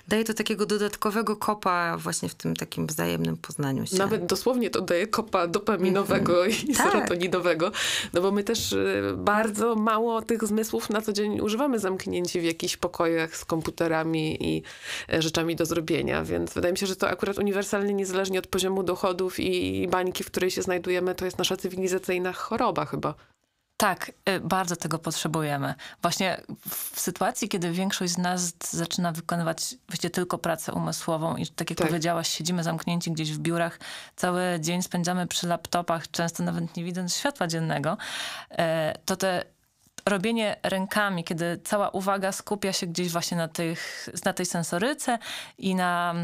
daje 0.08 0.24
to 0.24 0.34
takiego 0.34 0.66
dodatkowego 0.66 1.36
kopa 1.36 1.96
właśnie 1.96 2.28
w 2.28 2.34
tym 2.34 2.56
takim 2.56 2.86
wzajemnym 2.86 3.36
poznaniu 3.36 3.86
się. 3.86 3.96
Nawet 3.96 4.26
dosłownie 4.26 4.70
to 4.70 4.80
daje 4.80 5.06
kopa 5.06 5.46
dopaminowego 5.46 6.44
mm-hmm. 6.44 6.70
i 6.70 6.74
tak. 6.74 6.92
serotoninowego, 6.92 7.72
no 8.12 8.20
bo 8.20 8.32
my 8.32 8.44
też 8.44 8.72
y, 8.72 9.14
bardzo 9.16 9.74
mało 9.74 10.22
tych 10.22 10.44
zmysłów 10.44 10.90
na 10.90 11.00
co 11.00 11.12
dzień 11.12 11.40
używamy 11.40 11.78
zamknięci 11.78 12.40
w 12.40 12.44
jakichś 12.44 12.76
pokojach 12.76 13.36
z 13.36 13.44
komputerami 13.44 14.36
i 14.40 14.62
e, 15.12 15.22
rzeczami 15.22 15.56
do 15.56 15.66
zrobienia, 15.66 16.24
więc 16.24 16.54
wydaje 16.54 16.72
mi 16.72 16.78
się, 16.78 16.86
że 16.86 16.96
to 16.96 17.08
akurat 17.08 17.38
uniwersalnie, 17.38 17.94
niezależnie 17.94 18.38
od 18.38 18.46
poziomu 18.46 18.82
dochodów 18.82 19.40
i 19.40 19.88
bańki, 19.90 20.24
w 20.24 20.26
której 20.26 20.50
się 20.50 20.62
znajdujemy, 20.62 21.14
to 21.14 21.24
jest 21.24 21.38
nasza 21.38 21.56
cywilizacyjna 21.56 22.32
choroba 22.32 22.84
chyba. 22.84 23.14
Tak, 23.84 24.12
y, 24.28 24.40
bardzo 24.40 24.76
tego 24.76 24.98
potrzebujemy. 24.98 25.74
Właśnie 26.02 26.40
w 26.68 27.00
sytuacji, 27.00 27.48
kiedy 27.48 27.72
większość 27.72 28.12
z 28.12 28.18
nas 28.18 28.52
zaczyna 28.70 29.12
wykonywać 29.12 29.74
właściwie 29.88 30.10
tylko 30.10 30.38
pracę 30.38 30.72
umysłową 30.72 31.36
i 31.36 31.46
tak 31.46 31.70
jak 31.70 31.78
tak. 31.78 31.88
powiedziałaś, 31.88 32.28
siedzimy 32.28 32.62
zamknięci 32.62 33.12
gdzieś 33.12 33.32
w 33.32 33.38
biurach, 33.38 33.78
cały 34.16 34.42
dzień 34.60 34.82
spędzamy 34.82 35.26
przy 35.26 35.46
laptopach, 35.46 36.10
często 36.10 36.42
nawet 36.42 36.76
nie 36.76 36.84
widząc 36.84 37.16
światła 37.16 37.46
dziennego, 37.46 37.96
e, 38.50 38.94
to 39.04 39.16
te 39.16 39.44
robienie 40.06 40.56
rękami, 40.62 41.24
kiedy 41.24 41.60
cała 41.64 41.90
uwaga 41.90 42.32
skupia 42.32 42.72
się 42.72 42.86
gdzieś 42.86 43.12
właśnie 43.12 43.36
na, 43.36 43.48
tych, 43.48 44.08
na 44.24 44.32
tej 44.32 44.46
sensoryce 44.46 45.18
i 45.58 45.74
na, 45.74 46.14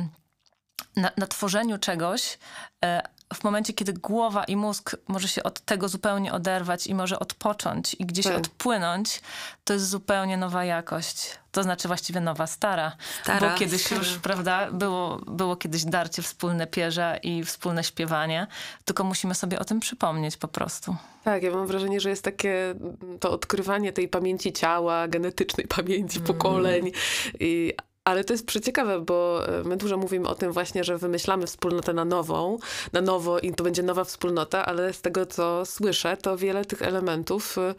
na, 0.96 1.10
na 1.16 1.26
tworzeniu 1.26 1.78
czegoś, 1.78 2.38
e, 2.84 3.02
w 3.34 3.44
momencie, 3.44 3.72
kiedy 3.72 3.92
głowa 3.92 4.44
i 4.44 4.56
mózg 4.56 4.96
może 5.08 5.28
się 5.28 5.42
od 5.42 5.60
tego 5.60 5.88
zupełnie 5.88 6.32
oderwać 6.32 6.86
i 6.86 6.94
może 6.94 7.18
odpocząć 7.18 7.96
i 7.98 8.06
gdzieś 8.06 8.24
tak. 8.24 8.36
odpłynąć, 8.36 9.20
to 9.64 9.72
jest 9.72 9.88
zupełnie 9.88 10.36
nowa 10.36 10.64
jakość. 10.64 11.38
To 11.52 11.62
znaczy 11.62 11.88
właściwie 11.88 12.20
nowa, 12.20 12.46
stara. 12.46 12.96
stara 13.22 13.50
Bo 13.50 13.58
kiedyś 13.58 13.86
stara. 13.86 13.98
już, 13.98 14.18
prawda, 14.18 14.70
było, 14.72 15.16
było 15.16 15.56
kiedyś 15.56 15.84
darcie 15.84 16.22
wspólne 16.22 16.66
pierza 16.66 17.16
i 17.16 17.44
wspólne 17.44 17.84
śpiewanie, 17.84 18.46
tylko 18.84 19.04
musimy 19.04 19.34
sobie 19.34 19.58
o 19.58 19.64
tym 19.64 19.80
przypomnieć 19.80 20.36
po 20.36 20.48
prostu. 20.48 20.96
Tak, 21.24 21.42
ja 21.42 21.50
mam 21.50 21.66
wrażenie, 21.66 22.00
że 22.00 22.10
jest 22.10 22.24
takie 22.24 22.74
to 23.20 23.30
odkrywanie 23.30 23.92
tej 23.92 24.08
pamięci 24.08 24.52
ciała, 24.52 25.08
genetycznej 25.08 25.66
pamięci 25.66 26.18
mm. 26.18 26.26
pokoleń 26.26 26.92
i 27.40 27.74
ale 28.04 28.24
to 28.24 28.32
jest 28.32 28.46
przeciekawe, 28.46 29.00
bo 29.00 29.48
e, 29.48 29.64
my 29.64 29.76
dużo 29.76 29.96
mówimy 29.96 30.28
o 30.28 30.34
tym 30.34 30.52
właśnie, 30.52 30.84
że 30.84 30.98
wymyślamy 30.98 31.46
wspólnotę 31.46 31.92
na 31.92 32.04
nową, 32.04 32.58
na 32.92 33.00
nowo 33.00 33.38
i 33.38 33.54
to 33.54 33.64
będzie 33.64 33.82
nowa 33.82 34.04
wspólnota, 34.04 34.66
ale 34.66 34.92
z 34.92 35.00
tego, 35.00 35.26
co 35.26 35.66
słyszę, 35.66 36.16
to 36.16 36.36
wiele 36.36 36.64
tych 36.64 36.82
elementów 36.82 37.58
e, 37.58 37.74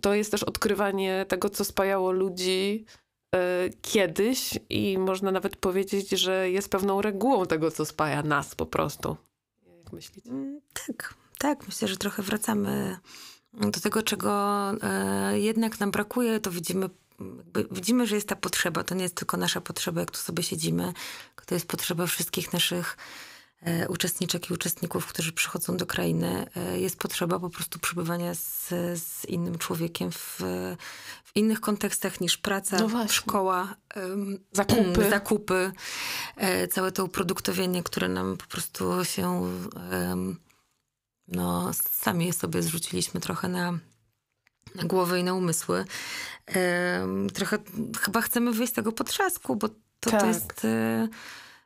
to 0.00 0.14
jest 0.14 0.30
też 0.30 0.42
odkrywanie 0.42 1.26
tego, 1.28 1.50
co 1.50 1.64
spajało 1.64 2.12
ludzi 2.12 2.84
e, 3.34 3.68
kiedyś 3.82 4.58
i 4.70 4.98
można 4.98 5.32
nawet 5.32 5.56
powiedzieć, 5.56 6.10
że 6.10 6.50
jest 6.50 6.70
pewną 6.70 7.02
regułą 7.02 7.46
tego, 7.46 7.70
co 7.70 7.84
spaja 7.84 8.22
nas 8.22 8.54
po 8.54 8.66
prostu. 8.66 9.16
Jak 9.78 9.92
myślicie? 9.92 10.30
Mm, 10.30 10.60
tak, 10.86 11.14
tak. 11.38 11.66
Myślę, 11.66 11.88
że 11.88 11.96
trochę 11.96 12.22
wracamy 12.22 12.98
do 13.52 13.80
tego, 13.80 14.02
czego 14.02 14.58
jednak 15.32 15.80
nam 15.80 15.90
brakuje. 15.90 16.40
To 16.40 16.50
widzimy 16.50 16.88
widzimy, 17.70 18.06
że 18.06 18.14
jest 18.14 18.28
ta 18.28 18.36
potrzeba. 18.36 18.84
To 18.84 18.94
nie 18.94 19.02
jest 19.02 19.14
tylko 19.14 19.36
nasza 19.36 19.60
potrzeba, 19.60 20.00
jak 20.00 20.10
tu 20.10 20.18
sobie 20.18 20.42
siedzimy. 20.42 20.92
To 21.46 21.54
jest 21.54 21.66
potrzeba 21.66 22.06
wszystkich 22.06 22.52
naszych 22.52 22.96
e, 23.62 23.88
uczestniczek 23.88 24.50
i 24.50 24.52
uczestników, 24.52 25.06
którzy 25.06 25.32
przychodzą 25.32 25.76
do 25.76 25.86
krainy. 25.86 26.46
E, 26.56 26.80
jest 26.80 26.98
potrzeba 26.98 27.38
po 27.38 27.50
prostu 27.50 27.78
przebywania 27.78 28.34
z, 28.34 28.68
z 29.02 29.24
innym 29.24 29.58
człowiekiem 29.58 30.12
w, 30.12 30.40
w 31.24 31.30
innych 31.34 31.60
kontekstach 31.60 32.20
niż 32.20 32.36
praca, 32.38 32.78
no 32.78 33.08
szkoła, 33.08 33.74
zakupy. 34.52 35.10
zakupy 35.10 35.72
e, 36.36 36.68
całe 36.68 36.92
to 36.92 37.04
uproduktowienie, 37.04 37.82
które 37.82 38.08
nam 38.08 38.36
po 38.36 38.46
prostu 38.46 39.04
się 39.04 39.52
no, 41.28 41.70
sami 41.74 42.32
sobie 42.32 42.62
zrzuciliśmy 42.62 43.20
trochę 43.20 43.48
na, 43.48 43.78
na 44.74 44.84
głowę 44.84 45.20
i 45.20 45.24
na 45.24 45.34
umysły. 45.34 45.84
Trochę 47.34 47.58
chyba 48.00 48.20
chcemy 48.20 48.52
wyjść 48.52 48.72
z 48.72 48.76
tego 48.76 48.92
potrzasku, 48.92 49.56
bo 49.56 49.68
to, 50.00 50.10
tak. 50.10 50.20
to 50.20 50.26
jest 50.26 50.64
e, 50.64 51.08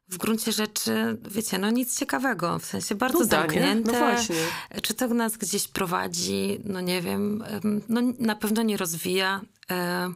w 0.08 0.18
gruncie 0.18 0.52
rzeczy, 0.52 1.18
wiecie, 1.30 1.58
no 1.58 1.70
nic 1.70 1.98
ciekawego, 1.98 2.58
w 2.58 2.64
sensie 2.64 2.94
bardzo 2.94 3.18
Nuda, 3.18 3.36
nie? 3.36 3.42
zamknięte. 3.42 3.92
No 3.92 3.98
właśnie. 3.98 4.36
Czy 4.82 4.94
to 4.94 5.08
nas 5.08 5.36
gdzieś 5.36 5.68
prowadzi? 5.68 6.60
No 6.64 6.80
nie 6.80 7.02
wiem. 7.02 7.44
Em, 7.46 7.82
No 7.88 8.00
na 8.18 8.36
pewno 8.36 8.62
nie 8.62 8.76
rozwija. 8.76 9.40
E, 9.70 10.12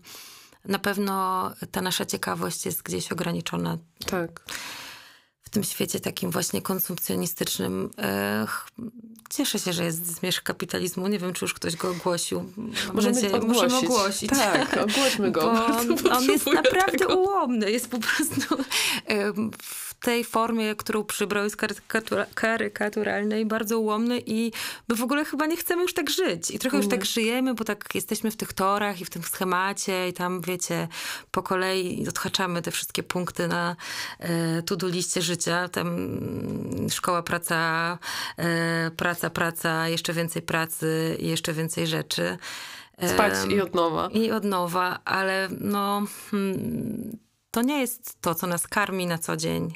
Na 0.65 0.79
pewno 0.79 1.51
ta 1.73 1.81
nasza 1.83 2.07
ciekawość 2.07 2.67
jest 2.67 2.83
gdzieś 2.83 3.13
ograniczona 3.13 3.79
Tak. 4.07 4.45
W 5.47 5.51
tym 5.51 5.65
świecie 5.65 6.01
takim 6.01 6.31
właśnie 6.31 6.63
konsumpcjonistycznym. 6.63 7.91
E, 7.99 8.47
Cieszę 9.31 9.59
się, 9.59 9.73
że 9.73 9.85
jest 9.85 10.07
zmierzch 10.07 10.43
kapitalizmu. 10.43 11.09
Nie 11.09 11.19
wiem, 11.19 11.33
czy 11.33 11.45
już 11.45 11.55
ktoś 11.55 11.77
go 11.77 11.91
ogłosił. 11.91 12.53
Możemy 12.93 13.15
nadzieję- 13.15 13.35
ogłosić. 13.85 14.31
Tak, 14.31 14.77
ogłośmy 14.77 15.31
go. 15.31 15.53
On, 16.17 16.25
jest 16.25 16.47
naprawdę 16.47 16.99
tego. 16.99 17.17
ułomny. 17.17 17.71
Jest 17.71 17.89
po 17.91 17.99
prostu 17.99 18.57
em, 19.07 19.51
w 19.63 19.95
tej 20.01 20.25
formie, 20.25 20.75
którą 20.77 21.05
przybrał, 21.05 21.45
jest 21.45 21.57
karykatura, 21.57 22.27
karykaturalny 22.35 23.41
i 23.41 23.45
bardzo 23.47 23.79
ułomny 23.79 24.23
i 24.27 24.53
my 24.89 24.95
w 24.97 25.03
ogóle 25.03 25.25
chyba 25.25 25.47
nie 25.47 25.57
chcemy 25.57 25.83
już 25.83 25.95
tak 25.95 26.11
żyć. 26.11 26.51
I 26.51 26.59
trochę 26.59 26.77
już 26.77 26.89
tak 26.89 27.05
żyjemy, 27.05 27.55
bo 27.55 27.65
tak 27.65 27.95
jesteśmy 27.95 28.31
w 28.31 28.37
tych 28.37 28.53
torach 28.53 29.01
i 29.01 29.05
w 29.05 29.11
tym 29.11 29.23
schemacie 29.23 30.09
i 30.09 30.13
tam, 30.13 30.41
wiecie, 30.41 30.89
po 31.31 31.43
kolei 31.43 32.07
odhaczamy 32.09 32.63
te 32.63 32.71
wszystkie 32.71 33.03
punkty 33.03 33.49
na 33.49 33.77
e, 34.19 34.63
to-do 34.63 34.89
liście 34.89 35.23
życia. 35.23 35.36
Tam 35.73 35.89
mm, 35.89 36.91
szkoła, 36.91 37.23
praca, 37.23 37.99
e, 38.37 38.91
praca, 38.91 39.31
praca, 39.31 39.89
jeszcze 39.89 40.13
więcej 40.13 40.43
pracy 40.43 41.17
i 41.21 41.29
jeszcze 41.29 41.53
więcej 41.53 41.87
rzeczy. 41.87 42.39
Spać 43.07 43.33
i 43.49 43.61
od 43.61 43.75
nowa. 43.75 44.09
i 44.13 44.31
od 44.31 44.45
nowa, 44.45 44.99
ale 45.05 45.49
no, 45.61 46.03
hmm, 46.31 47.19
to 47.51 47.63
nie 47.63 47.81
jest 47.81 48.21
to, 48.21 48.35
co 48.35 48.47
nas 48.47 48.67
karmi 48.67 49.07
na 49.07 49.19
co 49.19 49.37
dzień. 49.37 49.73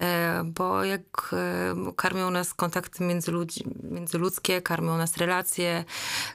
E, 0.00 0.42
Bo 0.44 0.84
jak 0.84 1.30
e, 1.32 1.92
karmią 1.96 2.30
nas 2.30 2.54
kontakty 2.54 3.04
międzyludzi- 3.04 3.64
międzyludzkie, 3.90 4.62
karmią 4.62 4.96
nas 4.96 5.16
relacje, 5.16 5.84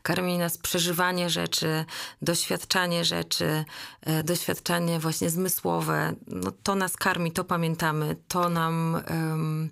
karmi 0.03 0.37
nas 0.37 0.57
przeżywanie 0.57 1.29
rzeczy, 1.29 1.85
doświadczanie 2.21 3.05
rzeczy, 3.05 3.65
e, 4.01 4.23
doświadczanie 4.23 4.99
właśnie 4.99 5.29
zmysłowe, 5.29 6.13
no 6.27 6.51
to 6.63 6.75
nas 6.75 6.95
karmi, 6.97 7.31
to 7.31 7.43
pamiętamy, 7.43 8.15
to 8.27 8.49
nam 8.49 9.01
em, 9.05 9.69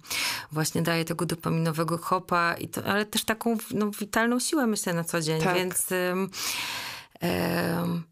właśnie 0.51 0.81
daje 0.81 1.05
tego 1.05 1.25
dopaminowego 1.25 1.97
hopa, 1.97 2.53
i 2.53 2.67
to, 2.67 2.83
ale 2.85 3.05
też 3.05 3.23
taką 3.23 3.57
no, 3.71 3.91
witalną 3.99 4.39
siłę 4.39 4.67
myślę 4.67 4.93
na 4.93 5.03
co 5.03 5.21
dzień, 5.21 5.41
Tak. 5.41 5.55
więc 5.55 5.91
em, 5.91 6.29
em, 7.19 8.03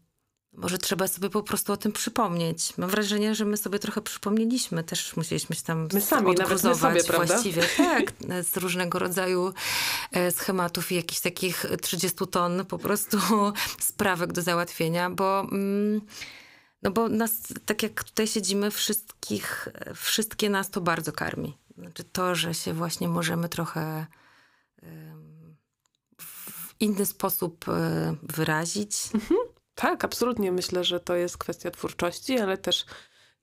może 0.56 0.78
trzeba 0.78 1.08
sobie 1.08 1.30
po 1.30 1.42
prostu 1.42 1.72
o 1.72 1.76
tym 1.76 1.92
przypomnieć. 1.92 2.78
Mam 2.78 2.90
wrażenie, 2.90 3.34
że 3.34 3.44
my 3.44 3.56
sobie 3.56 3.78
trochę 3.78 4.02
przypomnieliśmy, 4.02 4.84
też 4.84 5.16
musieliśmy 5.16 5.56
się 5.56 5.62
tam 5.62 5.88
My 5.92 6.00
sami, 6.00 6.34
nawet 6.34 6.64
my 6.64 6.74
sobie, 6.74 7.04
prawda? 7.04 7.26
właściwie. 7.26 7.62
Tak, 7.76 8.12
z 8.44 8.56
różnego 8.56 8.98
rodzaju 8.98 9.52
e, 10.12 10.30
schematów 10.30 10.92
i 10.92 10.94
jakichś 10.94 11.20
takich 11.20 11.66
30 11.82 12.26
ton 12.30 12.66
po 12.66 12.78
prostu 12.78 13.18
sprawek 13.80 14.32
do 14.32 14.42
załatwienia, 14.42 15.10
bo... 15.10 15.40
Mm, 15.40 16.00
no 16.82 16.90
bo 16.90 17.08
nas, 17.08 17.32
tak 17.66 17.82
jak 17.82 18.04
tutaj 18.04 18.26
siedzimy, 18.26 18.70
wszystkich, 18.70 19.68
wszystkie 19.94 20.50
nas 20.50 20.70
to 20.70 20.80
bardzo 20.80 21.12
karmi. 21.12 21.58
Znaczy 21.78 22.04
to, 22.04 22.34
że 22.34 22.54
się 22.54 22.72
właśnie 22.72 23.08
możemy 23.08 23.48
trochę 23.48 24.06
w 26.20 26.74
inny 26.80 27.06
sposób 27.06 27.68
e, 27.68 28.16
wyrazić. 28.22 28.96
Tak, 29.76 30.04
absolutnie. 30.04 30.52
Myślę, 30.52 30.84
że 30.84 31.00
to 31.00 31.16
jest 31.16 31.38
kwestia 31.38 31.70
twórczości, 31.70 32.38
ale 32.38 32.58
też 32.58 32.84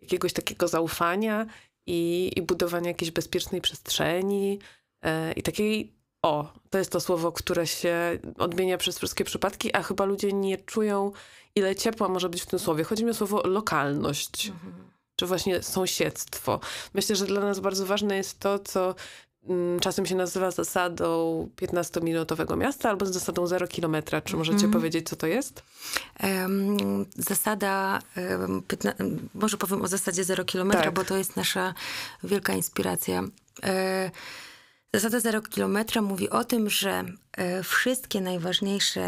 jakiegoś 0.02 0.34
takiego 0.34 0.68
zaufania 0.68 1.46
i, 1.86 2.32
i 2.36 2.42
budowania 2.42 2.88
jakiejś 2.88 3.12
bezpiecznej 3.12 3.62
przestrzeni 3.62 4.60
e, 5.02 5.34
i 5.34 5.44
takiej, 5.44 5.94
o, 6.22 6.54
to 6.70 6.78
jest 6.78 6.92
to 6.92 7.00
słowo, 7.00 7.32
które 7.32 7.68
się 7.68 8.20
odmienia 8.38 8.78
przez 8.78 8.98
wszystkie 8.98 9.24
przypadki, 9.24 9.76
a 9.76 9.84
chyba 9.84 10.06
ludzie 10.06 10.34
nie 10.34 10.58
czują, 10.58 11.12
ile 11.56 11.76
ciepła 11.76 12.08
może 12.08 12.30
być 12.30 12.42
w 12.42 12.46
tym 12.46 12.60
słowie. 12.60 12.84
Chodzi 12.84 13.06
mi 13.06 13.12
o 13.12 13.14
słowo 13.14 13.42
lokalność, 13.48 14.52
czy 15.16 15.26
właśnie 15.26 15.64
sąsiedztwo. 15.64 16.60
Myślę, 16.94 17.16
że 17.16 17.26
dla 17.26 17.42
nas 17.42 17.60
bardzo 17.60 17.86
ważne 17.86 18.18
jest 18.18 18.40
to, 18.40 18.60
co 18.60 18.96
czasem 19.82 20.06
się 20.06 20.16
nazywa 20.16 20.52
zasadą 20.52 21.50
15-minutowego 21.62 22.58
miasta 22.58 22.90
albo 22.90 23.06
zasadą 23.06 23.48
0 23.48 23.68
kilometra. 23.68 24.22
Czy 24.22 24.38
możecie 24.38 24.68
powiedzieć, 24.68 25.10
co 25.10 25.16
to 25.16 25.28
jest? 25.28 25.64
Em, 26.20 26.78
Zasada, 27.18 28.00
em, 28.16 28.62
piętna, 28.68 28.94
może 29.34 29.58
powiem 29.58 29.82
o 29.82 29.88
zasadzie 29.88 30.24
0 30.24 30.46
kilometra, 30.46 30.84
Tak. 30.84 30.94
bo 30.94 31.04
to 31.04 31.18
jest 31.18 31.36
nasza 31.36 31.74
wielka 32.24 32.54
inspiracja. 32.54 33.24
E, 33.64 34.12
Zasada 34.94 35.20
0 35.20 35.42
kilometra 35.42 36.02
mówi 36.02 36.30
o 36.30 36.44
tym, 36.44 36.70
że 36.70 37.04
e, 37.32 37.64
wszystkie 37.64 38.22
najważniejsze 38.22 39.02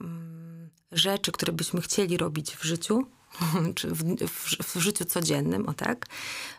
mm, 0.00 0.68
rzeczy, 0.92 1.32
które 1.32 1.52
byśmy 1.52 1.80
chcieli 1.80 2.16
robić 2.16 2.56
w 2.56 2.64
życiu, 2.64 3.06
czy 3.76 3.88
w, 3.88 4.02
w, 4.26 4.76
w 4.76 4.80
życiu 4.80 5.04
codziennym, 5.04 5.68
o 5.68 5.74
tak, 5.74 6.06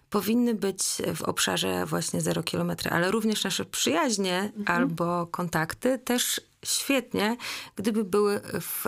powinny 0.09 0.55
być 0.55 0.83
w 1.15 1.21
obszarze 1.21 1.85
właśnie 1.85 2.21
0 2.21 2.43
kilometra, 2.43 2.91
ale 2.91 3.11
również 3.11 3.43
nasze 3.43 3.65
przyjaźnie 3.65 4.51
albo 4.65 5.27
kontakty 5.27 5.99
też 5.99 6.41
świetnie, 6.65 7.37
gdyby 7.75 8.03
były 8.03 8.41
w, 8.61 8.85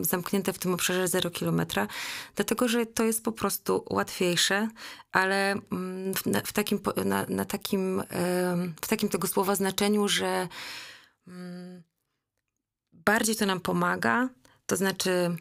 zamknięte 0.00 0.52
w 0.52 0.58
tym 0.58 0.74
obszarze 0.74 1.08
0 1.08 1.30
kilometra, 1.30 1.86
dlatego 2.34 2.68
że 2.68 2.86
to 2.86 3.04
jest 3.04 3.24
po 3.24 3.32
prostu 3.32 3.84
łatwiejsze, 3.90 4.68
ale 5.12 5.52
mm, 5.52 6.14
w, 6.14 6.26
na, 6.26 6.40
w, 6.40 6.52
takim, 6.52 6.80
na, 7.04 7.26
na 7.28 7.44
takim, 7.44 8.02
w 8.80 8.88
takim 8.88 9.08
tego 9.08 9.28
słowa 9.28 9.54
znaczeniu, 9.54 10.08
że 10.08 10.48
mm, 11.28 11.82
bardziej 12.92 13.36
to 13.36 13.46
nam 13.46 13.60
pomaga, 13.60 14.28
to 14.66 14.76
znaczy 14.76 15.36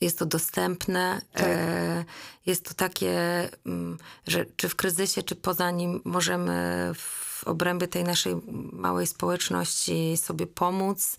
jest 0.00 0.18
to 0.18 0.26
dostępne, 0.26 1.20
Tak. 1.32 1.42
e, 1.46 2.04
jest 2.46 2.68
to 2.68 2.74
takie, 2.74 3.48
mm, 3.66 3.98
że 4.26 4.46
czy 4.56 4.68
w 4.68 4.76
kryzysie, 4.76 5.22
czy 5.22 5.36
poza 5.36 5.70
nim 5.70 6.00
możemy 6.04 6.90
w 6.94 7.44
obrębie 7.46 7.88
tej 7.88 8.04
naszej 8.04 8.36
małej 8.72 9.06
społeczności 9.06 10.16
sobie 10.16 10.46
pomóc. 10.46 11.16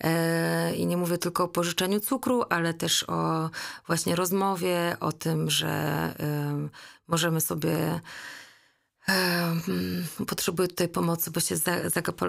E, 0.00 0.74
I 0.74 0.86
nie 0.86 0.96
mówię 0.96 1.18
tylko 1.18 1.44
o 1.44 1.48
pożyczeniu 1.48 2.00
cukru, 2.00 2.44
ale 2.50 2.74
też 2.74 3.04
o 3.08 3.50
właśnie 3.86 4.16
rozmowie, 4.16 4.96
o 5.00 5.12
tym, 5.12 5.50
że 5.50 5.68
em, 6.18 6.70
możemy 7.08 7.40
sobie 7.40 8.00
Potrzebuję 10.26 10.68
tutaj 10.68 10.88
pomocy, 10.88 11.30
bo 11.30 11.40
się 11.40 11.56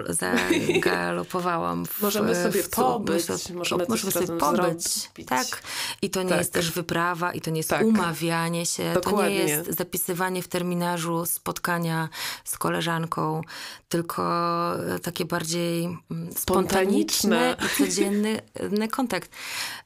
zagalopowałam. 0.08 1.86
W, 1.86 2.02
Możemy 2.02 2.34
sobie 2.34 2.62
w, 2.62 2.70
pobyć, 2.70 3.28
myślę, 3.28 3.54
możemy 3.54 3.84
możemy 3.88 4.12
sobie 4.12 4.26
pobyć. 4.26 4.56
zrobić. 4.56 5.10
Tak. 5.26 5.46
I 6.02 6.10
to 6.10 6.22
nie 6.22 6.28
Tak. 6.28 6.38
jest 6.38 6.52
też 6.52 6.70
wyprawa, 6.70 7.32
i 7.32 7.40
to 7.40 7.50
nie 7.50 7.56
jest 7.56 7.70
Tak. 7.70 7.86
umawianie 7.86 8.66
się, 8.66 8.82
to 8.82 8.88
nie 8.88 8.94
Dokładnie. 8.94 9.34
jest 9.36 9.70
zapisywanie 9.78 10.42
w 10.42 10.48
terminarzu 10.48 11.26
spotkania 11.26 12.08
z 12.44 12.58
koleżanką, 12.58 13.40
tylko 13.88 14.22
e, 14.94 14.98
takie 14.98 15.24
bardziej 15.24 15.84
mm, 16.10 16.32
spontaniczne 16.36 17.56
i 17.66 17.78
codzienny 17.84 18.40
kontakt. 18.90 19.30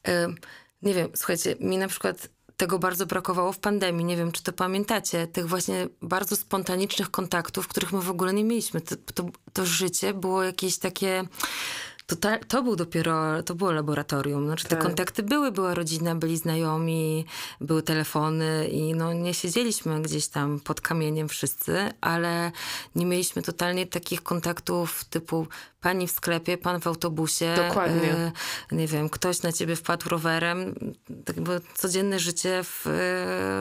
Em, 0.02 0.34
Nie 0.82 0.94
wiem, 0.94 1.08
słuchajcie, 1.16 1.56
mi 1.60 1.78
na 1.78 1.88
przykład 1.88 2.28
tego 2.56 2.78
bardzo 2.78 3.06
brakowało 3.06 3.52
w 3.52 3.58
pandemii. 3.58 4.04
Nie 4.04 4.16
wiem, 4.16 4.32
czy 4.32 4.42
to 4.42 4.52
pamiętacie. 4.52 5.26
Tych 5.26 5.48
właśnie 5.48 5.88
bardzo 6.02 6.36
spontanicznych 6.36 7.10
kontaktów, 7.10 7.68
których 7.68 7.92
my 7.92 8.00
w 8.00 8.10
ogóle 8.10 8.32
nie 8.32 8.44
mieliśmy. 8.44 8.80
To, 8.80 8.96
to, 9.14 9.24
to 9.52 9.66
życie 9.66 10.14
było 10.14 10.42
jakieś 10.42 10.78
takie... 10.78 11.24
To, 12.06 12.16
ta, 12.16 12.38
to 12.38 12.62
był 12.62 12.76
dopiero, 12.76 13.42
to 13.42 13.54
było 13.54 13.72
laboratorium. 13.72 14.46
Znaczy, 14.46 14.64
te 14.64 14.76
Tak. 14.76 14.82
kontakty 14.84 15.22
były, 15.22 15.52
była 15.52 15.74
rodzina, 15.74 16.14
byli 16.14 16.36
znajomi, 16.36 17.26
były 17.60 17.82
telefony 17.82 18.68
i 18.68 18.94
no, 18.94 19.12
nie 19.12 19.34
siedzieliśmy 19.34 20.02
gdzieś 20.02 20.28
tam 20.28 20.60
pod 20.60 20.80
kamieniem 20.80 21.28
wszyscy, 21.28 21.90
ale 22.00 22.52
nie 22.94 23.06
mieliśmy 23.06 23.42
totalnie 23.42 23.86
takich 23.86 24.22
kontaktów 24.22 25.04
typu 25.04 25.46
pani 25.80 26.06
w 26.06 26.10
sklepie, 26.10 26.58
pan 26.58 26.80
w 26.80 26.86
autobusie. 26.86 27.54
Dokładnie. 27.68 28.12
e, 28.12 28.32
nie 28.72 28.86
wiem, 28.86 29.08
ktoś 29.08 29.42
na 29.42 29.52
ciebie 29.52 29.76
wpadł 29.76 30.08
rowerem. 30.08 30.74
Tak 31.24 31.40
było 31.40 31.56
codzienne 31.74 32.18
życie 32.18 32.60
w, 32.64 32.86
e, 32.86 32.90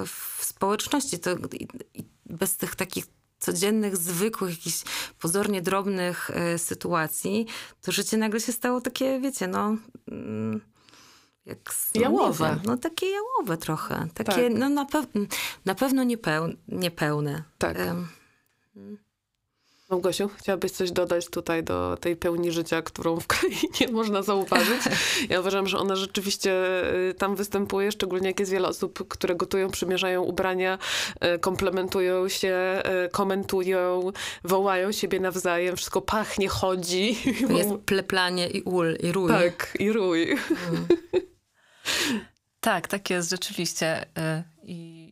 w 0.05 0.37
społeczności. 0.45 1.19
To, 1.19 1.31
i, 1.53 1.67
i 1.93 2.03
bez 2.25 2.57
tych 2.57 2.75
takich 2.75 3.05
codziennych, 3.41 3.97
zwykłych, 3.97 4.51
jakichś 4.57 4.83
pozornie 5.19 5.61
drobnych 5.61 6.29
e, 6.33 6.57
sytuacji, 6.57 7.47
to 7.81 7.91
życie 7.91 8.17
nagle 8.17 8.39
się 8.39 8.51
stało 8.51 8.81
takie, 8.81 9.19
wiecie, 9.19 9.47
no... 9.47 9.77
Mm, 10.11 10.61
jak, 11.45 11.57
no, 11.95 12.01
Jałowe. 12.01 12.49
wiem, 12.49 12.59
No 12.65 12.77
takie 12.77 13.05
jałowe 13.09 13.57
trochę. 13.57 14.07
Takie, 14.13 14.31
Tak. 14.49 14.59
no 14.59 14.69
na, 14.69 14.85
pew- 14.85 15.27
na 15.65 15.75
pewno 15.75 16.03
niepeł- 16.03 16.55
niepełne. 16.67 17.43
Tak. 17.57 17.79
Em, 17.79 18.07
Małgosiu, 19.91 20.29
chciałabyś 20.37 20.71
coś 20.71 20.91
dodać 20.91 21.25
tutaj 21.25 21.63
do 21.63 21.97
tej 22.01 22.15
pełni 22.15 22.51
życia, 22.51 22.81
którą 22.81 23.19
w 23.19 23.27
krainie 23.27 23.91
można 23.91 24.23
zauważyć? 24.23 24.81
Ja 25.29 25.39
uważam, 25.39 25.67
że 25.67 25.77
ona 25.77 25.95
rzeczywiście 25.95 26.51
y, 27.09 27.13
tam 27.13 27.35
występuje, 27.35 27.91
szczególnie 27.91 28.27
jak 28.27 28.39
jest 28.39 28.51
wiele 28.51 28.67
osób, 28.67 29.07
które 29.07 29.35
gotują, 29.35 29.69
przymierzają 29.69 30.21
ubrania, 30.23 30.77
y, 31.35 31.39
komplementują 31.39 32.29
się, 32.29 32.81
y, 33.05 33.09
komentują, 33.09 34.11
wołają 34.43 34.91
siebie 34.91 35.19
nawzajem, 35.19 35.75
wszystko 35.75 36.01
pachnie, 36.01 36.47
chodzi. 36.49 37.17
Jest 37.57 37.69
pleplanie 37.85 38.47
i 38.47 38.61
ul, 38.61 38.97
i 38.99 39.11
rój. 39.11 39.31
Tak, 39.31 39.77
i 39.79 39.91
rój. 39.91 40.31
Mm. 40.31 40.87
tak, 42.59 42.87
tak 42.87 43.09
jest 43.09 43.29
rzeczywiście. 43.29 44.05
I 44.63 45.11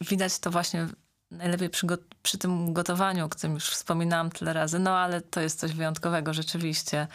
widać 0.00 0.38
to 0.38 0.50
właśnie 0.50 0.88
najlepiej 1.30 1.70
przy, 1.70 1.86
przy, 2.22 2.38
tym 2.38 2.72
gotowaniu, 2.72 3.26
o 3.26 3.28
którym 3.28 3.54
już 3.54 3.68
wspominałam 3.68 4.30
tyle 4.30 4.52
razy, 4.52 4.78
no 4.78 4.98
ale 4.98 5.20
to 5.20 5.40
jest 5.40 5.60
coś 5.60 5.72
wyjątkowego 5.72 6.34
rzeczywiście. 6.34 7.06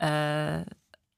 E, 0.00 0.64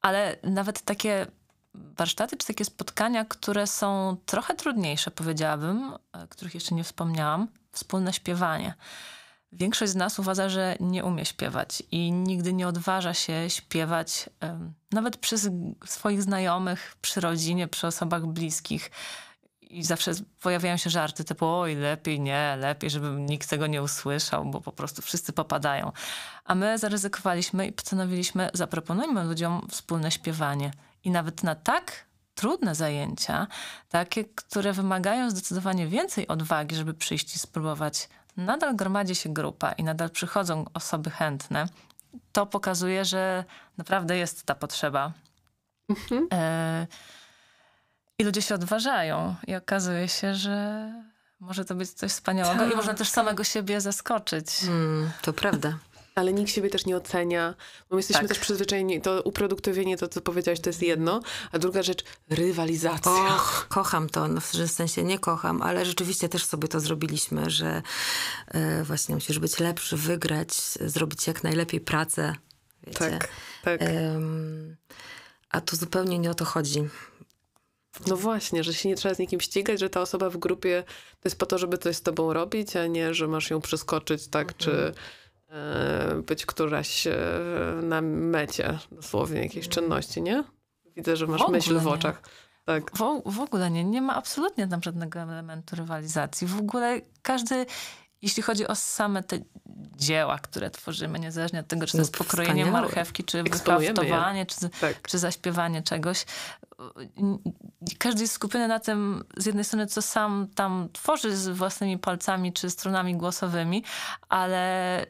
ale 0.01 0.37
nawet 0.43 0.83
takie 0.83 1.27
warsztaty, 1.75 2.37
czy 2.37 2.47
takie 2.47 2.65
spotkania, 2.65 3.25
które 3.25 3.67
są 3.67 4.17
trochę 4.27 4.55
trudniejsze, 4.55 5.11
powiedziałabym, 5.11 5.95
e, 6.13 6.29
których 6.29 6.55
jeszcze 6.55 6.75
nie 6.75 6.85
wspomniałam, 6.85 7.49
wspólne 7.73 8.13
śpiewanie. 8.13 8.75
Większość 9.53 9.93
z 9.93 9.97
nas 9.97 10.19
uważa, 10.19 10.49
że 10.49 10.77
nie 10.81 11.05
umie 11.05 11.25
śpiewać 11.25 11.83
i 11.91 12.13
nigdy 12.13 12.53
nie 12.53 12.69
odważa 12.69 13.15
się 13.15 13.51
śpiewać, 13.51 14.31
nawet 14.93 15.17
przez 15.17 15.51
swoich 15.87 16.23
znajomych, 16.23 16.97
przy 17.01 17.21
rodzinie, 17.21 17.69
przy 17.69 17.87
osobach 17.87 18.27
bliskich 18.27 18.91
i 19.71 19.85
zawsze 19.85 20.13
pojawiają 20.41 20.77
się 20.77 20.91
żarty 20.91 21.25
typu 21.25 21.47
oj, 21.47 21.75
lepiej 21.75 22.21
nie, 22.21 22.57
lepiej, 22.59 22.91
żeby 22.91 23.11
nikt 23.11 23.51
tego 23.51 23.67
nie 23.67 23.83
usłyszał, 23.83 24.45
bo 24.45 24.61
po 24.61 24.73
prostu 24.73 25.03
wszyscy 25.03 25.33
popadają. 25.33 25.93
A 26.45 26.55
my 26.55 26.79
zaryzykowaliśmy 26.79 27.67
i 27.67 27.73
postanowiliśmy, 27.73 28.51
zaproponujmy 28.55 29.25
ludziom 29.25 29.67
wspólne 29.71 30.11
śpiewanie. 30.11 30.71
I 31.05 31.11
nawet 31.11 31.43
na 31.43 31.55
tak 31.55 32.07
trudne 32.35 32.75
zajęcia, 32.75 33.47
takie, 33.89 34.25
które 34.25 34.73
wymagają 34.73 35.31
zdecydowanie 35.31 35.87
więcej 35.87 36.29
odwagi, 36.29 36.77
żeby 36.77 36.95
przyjść 36.95 37.37
i 37.37 37.39
spróbować, 37.39 38.09
nadal 38.37 38.77
gromadzi 38.77 39.15
się 39.15 39.35
grupa 39.35 39.73
i 39.73 39.85
nadal 39.85 40.11
przychodzą 40.11 40.65
osoby 40.75 41.11
chętne. 41.11 41.69
To 42.33 42.47
pokazuje, 42.47 43.05
że 43.05 43.45
naprawdę 43.79 44.17
jest 44.17 44.43
ta 44.43 44.55
potrzeba. 44.55 45.13
Mhm. 45.89 46.29
E 46.33 46.87
i 48.19 48.25
ludzie 48.25 48.43
się 48.43 48.55
odważają 48.55 49.35
i 49.47 49.55
okazuje 49.55 50.09
się, 50.09 50.35
że 50.35 50.89
może 51.41 51.65
to 51.65 51.75
być 51.75 51.91
coś 51.91 52.11
wspaniałego 52.11 52.65
tak. 52.65 52.73
i 52.73 52.77
można 52.77 52.95
też 52.95 53.09
samego 53.09 53.45
siebie 53.45 53.81
zaskoczyć. 53.81 54.47
Mm, 54.65 55.11
to 55.23 55.33
prawda. 55.33 55.79
Ale 56.15 56.33
nikt 56.33 56.51
siebie 56.51 56.71
też 56.71 56.87
nie 56.87 56.97
ocenia, 56.97 57.55
bo 57.91 57.97
my 57.97 57.99
jesteśmy 57.99 58.21
tak. 58.21 58.29
też 58.29 58.39
przyzwyczajeni, 58.39 59.01
to 59.01 59.23
uproduktowienie, 59.23 59.97
to 59.97 60.09
co 60.09 60.21
powiedziałaś, 60.21 60.61
to 60.61 60.69
jest 60.69 60.83
jedno, 60.83 61.21
a 61.53 61.59
druga 61.59 61.83
rzecz, 61.83 62.05
rywalizacja. 62.31 63.13
Och, 63.13 63.67
kocham 63.69 64.09
to, 64.09 64.29
no, 64.29 64.41
w 64.41 64.71
sensie 64.71 65.05
nie 65.05 65.19
kocham, 65.19 65.63
ale 65.63 65.87
rzeczywiście 65.87 66.29
też 66.29 66.45
sobie 66.45 66.69
to 66.69 66.81
zrobiliśmy, 66.81 67.51
że 67.51 67.83
e, 68.49 68.85
właśnie 68.85 69.15
musisz 69.15 69.39
być 69.39 69.59
lepszy, 69.59 69.97
wygrać, 69.97 70.55
zrobić 70.81 71.27
jak 71.27 71.45
najlepiej 71.45 71.81
pracę. 71.81 72.35
Wiecie? 72.87 72.99
Tak, 72.99 73.29
tak. 73.65 73.81
a 75.51 75.61
tu 75.61 75.77
zupełnie 75.77 76.19
nie 76.19 76.31
o 76.31 76.35
to 76.35 76.45
chodzi. 76.45 76.89
No 78.07 78.17
właśnie, 78.17 78.65
że 78.65 78.75
się 78.75 78.89
nie 78.89 78.97
trzeba 78.97 79.15
z 79.15 79.19
nikim 79.19 79.41
ścigać, 79.41 79.81
że 79.81 79.91
ta 79.91 80.01
osoba 80.01 80.31
w 80.31 80.37
grupie 80.37 80.85
to 81.21 81.29
jest 81.29 81.39
po 81.39 81.47
to, 81.47 81.59
żeby 81.59 81.79
coś 81.79 81.97
z 81.97 82.03
tobą 82.03 82.33
robić, 82.33 82.77
a 82.77 82.87
nie, 82.87 83.15
że 83.15 83.29
masz 83.29 83.51
ją 83.51 83.61
przeskoczyć, 83.61 84.29
tak, 84.29 84.53
mhm. 84.53 84.59
czy 84.59 84.95
e, 85.49 86.23
być 86.27 86.47
któraś 86.47 87.07
e, 87.07 87.17
na 87.83 88.01
mecie 88.03 88.79
dosłownie 88.93 89.41
jakiejś 89.41 89.67
mhm. 89.67 89.71
czynności, 89.71 90.23
nie? 90.23 90.45
Widzę, 90.97 91.17
że 91.17 91.27
masz 91.27 91.49
myśl 91.49 91.79
w 91.79 91.87
oczach. 91.87 92.23
Tak. 92.65 92.91
W, 92.97 93.23
w 93.27 93.41
ogóle 93.41 93.71
nie, 93.71 93.85
nie 93.85 94.03
ma 94.03 94.15
absolutnie 94.15 94.69
tam 94.69 94.83
żadnego 94.83 95.21
elementu 95.21 95.77
rywalizacji. 95.77 96.47
W 96.47 96.59
ogóle 96.59 97.01
każdy 97.23 97.67
jeśli 98.23 98.43
chodzi 98.43 98.67
o 98.67 98.75
same 98.75 99.23
te 99.23 99.39
dzieła, 99.97 100.39
które 100.39 100.71
tworzymy, 100.71 101.19
niezależnie 101.19 101.61
od 101.61 101.67
tego, 101.67 101.87
czy 101.87 101.93
to 101.93 101.99
jest 101.99 102.17
pokrojenie 102.17 102.67
marchewki, 102.67 103.25
czy 103.25 103.43
wyhaftowanie, 103.43 104.47
czy, 104.47 104.69
tak. 104.69 105.03
czy 105.03 105.19
zaśpiewanie 105.19 105.83
czegoś, 105.83 106.25
każdy 107.99 108.23
jest 108.23 108.35
skupiony 108.35 108.69
na 108.69 108.81
tym, 108.81 109.25
z 109.37 109.47
jednej 109.47 109.65
strony, 109.65 109.87
co 109.87 110.03
sam 110.03 110.49
tam 110.55 110.89
tworzy 110.93 111.37
z 111.37 111.49
własnymi 111.49 111.99
palcami 111.99 112.53
czy 112.53 112.71
strunami 112.71 113.17
głosowymi, 113.17 113.85
ale 114.29 115.07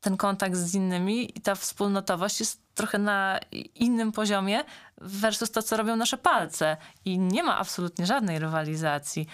ten 0.00 0.16
kontakt 0.16 0.56
z 0.56 0.74
innymi 0.74 1.38
i 1.38 1.40
ta 1.40 1.54
wspólnotowość 1.54 2.40
jest 2.40 2.62
trochę 2.74 2.98
na 2.98 3.40
innym 3.74 4.12
poziomie 4.12 4.64
versus 5.00 5.50
to, 5.50 5.62
co 5.62 5.76
robią 5.76 5.96
nasze 5.96 6.18
palce. 6.18 6.76
I 7.04 7.18
nie 7.18 7.42
ma 7.42 7.58
absolutnie 7.58 8.06
żadnej 8.06 8.38
rywalizacji. 8.38 9.26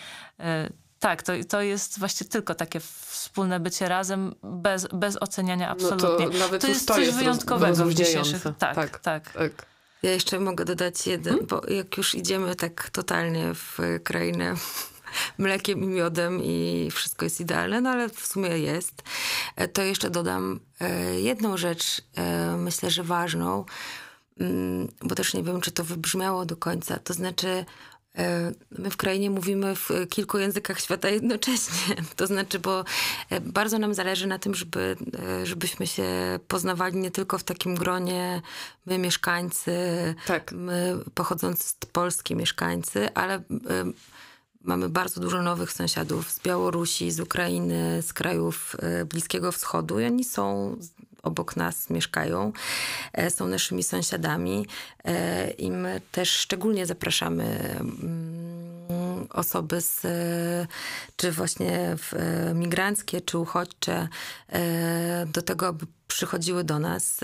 Tak, 1.01 1.22
to, 1.22 1.32
to 1.49 1.62
jest 1.62 1.99
właśnie 1.99 2.26
tylko 2.26 2.55
takie 2.55 2.80
wspólne 2.80 3.61
bycie 3.61 3.88
razem, 3.88 4.34
bez, 4.42 4.86
bez 4.92 5.22
oceniania 5.22 5.68
absolutnie. 5.68 6.26
No 6.26 6.32
to, 6.32 6.38
nawet 6.38 6.62
to 6.62 6.68
jest 6.68 6.86
coś 6.86 7.07
jest 7.07 7.18
wyjątkowego 7.18 7.84
w 7.84 7.94
dzisiejszych... 7.94 8.42
Tak, 8.42 8.74
tak, 8.74 8.99
tak. 8.99 9.32
tak. 9.32 9.66
Ja 10.03 10.11
jeszcze 10.11 10.40
mogę 10.40 10.64
dodać 10.64 11.07
jeden, 11.07 11.32
hmm? 11.32 11.47
bo 11.47 11.62
jak 11.68 11.97
już 11.97 12.14
idziemy 12.14 12.57
tak 12.57 12.90
totalnie 12.90 13.55
w 13.55 13.78
krainę 14.05 14.55
mlekiem 15.38 15.84
i 15.84 15.86
miodem 15.86 16.40
i 16.42 16.88
wszystko 16.92 17.24
jest 17.24 17.40
idealne, 17.40 17.80
no 17.80 17.90
ale 17.90 18.09
w 18.09 18.26
sumie 18.26 18.49
jest, 18.49 19.03
e, 19.57 19.68
to 19.68 19.82
jeszcze 19.82 20.11
dodam 20.11 20.61
e, 20.80 21.20
jedną 21.20 21.57
rzecz, 21.57 22.03
e, 22.14 22.57
myślę, 22.57 22.90
że 22.90 23.03
ważną, 23.03 23.64
mm, 24.40 24.88
bo 25.03 25.14
też 25.14 25.34
nie 25.34 25.42
wiem, 25.42 25.61
czy 25.61 25.70
to 25.70 25.84
wybrzmiało 25.84 26.47
do 26.47 26.57
końca, 26.57 26.99
to 26.99 27.14
znaczy 27.14 27.64
my 28.79 28.91
w 28.91 28.97
krainie 28.97 29.31
mówimy 29.31 29.77
w 29.77 29.91
kilku 30.11 30.39
językach 30.39 30.81
świata 30.81 31.09
jednocześnie. 31.09 31.97
To 32.17 32.27
znaczy, 32.27 32.59
bo 32.59 32.85
e, 33.31 33.41
bardzo 33.41 33.79
nam 33.79 33.95
zależy 33.95 34.27
na 34.27 34.39
tym, 34.39 34.55
żeby, 34.55 34.97
e, 35.43 35.47
żebyśmy 35.47 35.87
się 35.87 36.39
poznawali 36.49 36.97
nie 36.97 37.11
tylko 37.11 37.39
w 37.39 37.45
takim 37.45 37.75
gronie 37.75 38.43
my 38.87 38.99
mieszkańcy, 38.99 39.75
tak. 40.27 40.53
my 40.53 40.99
pochodzący 41.14 41.69
z 41.69 41.75
Polski 41.75 42.37
mieszkańcy, 42.37 43.14
ale 43.14 43.43
mamy 44.62 44.89
bardzo 44.89 45.21
dużo 45.21 45.43
nowych 45.43 45.73
sąsiadów 45.73 46.31
z 46.31 46.41
Białorusi, 46.41 47.11
z 47.11 47.21
Ukrainy, 47.21 48.03
z 48.03 48.12
krajów 48.12 48.77
Bliskiego 49.09 49.53
Wschodu 49.53 50.01
i 50.01 50.05
oni 50.05 50.25
są 50.25 50.77
obok 51.27 51.57
nas 51.57 51.91
mieszkają, 51.91 52.53
e, 53.12 53.31
są 53.31 53.49
naszymi 53.49 53.83
sąsiadami 53.83 54.66
e, 55.05 55.51
i 55.51 55.70
my 55.70 56.01
też 56.12 56.31
szczególnie 56.31 56.87
zapraszamy 56.87 57.45
mm, 57.81 59.27
osoby 59.31 59.81
z, 59.81 60.03
czy 61.16 61.33
właśnie 61.33 61.97
migranckie, 62.55 63.20
czy 63.20 63.39
uchodźcze 63.39 64.09
e, 64.49 65.27
do 65.27 65.43
tego, 65.43 65.66
aby 65.66 65.87
przychodziły 66.09 66.64
do 66.64 66.79
nas. 66.79 67.20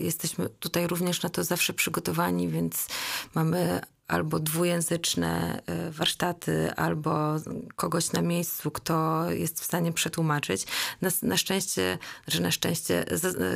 Jesteśmy 0.00 0.48
tutaj 0.48 0.86
również 0.86 1.22
na 1.22 1.28
to 1.28 1.44
zawsze 1.44 1.72
przygotowani, 1.72 2.48
więc 2.48 2.86
mamy 3.34 3.80
albo 4.08 4.38
dwujęzyczne 4.38 5.62
y, 5.88 5.90
warsztaty, 5.90 6.72
albo 6.76 7.36
kogoś 7.76 8.12
na 8.12 8.22
miejscu, 8.22 8.70
kto 8.70 9.26
jest 9.30 9.60
w 9.60 9.64
stanie 9.64 9.92
przetłumaczyć. 9.92 10.66
Na, 11.00 11.10
na 11.22 11.36
szczęście, 11.36 11.98
że 12.26 12.40
na 12.40 12.50
szczęście, 12.50 13.04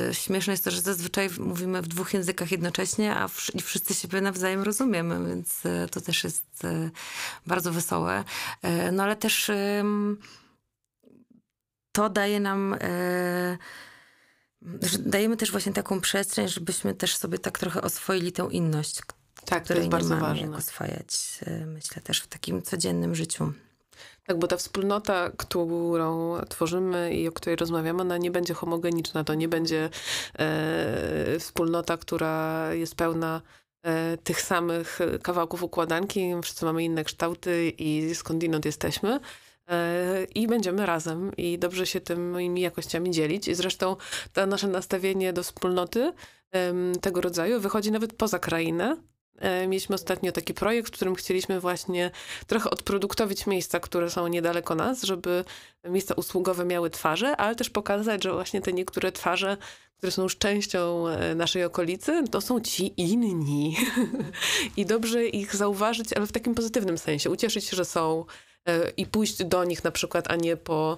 y, 0.09 0.13
śmieszne 0.13 0.53
jest 0.53 0.63
to, 0.63 0.71
że 0.71 0.81
zazwyczaj 0.81 1.29
mówimy 1.39 1.81
w 1.81 1.87
dwóch 1.87 2.13
językach 2.13 2.51
jednocześnie, 2.51 3.15
a 3.15 3.27
w, 3.27 3.55
i 3.55 3.61
wszyscy 3.61 3.93
siebie 3.93 4.21
nawzajem 4.21 4.63
rozumiemy, 4.63 5.29
więc 5.29 5.65
y, 5.65 5.87
to 5.91 6.01
też 6.01 6.23
jest 6.23 6.67
bardzo 7.47 7.71
wesołe. 7.71 8.23
No 8.91 9.03
ale 9.03 9.15
też 9.15 9.51
to 11.91 12.09
daje 12.09 12.39
nam 12.39 12.75
dajemy 14.99 15.37
też 15.37 15.51
właśnie 15.51 15.73
taką 15.73 16.01
przestrzeń, 16.01 16.47
żebyśmy 16.47 16.93
też 16.93 17.17
sobie 17.17 17.39
tak 17.39 17.59
trochę 17.59 17.81
oswoili 17.81 18.31
tę 18.31 18.47
inność, 18.51 19.01
tak, 19.45 19.67
to 19.67 19.73
jest 19.73 19.89
bardzo 19.89 20.17
ważne. 20.17 20.47
Jak 20.47 20.57
oswajać, 20.57 21.39
e, 21.45 21.65
myślę, 21.65 22.01
też 22.01 22.21
w 22.21 22.27
takim 22.27 22.61
codziennym 22.61 23.15
życiu. 23.15 23.53
Tak, 24.25 24.39
bo 24.39 24.47
ta 24.47 24.57
wspólnota, 24.57 25.31
którą 25.37 26.37
tworzymy 26.49 27.13
i 27.13 27.27
o 27.27 27.31
której 27.31 27.55
rozmawiamy, 27.55 28.01
ona 28.01 28.17
nie 28.17 28.31
będzie 28.31 28.53
homogeniczna. 28.53 29.23
To 29.23 29.33
nie 29.33 29.47
będzie 29.47 29.89
e, 30.39 31.39
wspólnota, 31.39 31.97
która 31.97 32.69
jest 32.73 32.95
pełna 32.95 33.41
e, 33.83 34.17
tych 34.17 34.41
samych 34.41 34.99
kawałków 35.21 35.63
układanki. 35.63 36.31
Wszyscy 36.43 36.65
mamy 36.65 36.83
inne 36.83 37.03
kształty 37.03 37.69
i 37.77 38.15
skądinąd 38.15 38.65
jesteśmy. 38.65 39.19
E, 39.69 40.23
I 40.35 40.47
będziemy 40.47 40.85
razem 40.85 41.31
i 41.37 41.59
dobrze 41.59 41.85
się 41.85 42.01
tymi 42.01 42.61
jakościami 42.61 43.11
dzielić. 43.11 43.47
I 43.47 43.55
zresztą 43.55 43.95
to 44.33 44.45
nasze 44.45 44.67
nastawienie 44.67 45.33
do 45.33 45.43
wspólnoty 45.43 46.13
tego 47.01 47.21
rodzaju 47.21 47.59
wychodzi 47.59 47.91
nawet 47.91 48.13
poza 48.13 48.39
krainę, 48.39 48.97
mieliśmy 49.67 49.95
ostatnio 49.95 50.31
taki 50.31 50.53
projekt, 50.53 50.89
w 50.89 50.95
którym 50.95 51.15
chcieliśmy 51.15 51.59
właśnie 51.59 52.11
trochę 52.47 52.69
odproduktowić 52.69 53.47
miejsca, 53.47 53.79
które 53.79 54.09
są 54.09 54.27
niedaleko 54.27 54.75
nas, 54.75 55.03
żeby 55.03 55.45
miejsca 55.83 56.13
usługowe 56.13 56.65
miały 56.65 56.89
twarze, 56.89 57.37
ale 57.37 57.55
też 57.55 57.69
pokazać, 57.69 58.23
że 58.23 58.33
właśnie 58.33 58.61
te 58.61 58.73
niektóre 58.73 59.11
twarze, 59.11 59.57
które 59.97 60.11
są 60.11 60.23
już 60.23 60.37
częścią 60.37 61.07
e, 61.07 61.35
naszej 61.35 61.63
okolicy, 61.63 62.23
to 62.31 62.41
są 62.41 62.59
ci 62.59 62.93
inni. 62.97 63.77
I 64.77 64.85
dobrze 64.85 65.25
ich 65.25 65.55
zauważyć, 65.55 66.13
ale 66.13 66.27
w 66.27 66.31
takim 66.31 66.55
pozytywnym 66.55 66.97
sensie. 66.97 67.29
Ucieszyć 67.29 67.65
się, 67.65 67.77
że 67.77 67.85
są 67.85 68.25
e, 68.67 68.89
i 68.97 69.05
pójść 69.05 69.43
do 69.43 69.63
nich 69.63 69.83
na 69.83 69.91
przykład, 69.91 70.31
a 70.31 70.35
nie 70.35 70.57
po 70.57 70.97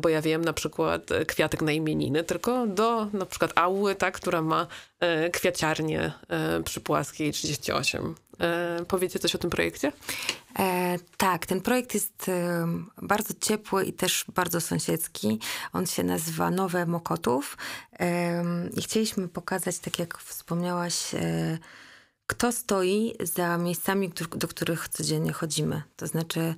bo 0.00 0.08
ja 0.08 0.22
wiem 0.22 0.44
na 0.44 0.52
przykład 0.52 1.12
e, 1.12 1.24
kwiatek 1.24 1.62
na 1.62 1.72
imieniny, 1.72 2.24
tylko 2.24 2.66
do 2.66 3.06
na 3.12 3.26
przykład 3.26 3.52
Auły, 3.54 3.94
ta, 3.94 4.10
która 4.10 4.42
ma 4.42 4.66
e, 5.00 5.30
kwiaciarnię 5.30 6.12
przy 6.64 6.80
Płaskiej 6.80 7.32
38. 7.32 8.14
Powiecie 8.88 9.18
coś 9.18 9.34
o 9.34 9.38
tym 9.38 9.50
projekcie? 9.50 9.92
E, 10.58 10.96
tak, 11.16 11.46
ten 11.46 11.60
projekt 11.60 11.94
jest 11.94 12.28
e, 12.28 12.66
bardzo 13.02 13.34
ciepły 13.40 13.84
i 13.84 13.92
też 13.92 14.24
bardzo 14.34 14.60
sąsiedzki. 14.60 15.38
On 15.72 15.86
się 15.86 16.02
nazywa 16.02 16.50
Nowe 16.50 16.86
Mokotów 16.86 17.56
e, 18.00 18.44
i 18.76 18.82
chcieliśmy 18.82 19.28
pokazać, 19.28 19.78
tak 19.78 19.98
jak 19.98 20.18
wspomniałaś, 20.18 21.14
kto 22.28 22.52
stoi 22.52 23.14
za 23.20 23.58
miejscami, 23.58 24.12
do 24.36 24.48
których 24.48 24.88
codziennie 24.88 25.32
chodzimy. 25.32 25.82
To 25.96 26.06
znaczy, 26.06 26.40
e, 26.40 26.54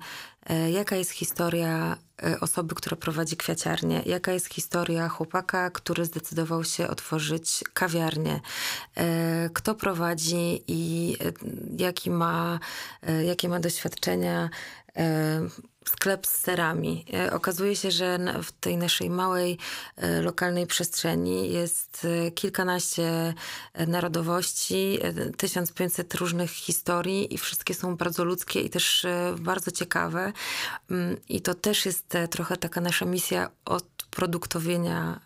jaka 0.71 0.95
jest 0.95 1.11
historia 1.11 1.97
e, 2.23 2.39
osoby, 2.39 2.75
która 2.75 2.97
prowadzi 2.97 3.37
kwiaciarnię, 3.37 4.01
jaka 4.05 4.31
jest 4.31 4.47
historia 4.53 5.09
chłopaka, 5.09 5.69
który 5.69 6.05
zdecydował 6.05 6.63
się 6.63 6.87
otworzyć 6.87 7.63
kawiarnię, 7.73 8.39
e, 8.97 9.49
kto 9.53 9.75
prowadzi 9.75 10.63
i 10.67 11.17
jaki 11.77 12.11
ma, 12.11 12.59
jakie 13.25 13.49
ma 13.49 13.59
doświadczenia 13.59 14.49
sklep 15.85 16.27
z 16.27 16.37
serami. 16.37 17.05
E, 17.13 17.33
okazuje 17.33 17.75
się, 17.75 17.91
że 17.91 18.19
w 18.43 18.51
tej 18.51 18.77
naszej 18.77 19.09
małej 19.09 19.57
e, 19.95 20.21
lokalnej 20.21 20.67
przestrzeni 20.67 21.53
jest 21.53 22.07
e, 22.27 22.31
kilkanaście 22.31 23.33
narodowości, 23.87 24.99
1500 25.37 26.15
różnych 26.15 26.51
historii 26.51 27.33
i 27.33 27.37
wszystkie 27.37 27.73
są 27.73 27.95
bardzo 27.95 28.23
ludzkie 28.23 28.61
i 28.61 28.69
też 28.69 29.05
bardzo 29.39 29.71
ciekawe. 29.71 30.33
Mm, 30.91 31.17
I 31.29 31.41
to 31.41 31.53
też 31.53 31.85
jest 31.85 32.13
trochę 32.29 32.57
taka 32.57 32.81
nasza 32.81 33.05
misja 33.05 33.51
odproduktowienia 33.65 35.19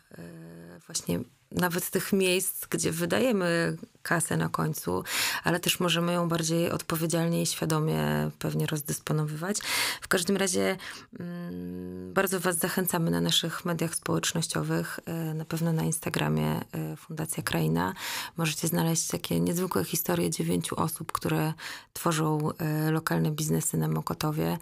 właśnie 0.88 1.20
nawet 1.52 1.90
tych 1.90 2.14
miejsc, 2.14 2.66
gdzie 2.68 2.92
wydajemy 2.92 3.78
kasę 4.04 4.38
na 4.38 4.50
końcu, 4.50 5.04
ale 5.44 5.60
też 5.60 5.80
możemy 5.80 6.14
ją 6.14 6.30
bardziej 6.30 6.72
odpowiedzialnie 6.72 7.42
i 7.42 7.46
świadomie 7.46 8.32
pewnie 8.40 8.66
rozdysponowywać. 8.66 9.58
W 10.02 10.08
każdym 10.08 10.38
razie 10.38 10.78
mm, 11.20 12.14
bardzo 12.14 12.40
Was 12.40 12.58
zachęcamy 12.58 13.12
na 13.12 13.22
naszych 13.22 13.66
mediach 13.66 13.96
społecznościowych, 13.96 15.00
e, 15.06 15.34
na 15.34 15.46
pewno 15.46 15.74
na 15.74 15.84
Instagramie 15.84 16.62
e, 16.72 16.96
Fundacja 16.96 17.44
Kraina. 17.44 17.94
Możecie 18.38 18.68
znaleźć 18.68 19.08
takie 19.08 19.40
niezwykłe 19.40 19.84
historie 19.84 20.30
dziewięciu 20.30 20.80
osób, 20.80 21.12
które 21.12 21.54
tworzą 21.94 22.50
e, 22.58 22.92
lokalne 22.92 23.32
biznesy 23.32 23.78
na 23.78 23.88
Mokotowie. 23.88 24.58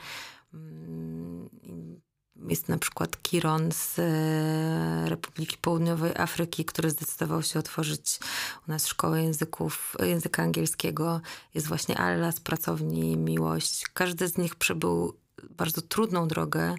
Jest 2.36 2.70
na 2.70 2.78
przykład 2.78 3.22
Kiron 3.22 3.72
z 3.72 4.00
e, 4.00 5.10
Republiki 5.10 5.58
Południowej 5.58 6.12
Afryki, 6.18 6.66
który 6.66 6.90
zdecydował 6.90 7.44
się 7.44 7.60
otworzyć 7.60 8.20
u 8.68 8.72
nas 8.72 8.88
szkołę 8.88 9.24
języków, 9.24 9.96
języka 10.00 10.44
angielskiego. 10.44 11.22
Jest 11.54 11.68
właśnie 11.68 11.98
Alla 11.98 12.32
z 12.32 12.40
pracowni 12.40 13.18
Miłość. 13.18 13.86
Każdy 13.94 14.28
z 14.28 14.38
nich 14.38 14.56
przebył 14.56 15.18
bardzo 15.50 15.82
trudną 15.82 16.28
drogę. 16.28 16.76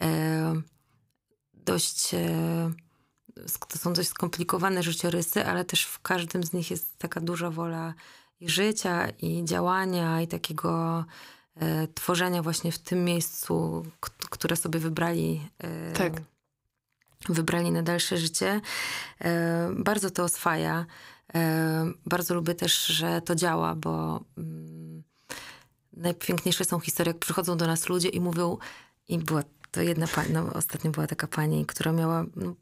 E, 0.00 0.62
dość, 1.54 2.14
e, 2.14 2.70
to 3.68 3.78
są 3.78 3.92
dość 3.92 4.08
skomplikowane 4.08 4.82
życiorysy, 4.82 5.46
ale 5.46 5.64
też 5.64 5.84
w 5.84 6.00
każdym 6.00 6.44
z 6.44 6.52
nich 6.52 6.70
jest 6.70 6.98
taka 6.98 7.20
duża 7.20 7.50
wola 7.50 7.94
i 8.40 8.48
życia, 8.48 9.08
i 9.08 9.44
działania, 9.44 10.22
i 10.22 10.28
takiego 10.28 11.04
tworzenia 11.94 12.42
właśnie 12.42 12.72
w 12.72 12.78
tym 12.78 13.04
miejscu, 13.04 13.86
które 14.30 14.56
sobie 14.56 14.80
wybrali. 14.80 15.48
E, 15.58 15.92
tak. 15.92 16.12
Wybrali 17.28 17.70
na 17.70 17.82
dalsze 17.82 18.16
życie. 18.16 18.60
E, 19.20 19.70
bardzo 19.76 20.10
to 20.10 20.24
oswaja. 20.24 20.86
E, 21.34 21.92
bardzo 22.06 22.34
lubię 22.34 22.54
też, 22.54 22.86
że 22.86 23.22
to 23.22 23.34
działa, 23.34 23.74
bo 23.74 24.20
mm, 24.38 25.02
najpiękniejsze 25.92 26.64
są 26.64 26.80
historie, 26.80 27.10
jak 27.10 27.18
przychodzą 27.18 27.56
do 27.56 27.66
nas 27.66 27.88
ludzie 27.88 28.08
i 28.08 28.20
mówią, 28.20 28.58
i 29.08 29.18
była 29.18 29.42
to 29.70 29.82
jedna 29.82 30.06
pani, 30.06 30.32
no 30.32 30.52
ostatnio 30.52 30.90
była 30.90 31.06
taka 31.06 31.26
pani, 31.26 31.66
która 31.66 31.92
miała 31.92 32.24
no, 32.36 32.54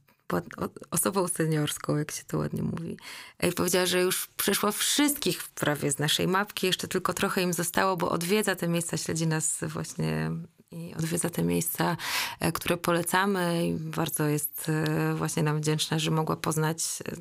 osobą 0.91 1.29
seniorską, 1.29 1.97
jak 1.97 2.11
się 2.11 2.25
to 2.25 2.39
ładnie 2.39 2.63
mówi. 2.63 2.97
I 3.43 3.53
powiedziała, 3.53 3.87
że 3.87 4.01
już 4.01 4.27
przeszła 4.27 4.73
wszystkich 4.73 5.49
prawie 5.49 5.91
z 5.91 5.99
naszej 5.99 6.29
mapki, 6.29 6.67
jeszcze 6.67 6.89
tylko 6.89 7.15
trochę 7.15 7.43
im 7.43 7.53
zostało, 7.53 7.97
bo 7.97 8.11
odwiedza 8.11 8.57
te 8.57 8.69
miejsca, 8.69 8.97
śledzi 8.97 9.27
nas 9.27 9.59
właśnie 9.63 10.31
i 10.73 10.95
odwiedza 10.99 11.31
te 11.31 11.43
miejsca, 11.43 11.97
e, 12.41 12.53
które 12.53 12.77
polecamy 12.77 13.67
i 13.67 13.75
bardzo 13.75 14.25
jest 14.25 14.69
e, 14.69 15.15
właśnie 15.15 15.43
nam 15.43 15.61
wdzięczna, 15.61 15.99
że 15.99 16.11
mogła 16.11 16.37
poznać 16.37 16.79
e, 16.79 17.13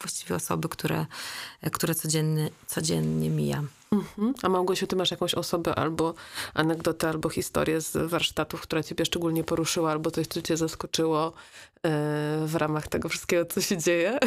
właściwie 0.00 0.34
osoby, 0.34 0.68
które, 0.68 1.06
które 1.72 1.94
codziennie, 1.94 2.50
codziennie 2.66 3.30
mija. 3.30 3.62
Mhm. 3.92 4.34
A 4.42 4.48
Małgosiu, 4.48 4.86
ty 4.86 4.96
masz 4.96 5.10
jakąś 5.10 5.34
osobę 5.34 5.74
albo 5.74 6.14
anegdotę, 6.54 7.08
albo 7.08 7.28
historię 7.28 7.80
z 7.80 8.10
warsztatów, 8.10 8.60
która 8.60 8.82
ciebie 8.82 9.04
szczególnie 9.04 9.44
poruszyła, 9.44 9.90
albo 9.90 10.10
coś, 10.10 10.26
co 10.26 10.42
cię 10.42 10.56
zaskoczyło 10.56 11.32
w 12.46 12.54
ramach 12.54 12.88
tego 12.88 13.08
wszystkiego, 13.08 13.44
co 13.44 13.60
się 13.60 13.78
dzieje? 13.78 14.18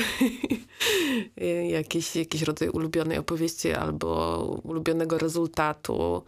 jakiś, 1.77 2.15
jakiś 2.15 2.41
rodzaj 2.41 2.69
ulubionej 2.69 3.17
opowieści 3.17 3.73
albo 3.73 4.37
ulubionego 4.63 5.17
rezultatu, 5.17 6.23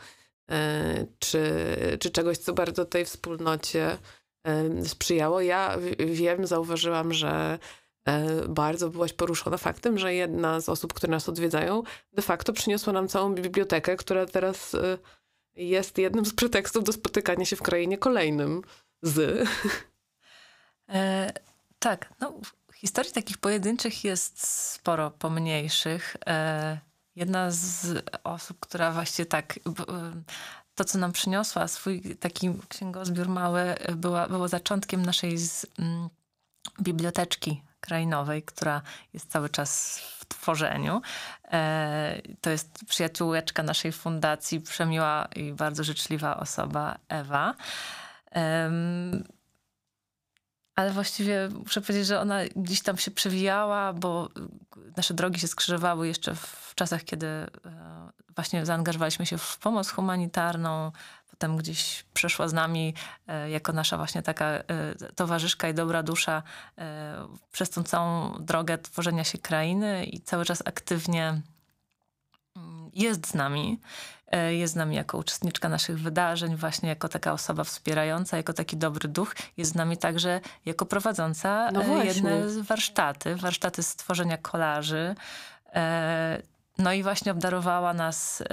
czy, 1.19 1.65
czy 1.99 2.11
czegoś, 2.11 2.37
co 2.37 2.53
bardzo 2.53 2.85
tej 2.85 3.05
wspólnocie 3.05 3.97
e, 4.43 4.85
sprzyjało. 4.85 5.41
Ja 5.41 5.77
wiem, 5.99 6.47
zauważyłam, 6.47 7.13
że 7.13 7.59
e, 8.07 8.47
bardzo 8.47 8.89
byłaś 8.89 9.13
poruszona 9.13 9.57
faktem, 9.57 9.99
że 9.99 10.13
jedna 10.13 10.61
z 10.61 10.69
osób, 10.69 10.93
które 10.93 11.11
nas 11.11 11.29
odwiedzają, 11.29 11.83
de 12.13 12.21
facto 12.21 12.53
przyniosła 12.53 12.93
nam 12.93 13.07
całą 13.07 13.35
bibliotekę, 13.35 13.95
która 13.95 14.25
teraz 14.25 14.75
jest 15.55 15.97
jednym 15.97 16.25
z 16.25 16.33
pretekstów 16.33 16.83
do 16.83 16.93
spotykania 16.93 17.45
się 17.45 17.55
w 17.55 17.61
krainie 17.61 17.97
kolejnym 17.97 18.61
z. 19.01 19.47
E, 20.89 21.33
tak, 21.79 22.13
no, 22.19 22.33
historii 22.75 23.11
takich 23.11 23.37
pojedynczych 23.37 24.03
jest 24.03 24.47
sporo 24.47 25.11
pomniejszych. 25.11 26.15
E, 26.27 26.79
jedna 27.16 27.51
z 27.51 28.03
osób, 28.24 28.59
która 28.59 28.91
właśnie 28.91 29.26
tak 29.26 29.59
to, 30.76 30.86
co 30.86 30.97
nam 30.97 31.11
przyniosła, 31.11 31.68
swój 31.68 32.01
taki 32.01 32.49
księgozbiór 32.70 33.30
mały, 33.30 33.76
była, 33.95 34.28
było 34.28 34.47
zaczątkiem 34.47 35.05
naszej 35.05 35.38
z, 35.38 35.66
mm, 35.80 36.09
biblioteczki 36.82 37.61
krainowej, 37.80 38.43
która 38.43 38.82
jest 39.13 39.32
cały 39.32 39.49
czas 39.49 39.99
w 40.20 40.26
tworzeniu. 40.26 41.01
E, 41.51 42.22
to 42.41 42.49
jest 42.49 42.80
przyjaciółeczka 42.88 43.63
naszej 43.63 43.91
fundacji, 43.91 44.61
przemiła 44.61 45.28
i 45.36 45.53
bardzo 45.53 45.84
życzliwa 45.84 46.38
osoba, 46.38 46.97
Ewa. 47.09 47.55
E, 48.36 48.72
ale 50.76 50.91
właściwie 50.91 51.49
muszę 51.49 51.82
powiedzieć, 51.82 52.07
że 52.07 52.21
ona 52.21 52.39
gdzieś 52.55 52.82
tam 52.82 52.97
się 52.97 53.11
przewijała, 53.11 53.93
bo 53.93 54.30
nasze 54.97 55.13
drogi 55.13 55.39
się 55.39 55.47
skrzyżowały 55.47 56.07
jeszcze 56.07 56.36
w 56.36 56.73
czasach, 56.76 57.03
kiedy 57.03 57.28
e, 57.28 57.47
właśnie 58.36 58.65
zaangażowaliśmy 58.65 59.26
się 59.26 59.38
w 59.38 59.57
pomoc 59.57 59.89
humanitarną. 59.89 60.91
Potem 61.30 61.57
gdzieś 61.57 62.05
przeszła 62.13 62.47
z 62.47 62.53
nami 62.53 62.93
e, 63.28 63.49
jako 63.49 63.73
nasza 63.73 63.97
właśnie 63.97 64.21
taka 64.21 64.45
e, 64.45 64.63
towarzyszka 65.15 65.69
i 65.69 65.73
dobra 65.73 66.03
dusza 66.03 66.43
przez 67.51 67.69
tą 67.69 67.84
całą 67.84 68.34
drogę 68.39 68.78
tworzenia 68.78 69.23
się 69.23 69.38
krainy 69.38 70.05
i 70.05 70.21
cały 70.21 70.45
czas 70.45 70.63
aktywnie 70.65 71.41
mm, 72.55 72.89
jest 72.93 73.28
z 73.28 73.34
nami. 73.34 73.80
E, 74.36 74.55
jest 74.55 74.73
z 74.73 74.75
nami 74.75 74.95
jako 74.95 75.17
uczestniczka 75.17 75.69
naszych 75.69 75.99
wydarzeń, 75.99 76.55
właśnie 76.55 76.89
jako 76.89 77.09
taka 77.09 77.33
osoba 77.33 77.63
wspierająca, 77.63 78.38
jako 78.38 78.53
taki 78.53 78.77
dobry 78.77 79.09
duch. 79.09 79.36
Jest 79.57 79.71
z 79.71 79.75
nami 79.75 79.97
także 79.97 80.41
jako 80.65 80.86
prowadząca 80.86 81.71
no 81.71 81.83
e, 81.83 82.05
jedne 82.05 82.41
warsztaty, 82.61 83.36
warsztaty 83.36 83.83
stworzenia 83.83 84.38
kolarzy. 84.38 85.15
E, 85.73 86.41
no 86.77 86.93
i 86.93 87.03
właśnie 87.03 87.31
obdarowała 87.31 87.93
nas 87.93 88.43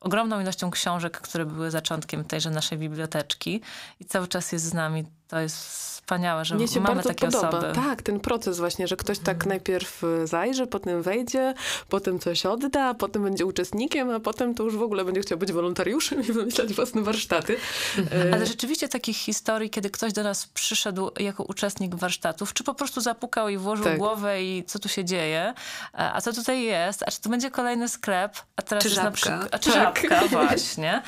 ogromną 0.00 0.40
ilością 0.40 0.70
książek, 0.70 1.20
które 1.20 1.46
były 1.46 1.70
zaczątkiem 1.70 2.24
tejże 2.24 2.50
naszej 2.50 2.78
biblioteczki 2.78 3.60
i 4.00 4.04
cały 4.04 4.28
czas 4.28 4.52
jest 4.52 4.64
z 4.64 4.74
nami 4.74 5.04
to 5.32 5.40
jest 5.40 5.56
wspaniałe, 5.56 6.44
że 6.44 6.54
Mnie 6.54 6.68
się 6.68 6.80
mamy 6.80 6.94
bardzo 6.94 7.08
takie 7.08 7.26
podoba. 7.26 7.48
osoby. 7.48 7.72
Tak, 7.74 8.02
ten 8.02 8.20
proces 8.20 8.58
właśnie, 8.58 8.88
że 8.88 8.96
ktoś 8.96 9.18
tak 9.18 9.46
najpierw 9.46 10.04
y, 10.04 10.26
zajrzy, 10.26 10.66
potem 10.66 11.02
wejdzie, 11.02 11.54
potem 11.88 12.18
coś 12.18 12.46
odda, 12.46 12.94
potem 12.94 13.22
będzie 13.22 13.46
uczestnikiem, 13.46 14.10
a 14.10 14.20
potem 14.20 14.54
to 14.54 14.62
już 14.62 14.76
w 14.76 14.82
ogóle 14.82 15.04
będzie 15.04 15.20
chciał 15.20 15.38
być 15.38 15.52
wolontariuszem 15.52 16.20
i 16.20 16.32
wymyślać 16.32 16.72
własne 16.74 17.02
warsztaty. 17.02 17.56
Y, 17.98 18.34
Ale 18.34 18.46
rzeczywiście 18.46 18.88
takich 18.88 19.16
historii, 19.16 19.70
kiedy 19.70 19.90
ktoś 19.90 20.12
do 20.12 20.22
nas 20.22 20.46
przyszedł 20.46 21.10
jako 21.20 21.42
uczestnik 21.44 21.94
warsztatów, 21.94 22.54
czy 22.54 22.64
po 22.64 22.74
prostu 22.74 23.00
zapukał 23.00 23.48
i 23.48 23.56
włożył 23.56 23.84
Tak. 23.84 23.98
głowę 23.98 24.42
i 24.42 24.64
co 24.66 24.78
tu 24.78 24.88
się 24.88 25.04
dzieje, 25.04 25.54
a 25.92 26.12
a 26.12 26.20
co 26.20 26.32
tutaj 26.32 26.62
jest, 26.62 27.02
a 27.02 27.10
czy 27.10 27.20
to 27.20 27.30
będzie 27.30 27.50
kolejny 27.50 27.88
sklep, 27.88 28.36
a 28.56 28.62
teraz 28.62 28.82
Czy 28.84 28.90
jest 28.90 29.02
na 29.02 29.10
przykład... 29.10 29.48
A 29.54 29.58
czy 29.58 29.72
Tak. 29.72 30.00
żabka, 30.02 30.26
właśnie. 30.28 31.02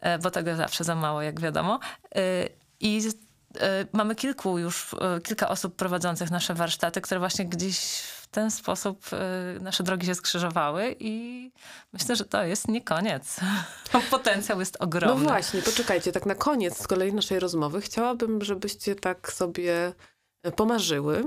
E, 0.00 0.18
Bo 0.18 0.30
tego 0.30 0.56
zawsze 0.56 0.84
za 0.84 0.94
mało, 0.94 1.22
jak 1.22 1.40
wiadomo. 1.40 1.80
E, 2.14 2.20
I 2.80 3.00
e, 3.08 3.23
mamy 3.92 4.14
kilku 4.14 4.58
już, 4.58 4.94
e, 5.00 5.20
kilka 5.20 5.48
osób 5.48 5.76
prowadzących 5.76 6.30
nasze 6.30 6.54
warsztaty, 6.54 7.00
które 7.00 7.20
właśnie 7.20 7.44
gdzieś 7.46 7.78
w 8.00 8.26
ten 8.26 8.50
sposób 8.50 9.04
e, 9.12 9.60
nasze 9.60 9.82
drogi 9.82 10.06
się 10.06 10.14
skrzyżowały 10.14 10.96
i 11.00 11.50
myślę, 11.92 12.16
że 12.16 12.24
to 12.24 12.44
jest 12.44 12.68
nie 12.68 12.82
koniec. 12.82 13.40
Potencjał 14.10 14.60
jest 14.60 14.76
No 14.80 14.84
ogromny. 14.84 15.24
właśnie, 15.24 15.62
poczekajcie, 15.62 16.12
tak 16.12 16.26
na 16.26 16.34
koniec 16.34 16.78
z 16.78 16.86
kolei 16.86 17.12
naszej 17.12 17.38
rozmowy 17.40 17.80
chciałabym, 17.80 18.44
żebyście 18.44 18.94
tak 18.94 19.32
sobie 19.32 19.92
e, 20.42 20.52
pomarzyły 20.52 21.24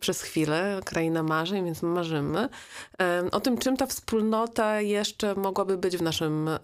przez 0.00 0.22
chwilę, 0.22 0.80
kraina 0.84 1.22
marzeń, 1.22 1.64
więc 1.64 1.82
marzymy, 1.82 2.48
o 3.32 3.40
tym, 3.40 3.58
czym 3.58 3.76
ta 3.76 3.86
wspólnota 3.86 4.80
jeszcze 4.80 5.34
mogłaby 5.34 5.78
być 5.78 5.96
w 5.96 6.02
naszym 6.02 6.48
e, 6.48 6.58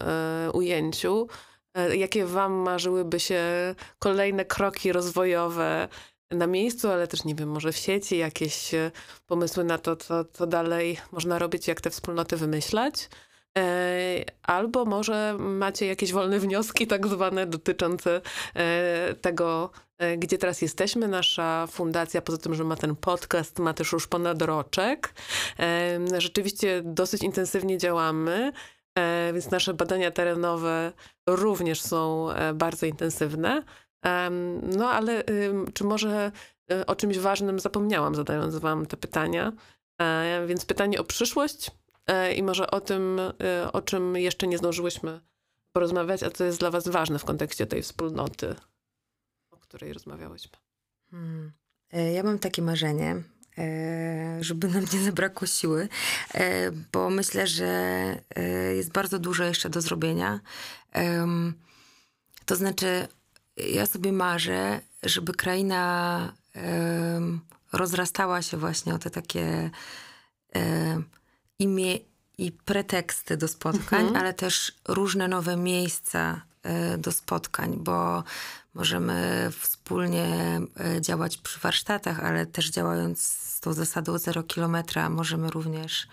ujęciu, 0.52 1.28
e, 1.30 1.51
jakie 1.94 2.26
wam 2.26 2.52
marzyłyby 2.52 3.20
się 3.20 3.44
kolejne 3.98 4.44
kroki 4.44 4.92
rozwojowe 4.92 5.88
na 6.30 6.46
miejscu, 6.46 6.88
ale 6.90 7.06
też, 7.06 7.24
nie 7.24 7.34
wiem, 7.34 7.48
może 7.48 7.72
w 7.72 7.76
sieci, 7.76 8.16
jakieś 8.16 8.74
e, 8.74 8.90
pomysły 9.26 9.64
na 9.64 9.78
to, 9.78 9.96
co, 9.96 10.24
co 10.24 10.46
dalej 10.46 10.98
można 11.12 11.38
robić, 11.38 11.68
jak 11.68 11.80
te 11.80 11.90
wspólnoty 11.90 12.36
wymyślać. 12.36 13.08
E, 13.58 14.24
Albo 14.42 14.84
może 14.84 15.36
macie 15.38 15.86
jakieś 15.86 16.12
wolne 16.12 16.38
wnioski, 16.38 16.86
tak 16.86 17.06
zwane, 17.06 17.46
dotyczące 17.46 18.20
e, 18.54 19.14
tego, 19.20 19.70
e, 19.98 20.16
gdzie 20.18 20.38
teraz 20.38 20.62
jesteśmy. 20.62 21.08
Nasza 21.08 21.66
fundacja, 21.66 22.22
poza 22.22 22.38
tym, 22.38 22.54
że 22.54 22.64
ma 22.64 22.76
ten 22.76 22.96
podcast, 22.96 23.58
ma 23.58 23.74
też 23.74 23.92
już 23.92 24.06
ponad 24.06 24.42
roczek. 24.42 25.14
E, 25.58 25.98
Rzeczywiście 26.18 26.82
dosyć 26.84 27.22
intensywnie 27.22 27.78
działamy, 27.78 28.52
e, 28.52 28.52
więc 29.32 29.50
nasze 29.50 29.74
badania 29.74 30.10
terenowe 30.10 30.92
również 31.28 31.80
są 31.80 32.30
e, 32.30 32.54
bardzo 32.54 32.86
intensywne. 32.86 33.62
No 34.62 34.90
ale 34.90 35.24
czy 35.74 35.84
może 35.84 36.32
y, 36.72 36.86
o 36.86 36.96
czymś 36.96 37.18
ważnym 37.18 37.60
zapomniałam, 37.60 38.14
zadając 38.14 38.56
wam 38.56 38.86
te 38.86 38.96
pytania? 38.96 39.52
E, 40.00 40.46
Więc 40.46 40.64
pytanie 40.64 41.00
o 41.00 41.04
przyszłość 41.04 41.70
e, 42.06 42.34
i 42.34 42.42
może 42.42 42.70
o 42.70 42.80
tym, 42.80 43.20
o 43.72 43.82
czym 43.82 44.16
jeszcze 44.16 44.46
nie 44.46 44.58
zdążyłyśmy 44.58 45.20
porozmawiać, 45.72 46.22
a 46.22 46.30
co 46.30 46.44
jest 46.44 46.58
dla 46.58 46.70
was 46.70 46.88
ważne 46.88 47.18
w 47.18 47.24
kontekście 47.24 47.66
tej 47.66 47.82
wspólnoty, 47.82 48.54
o 49.50 49.56
której 49.56 49.92
rozmawiałyśmy. 49.92 50.58
Hmm. 51.10 51.52
E, 51.92 52.12
Ja 52.12 52.22
mam 52.22 52.38
takie 52.38 52.62
marzenie, 52.62 53.10
e, 53.10 53.22
żeby 54.40 54.68
nam 54.68 54.84
nie 54.92 55.00
zabrakło 55.04 55.46
siły, 55.46 55.88
e, 56.34 56.70
bo 56.92 57.10
myślę, 57.10 57.46
że 57.46 57.66
e, 58.36 58.42
jest 58.74 58.92
bardzo 58.92 59.18
dużo 59.18 59.44
jeszcze 59.44 59.70
do 59.70 59.80
zrobienia. 59.80 60.40
To 62.46 62.56
znaczy, 62.56 63.08
ja 63.56 63.86
sobie 63.86 64.12
marzę, 64.12 64.80
żeby 65.02 65.32
kraina 65.32 66.32
rozrastała 67.72 68.42
się 68.42 68.56
właśnie 68.56 68.94
o 68.94 68.98
te 68.98 69.10
takie 69.10 69.70
imię 71.58 71.98
i 72.38 72.52
preteksty 72.52 73.36
do 73.36 73.48
spotkań, 73.48 74.00
Mhm. 74.00 74.16
ale 74.16 74.34
też 74.34 74.72
różne 74.88 75.28
nowe 75.28 75.56
miejsca 75.56 76.20
e, 76.30 76.51
do 76.98 77.12
spotkań, 77.12 77.76
bo 77.80 78.24
możemy 78.74 79.50
wspólnie 79.60 80.60
e, 80.80 81.00
działać 81.00 81.36
przy 81.36 81.60
warsztatach, 81.60 82.20
ale 82.20 82.46
też 82.46 82.70
działając 82.70 83.22
z 83.22 83.60
tą 83.60 83.72
zasadą 83.72 84.18
zero 84.18 84.42
kilometra, 84.42 85.10
możemy 85.10 85.50
również 85.50 86.08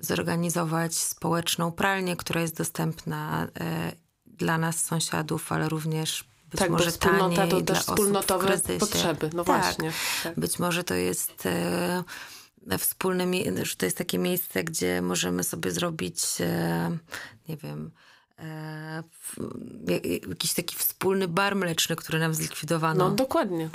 zorganizować 0.00 0.94
społeczną 0.98 1.72
pralnię, 1.72 2.16
która 2.16 2.40
jest 2.40 2.56
dostępna 2.56 3.48
e, 3.60 3.92
dla 4.26 4.58
nas, 4.58 4.84
sąsiadów, 4.84 5.52
ale 5.52 5.68
również 5.68 6.24
być 6.50 6.60
tak, 6.60 6.70
może 6.70 6.84
bo 6.84 6.90
wspólnota 6.90 7.36
taniej 7.36 7.50
to 7.50 7.74
też 7.74 7.78
wspólnotowe 7.78 8.58
potrzeby. 8.80 9.30
No 9.34 9.44
Tak. 9.44 9.62
właśnie. 9.62 9.92
Tak. 10.22 10.40
Być 10.40 10.58
może 10.58 10.84
to 10.84 10.94
jest 10.94 11.46
e, 11.46 12.04
wspólne, 12.78 13.26
że 13.62 13.76
to 13.76 13.84
jest 13.84 13.98
takie 13.98 14.18
miejsce, 14.18 14.64
gdzie 14.64 15.02
możemy 15.02 15.42
sobie 15.42 15.70
zrobić, 15.70 16.24
e, 16.40 16.98
nie 17.48 17.56
wiem, 17.56 17.90
e, 17.96 18.13
jakiś 20.28 20.52
taki 20.54 20.76
wspólny 20.76 21.28
bar 21.28 21.56
mleczny, 21.56 21.96
który 21.96 22.18
nam 22.18 22.34
zlikwidowano 22.34 23.08
No 23.08 23.14
dokładnie. 23.14 23.68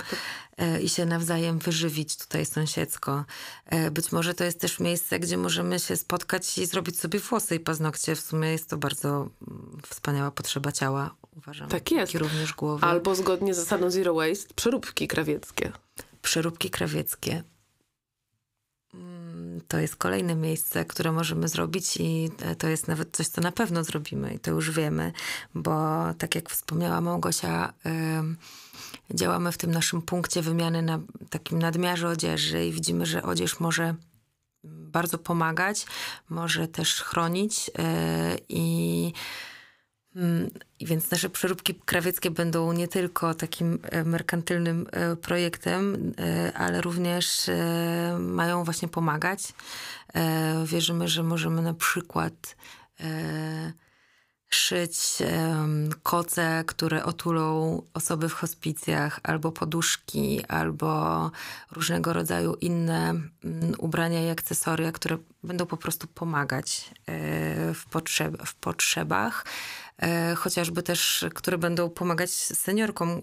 e, 0.58 0.82
i 0.82 0.88
się 0.88 1.06
nawzajem 1.06 1.58
wyżywić 1.58 2.16
tutaj 2.16 2.46
sąsiedzko. 2.46 3.24
E, 3.66 3.90
Być 3.90 4.12
może 4.12 4.34
to 4.34 4.44
jest 4.44 4.60
też 4.60 4.80
miejsce, 4.80 5.18
gdzie 5.20 5.36
możemy 5.36 5.78
się 5.78 5.96
spotkać 5.96 6.58
i 6.58 6.66
zrobić 6.66 7.00
sobie 7.00 7.18
włosy 7.20 7.54
i 7.56 7.60
paznokcie. 7.60 8.16
W 8.16 8.20
sumie 8.20 8.48
jest 8.48 8.68
to 8.70 8.76
bardzo 8.76 9.08
mm, 9.48 9.78
wspaniała 9.88 10.30
potrzeba 10.30 10.72
ciała, 10.72 11.14
uważam. 11.36 11.68
Tak 11.68 11.90
jest. 11.90 12.14
I 12.14 12.18
również 12.18 12.54
głowy. 12.54 12.86
Albo 12.86 13.14
zgodnie 13.14 13.54
z 13.54 13.56
zasadą 13.56 13.90
zero 13.90 14.14
waste, 14.14 14.54
przeróbki 14.54 15.08
krawieckie. 15.08 15.72
Przeróbki 16.22 16.70
krawieckie. 16.70 17.42
To 19.68 19.78
jest 19.78 19.96
kolejne 19.96 20.34
miejsce, 20.34 20.84
które 20.84 21.12
możemy 21.12 21.48
zrobić, 21.48 21.96
i 21.96 22.30
e, 22.42 22.56
to 22.56 22.68
jest 22.68 22.88
nawet 22.88 23.16
coś, 23.16 23.28
co 23.28 23.40
na 23.40 23.52
pewno 23.52 23.84
zrobimy, 23.84 24.34
i 24.34 24.38
to 24.38 24.50
już 24.50 24.70
wiemy, 24.70 25.12
bo 25.54 26.04
tak 26.18 26.34
jak 26.34 26.50
wspomniała 26.50 27.00
Małgosia, 27.00 27.72
działamy 29.14 29.52
w 29.52 29.58
tym 29.58 29.70
naszym 29.70 30.02
punkcie 30.02 30.42
wymiany 30.42 30.82
na 30.82 31.00
takim 31.30 31.58
nadmiarze 31.58 32.08
odzieży 32.08 32.66
i 32.66 32.72
widzimy, 32.72 33.06
że 33.06 33.22
odzież 33.22 33.60
może 33.60 33.94
bardzo 34.64 35.18
pomagać, 35.18 35.86
może 36.28 36.68
też 36.68 37.02
chronić 37.02 37.70
e, 37.78 38.36
i 38.48 39.12
Mm, 39.12 39.12
I 40.80 40.86
więc 40.86 41.10
nasze 41.10 41.30
przeróbki 41.30 41.74
krawieckie 41.74 42.30
będą 42.30 42.72
nie 42.72 42.88
tylko 42.88 43.34
takim 43.34 43.78
e, 43.82 44.04
merkantylnym 44.04 44.86
e, 44.90 45.16
projektem, 45.16 46.12
e, 46.18 46.52
ale 46.52 46.80
również 46.80 47.50
mają 48.18 48.64
właśnie 48.64 48.88
pomagać. 48.88 49.52
Wierzymy, 50.64 51.08
że 51.08 51.22
możemy 51.22 51.62
na 51.62 51.74
przykład 51.74 52.56
szyć 54.48 54.98
koce, 56.02 56.64
które 56.66 57.04
otulą 57.04 57.82
osoby 57.94 58.28
w 58.28 58.32
hospicjach, 58.32 59.20
albo 59.22 59.52
poduszki, 59.52 60.44
albo 60.48 61.30
różnego 61.70 62.12
rodzaju 62.12 62.54
inne 62.54 63.10
mm, 63.10 63.30
ubrania 63.78 64.26
i 64.26 64.30
akcesoria, 64.30 64.92
które 64.92 65.18
będą 65.42 65.66
po 65.66 65.76
prostu 65.76 66.06
pomagać 66.06 66.90
w, 67.74 67.82
potrzeb, 67.90 68.42
w 68.46 68.54
potrzebach. 68.54 69.44
E, 70.00 70.34
chociażby 70.34 70.82
też, 70.82 71.24
które 71.34 71.58
będą 71.58 71.90
pomagać 71.90 72.30
seniorkom, 72.30 73.10
e, 73.10 73.20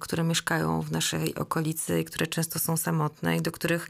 które 0.00 0.24
mieszkają 0.24 0.82
w 0.82 0.90
naszej 0.92 1.34
okolicy 1.34 2.00
i 2.00 2.04
które 2.04 2.26
często 2.26 2.58
są 2.58 2.76
samotne 2.76 3.36
i 3.36 3.42
do 3.42 3.52
których 3.52 3.88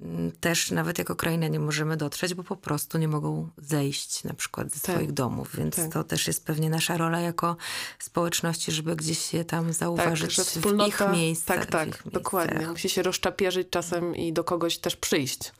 mm, 0.00 0.32
też 0.32 0.70
nawet 0.70 0.98
jako 0.98 1.16
kraina 1.16 1.48
nie 1.48 1.60
możemy 1.60 1.96
dotrzeć, 1.96 2.34
bo 2.34 2.44
po 2.44 2.56
prostu 2.56 2.98
nie 2.98 3.08
mogą 3.08 3.48
zejść 3.58 4.24
na 4.24 4.34
przykład 4.34 4.70
ze 4.72 4.80
Tak. 4.80 4.94
swoich 4.96 5.12
domów, 5.12 5.56
więc 5.56 5.76
Tak. 5.76 5.92
to 5.92 6.04
też 6.04 6.26
jest 6.26 6.44
pewnie 6.44 6.70
nasza 6.70 6.96
rola 6.96 7.20
jako 7.20 7.56
społeczności, 7.98 8.72
żeby 8.72 8.96
gdzieś 8.96 9.34
je 9.34 9.44
tam 9.44 9.64
Tak, 9.64 9.74
zauważyć 9.74 10.34
że 10.34 10.44
w 10.44 10.56
ich 10.88 11.00
miejscach. 11.12 11.66
tak, 11.66 11.66
tak, 11.66 12.02
dokładnie. 12.12 12.66
Musi 12.66 12.88
się 12.88 13.02
rozczapierzyć 13.02 13.68
czasem 13.70 14.16
i 14.16 14.32
do 14.32 14.44
kogoś 14.44 14.78
też 14.78 14.96
przyjść. 14.96 15.52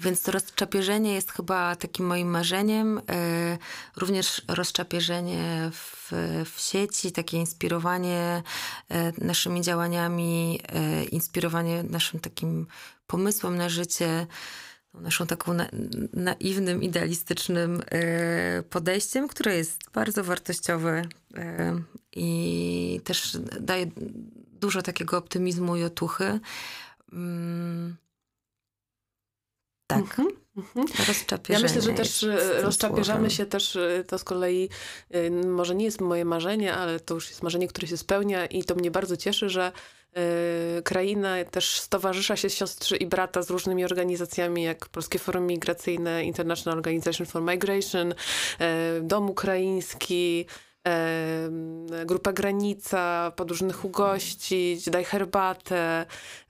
Więc 0.00 0.22
to 0.22 0.32
rozczapierzenie 0.32 1.14
jest 1.14 1.32
chyba 1.32 1.76
takim 1.76 2.06
moim 2.06 2.28
marzeniem. 2.28 2.98
E, 2.98 3.58
Również 3.96 4.42
rozczapierzenie 4.48 5.70
w, 5.72 6.12
w 6.54 6.60
sieci, 6.60 7.12
takie 7.12 7.36
inspirowanie 7.36 8.42
e, 8.88 9.12
naszymi 9.24 9.62
działaniami, 9.62 10.60
e, 10.68 11.04
inspirowanie 11.04 11.82
naszym 11.82 12.20
takim 12.20 12.66
pomysłem 13.06 13.56
na 13.56 13.68
życie, 13.68 14.26
naszą 14.94 15.26
taką 15.26 15.54
na, 15.54 15.68
naiwnym, 16.12 16.82
idealistycznym 16.82 17.82
podejściem, 18.70 19.28
które 19.28 19.56
jest 19.56 19.90
bardzo 19.94 20.24
wartościowe 20.24 21.02
i 22.12 23.00
też 23.04 23.38
daje 23.60 23.86
dużo 24.60 24.82
takiego 24.82 25.18
optymizmu 25.18 25.76
i 25.76 25.84
otuchy. 25.84 26.40
Tak. 29.86 29.98
Mhm. 29.98 30.28
Mhm. 30.56 30.86
Ja 31.48 31.58
myślę, 31.58 31.82
że 31.82 31.92
też 31.92 32.26
rozczapierzamy 32.62 33.30
się 33.30 33.46
też, 33.46 33.76
e, 33.76 34.04
to 34.06 34.18
z 34.18 34.24
kolei 34.24 34.68
e, 35.10 35.30
może 35.30 35.74
nie 35.74 35.84
jest 35.84 36.00
moje 36.00 36.24
marzenie, 36.24 36.74
ale 36.74 37.00
to 37.00 37.14
już 37.14 37.28
jest 37.28 37.42
marzenie, 37.42 37.68
które 37.68 37.86
się 37.86 37.96
spełnia 37.96 38.46
i 38.46 38.64
to 38.64 38.74
mnie 38.74 38.90
bardzo 38.90 39.16
cieszy, 39.16 39.48
że 39.48 39.72
kraina 40.84 41.44
też 41.44 41.80
stowarzysza 41.80 42.36
się 42.36 42.50
siostry 42.50 42.96
i 42.96 43.06
brata 43.06 43.42
z 43.42 43.50
różnymi 43.50 43.84
organizacjami, 43.84 44.62
jak 44.62 44.88
Polskie 44.88 45.18
Forum 45.18 45.46
Migracyjne, 45.46 46.24
International 46.24 46.78
Organization 46.78 47.26
for 47.26 47.42
Migration, 47.42 48.14
Dom 49.02 49.30
Ukraiński, 49.30 50.46
Grupa 52.06 52.32
Granica, 52.32 53.32
podróżnych 53.36 53.84
ugościć, 53.84 54.90
daj 54.90 55.04
herbatę, 55.04 56.06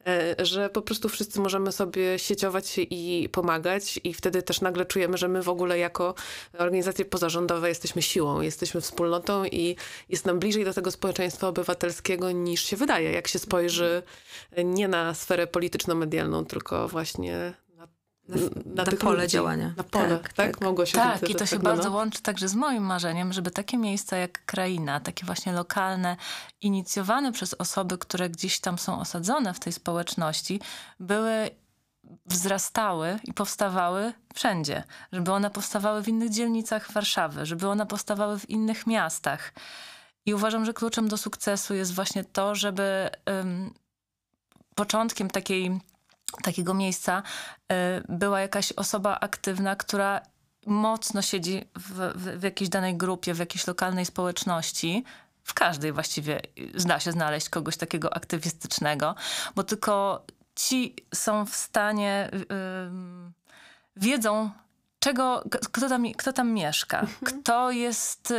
e, 0.07 0.37
że 0.47 0.71
po 0.71 0.83
prostu 0.83 1.09
wszyscy 1.09 1.41
możemy 1.41 1.73
sobie 1.73 2.19
sieciować 2.19 2.75
i 2.79 3.29
pomagać 3.33 4.01
i 4.05 4.15
wtedy 4.15 4.43
też 4.43 4.61
nagle 4.61 4.87
czujemy, 4.87 5.19
że 5.19 5.29
my 5.29 5.43
w 5.43 5.49
ogóle 5.49 5.79
jako 5.79 6.15
organizacje 6.59 7.05
pozarządowe 7.05 7.69
jesteśmy 7.69 8.03
siłą, 8.03 8.41
jesteśmy 8.41 8.81
wspólnotą 8.81 9.45
i 9.45 9.77
jest 10.09 10.27
nam 10.27 10.39
bliżej 10.39 10.65
do 10.65 10.75
tego 10.75 10.91
społeczeństwa 10.91 11.49
obywatelskiego 11.49 12.31
niż 12.31 12.65
się 12.65 12.77
wydaje, 12.77 13.13
jak 13.13 13.29
się 13.29 13.39
spojrzy 13.39 14.03
nie 14.65 14.89
na 14.89 15.15
sferę 15.15 15.47
polityczno-medialną, 15.47 16.45
tylko 16.45 16.89
właśnie 16.89 17.55
na, 18.29 18.37
na, 18.75 18.91
na 18.91 18.97
pole 18.97 19.23
ludzi, 19.23 19.33
działania. 19.33 19.75
Na 19.77 19.83
pole, 19.83 20.09
tak? 20.09 20.33
tak? 20.33 20.59
tak. 20.59 21.21
tak 21.21 21.31
i 21.31 21.35
to 21.35 21.47
się 21.47 21.57
tak 21.57 21.65
bardzo 21.65 21.91
łączy 21.91 22.23
także 22.23 22.49
z 22.49 22.55
moim 22.55 22.83
marzeniem, 22.83 23.33
żeby 23.33 23.51
takie 23.51 23.79
miejsca 23.79 24.17
jak 24.17 24.45
Kraina, 24.45 25.01
takie 25.01 25.27
właśnie 25.27 25.53
lokalne, 25.53 26.17
inicjowane 26.61 27.33
przez 27.33 27.55
osoby, 27.55 27.99
które 27.99 28.31
gdzieś 28.31 28.61
tam 28.61 28.79
są 28.79 29.01
osadzone 29.01 29.55
w 29.55 29.61
tej 29.61 29.73
społeczności, 29.73 30.61
były 31.01 31.51
wzrastały 32.27 33.19
i 33.25 33.33
powstawały 33.33 34.13
wszędzie. 34.35 34.85
Żeby 35.13 35.33
one 35.33 35.51
powstawały 35.51 36.03
w 36.03 36.09
innych 36.09 36.31
dzielnicach 36.31 36.93
Warszawy, 36.93 37.47
żeby 37.47 37.69
one 37.69 37.87
powstawały 37.87 38.39
w 38.39 38.51
innych 38.51 38.87
miastach. 38.87 39.53
I 40.27 40.35
uważam, 40.35 40.65
że 40.65 40.75
kluczem 40.75 41.09
do 41.09 41.17
sukcesu 41.17 41.75
jest 41.75 41.95
właśnie 41.95 42.25
to, 42.25 42.55
żeby 42.55 43.11
um, 43.27 43.75
początkiem 44.75 45.31
takiej 45.31 45.81
takiego 46.43 46.75
miejsca 46.75 47.23
y, 47.73 47.75
była 48.09 48.41
jakaś 48.41 48.73
osoba 48.73 49.21
aktywna, 49.21 49.77
która 49.77 50.21
mocno 50.67 51.23
siedzi 51.23 51.65
w, 51.79 52.13
w, 52.15 52.41
w 52.41 52.43
jakiejś 52.43 52.71
danej 52.71 52.97
grupie, 52.97 53.35
w 53.35 53.39
jakiejś 53.39 53.67
lokalnej 53.67 54.05
społeczności, 54.07 55.05
w 55.45 55.55
każdej 55.55 55.93
właściwie 55.93 56.41
zda 56.75 57.01
się 57.01 57.13
znaleźć 57.13 57.49
kogoś 57.49 57.77
takiego 57.77 58.17
aktywistycznego, 58.17 59.15
bo 59.55 59.63
tylko 59.63 60.27
ci 60.55 60.97
są 61.15 61.47
w 61.47 61.55
stanie, 61.55 62.31
yy, 62.33 62.47
wiedzą, 63.97 64.51
czego, 65.07 65.45
kto 65.73 65.89
tam, 65.89 66.05
kto 66.17 66.33
tam 66.33 66.53
mieszka, 66.53 67.01
mhm. 67.01 67.19
kto 67.25 67.71
jest, 67.71 68.35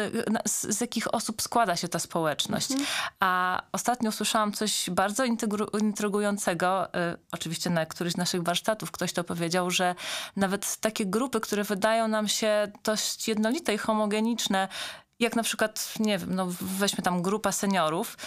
z, 0.45 0.61
z, 0.61 0.81
jakich 0.81 1.13
osób 1.13 1.41
składa 1.41 1.75
się 1.75 1.87
ta 1.87 1.99
społeczność. 1.99 2.71
Mhm. 2.71 2.89
A 3.19 3.61
ostatnio 3.71 4.09
usłyszałam 4.09 4.53
coś 4.53 4.89
bardzo 4.89 5.23
intrygującego, 5.81 6.85
y, 6.85 6.89
oczywiście 7.31 7.69
na 7.69 7.85
któryś 7.85 8.13
z 8.13 8.17
naszych 8.17 8.43
warsztatów 8.43 8.91
ktoś 8.91 9.13
to 9.13 9.23
powiedział, 9.23 9.71
że 9.71 9.95
nawet 10.35 10.77
takie 10.77 11.05
grupy, 11.05 11.39
które 11.39 11.63
wydają 11.63 12.07
nam 12.07 12.27
się 12.27 12.71
dość 12.83 13.27
jednolite 13.27 13.73
i 13.73 13.77
homogeniczne, 13.77 14.67
jak 15.19 15.35
na 15.35 15.43
przykład, 15.43 15.93
nie 15.99 16.17
wiem, 16.17 16.35
no 16.35 16.47
weźmy 16.61 17.03
tam 17.03 17.21
grupa 17.21 17.51
seniorów, 17.51 18.17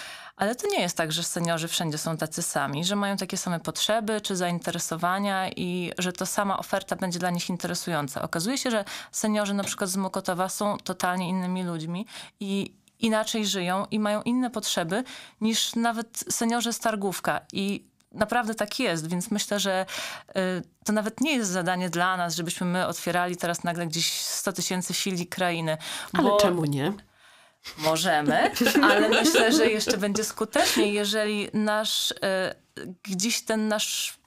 ale 0.41 0.55
to 0.55 0.69
nie 0.69 0.81
jest 0.81 0.97
tak, 0.97 1.13
że 1.13 1.23
seniorzy 1.23 1.69
wszędzie 1.69 1.99
są 1.99 2.17
tacy 2.17 2.43
sami, 2.43 2.85
że 2.85 2.97
mają 2.97 3.17
takie 3.17 3.37
same 3.37 3.61
potrzeby 3.61 4.21
czy 4.21 4.37
zainteresowania 4.37 5.51
i 5.51 5.93
że 5.99 6.13
to 6.13 6.27
sama 6.27 6.59
oferta 6.59 6.97
będzie 6.97 7.19
dla 7.19 7.31
nich 7.31 7.49
interesująca. 7.51 8.23
Okazuje 8.23 8.59
się, 8.59 8.71
że 8.71 8.85
seniorzy 9.13 9.55
na 9.55 9.65
przykład 9.65 9.91
z 9.91 9.97
Mokotowa 9.97 10.49
są 10.49 10.79
totalnie 10.79 11.29
innymi 11.29 11.65
ludźmi 11.65 12.07
i 12.41 12.75
inaczej 12.99 13.47
żyją 13.47 13.87
i 13.91 13.99
mają 13.99 14.23
inne 14.23 14.51
potrzeby 14.51 15.05
niż 15.41 15.75
nawet 15.75 16.25
seniorzy 16.31 16.73
z 16.73 16.79
Targówka. 16.79 17.41
I 17.53 17.85
naprawdę 18.13 18.55
tak 18.55 18.81
jest, 18.81 19.09
więc 19.09 19.31
myślę, 19.31 19.61
że 19.61 19.87
y, 20.29 20.33
to 20.85 20.93
nawet 20.93 21.21
nie 21.21 21.37
jest 21.37 21.51
zadanie 21.51 21.91
dla 21.91 22.17
nas, 22.17 22.35
żebyśmy 22.35 22.67
my 22.67 22.87
otwierali 22.87 23.37
teraz 23.37 23.65
nagle 23.65 23.87
gdzieś 23.87 24.21
100 24.21 24.53
tysięcy 24.53 24.95
filii 24.95 25.27
krainy. 25.27 25.77
Ale 26.13 26.31
czemu 26.41 26.65
nie? 26.65 26.93
Możemy, 27.79 28.51
ale 28.91 29.09
myślę, 29.09 29.53
że 29.53 29.67
jeszcze 29.67 29.97
będzie 29.97 30.25
skuteczniej, 30.25 30.93
jeżeli 30.93 31.49
nasz, 31.53 32.11
y, 32.11 32.15
gdzieś 33.03 33.43
ten 33.43 33.69
nasz 33.69 34.21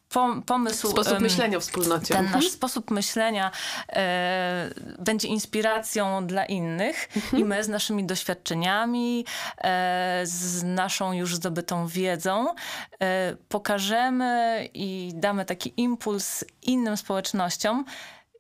pomysł. 0.46 0.92
Sposób 0.92 1.20
myślenia 1.20 1.60
wspólnocie. 1.60 2.14
Ten 2.14 2.26
nasz 2.26 2.34
mhm. 2.34 2.52
sposób 2.52 2.92
myślenia 2.92 3.52
e, 3.90 4.70
będzie 5.00 5.28
inspiracją 5.28 6.28
dla 6.28 6.46
innych 6.46 7.10
mhm. 7.16 7.42
i 7.42 7.46
my 7.46 7.64
z 7.64 7.68
naszymi 7.68 8.06
doświadczeniami, 8.06 9.26
e, 9.58 10.22
z 10.24 10.64
naszą 10.64 11.14
już 11.14 11.36
zdobytą 11.36 11.88
wiedzą 11.88 12.56
e, 13.00 13.36
pokażemy 13.50 14.70
i 14.74 15.12
damy 15.16 15.46
taki 15.46 15.74
impuls 15.78 16.44
innym 16.62 16.98
społecznościom, 16.98 17.86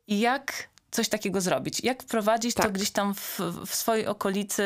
jak 0.07 0.72
coś 0.93 1.09
takiego 1.09 1.41
zrobić? 1.41 1.83
Jak 1.83 2.03
wprowadzić 2.03 2.55
tak. 2.55 2.65
to 2.65 2.71
gdzieś 2.71 2.91
tam 2.91 3.13
w, 3.13 3.39
w, 3.65 3.75
swojej 3.75 4.07
okolicy 4.07 4.63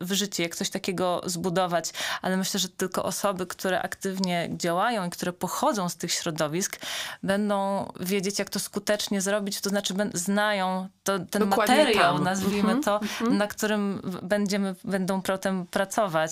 y, 0.00 0.04
w 0.04 0.12
życie, 0.12 0.42
jak 0.42 0.56
coś 0.56 0.70
takiego 0.70 1.22
zbudować? 1.24 1.92
Ale 2.22 2.36
myślę, 2.36 2.60
że 2.60 2.68
tylko 2.68 3.04
osoby, 3.04 3.46
które 3.46 3.82
aktywnie 3.82 4.50
działają 4.56 5.06
i 5.06 5.10
które 5.10 5.32
pochodzą 5.32 5.88
z 5.88 5.96
tych 5.96 6.12
środowisk, 6.12 6.80
będą 7.22 7.88
wiedzieć, 8.00 8.38
jak 8.38 8.50
to 8.50 8.58
skutecznie 8.58 9.20
zrobić, 9.20 9.60
to 9.60 9.70
znaczy 9.70 9.94
znają 10.14 10.88
to, 11.04 11.18
ten 11.18 11.48
Dokładnie 11.48 11.76
materiał, 11.76 12.14
tam. 12.14 12.24
nazwijmy 12.24 12.70
mm 12.70 12.80
-hmm, 12.80 12.84
to, 12.84 13.00
mm 13.00 13.08
-hmm. 13.08 13.36
na 13.36 13.46
którym 13.46 14.00
będziemy, 14.22 14.74
będą 14.84 15.22
potem 15.22 15.66
pracować. 15.66 16.30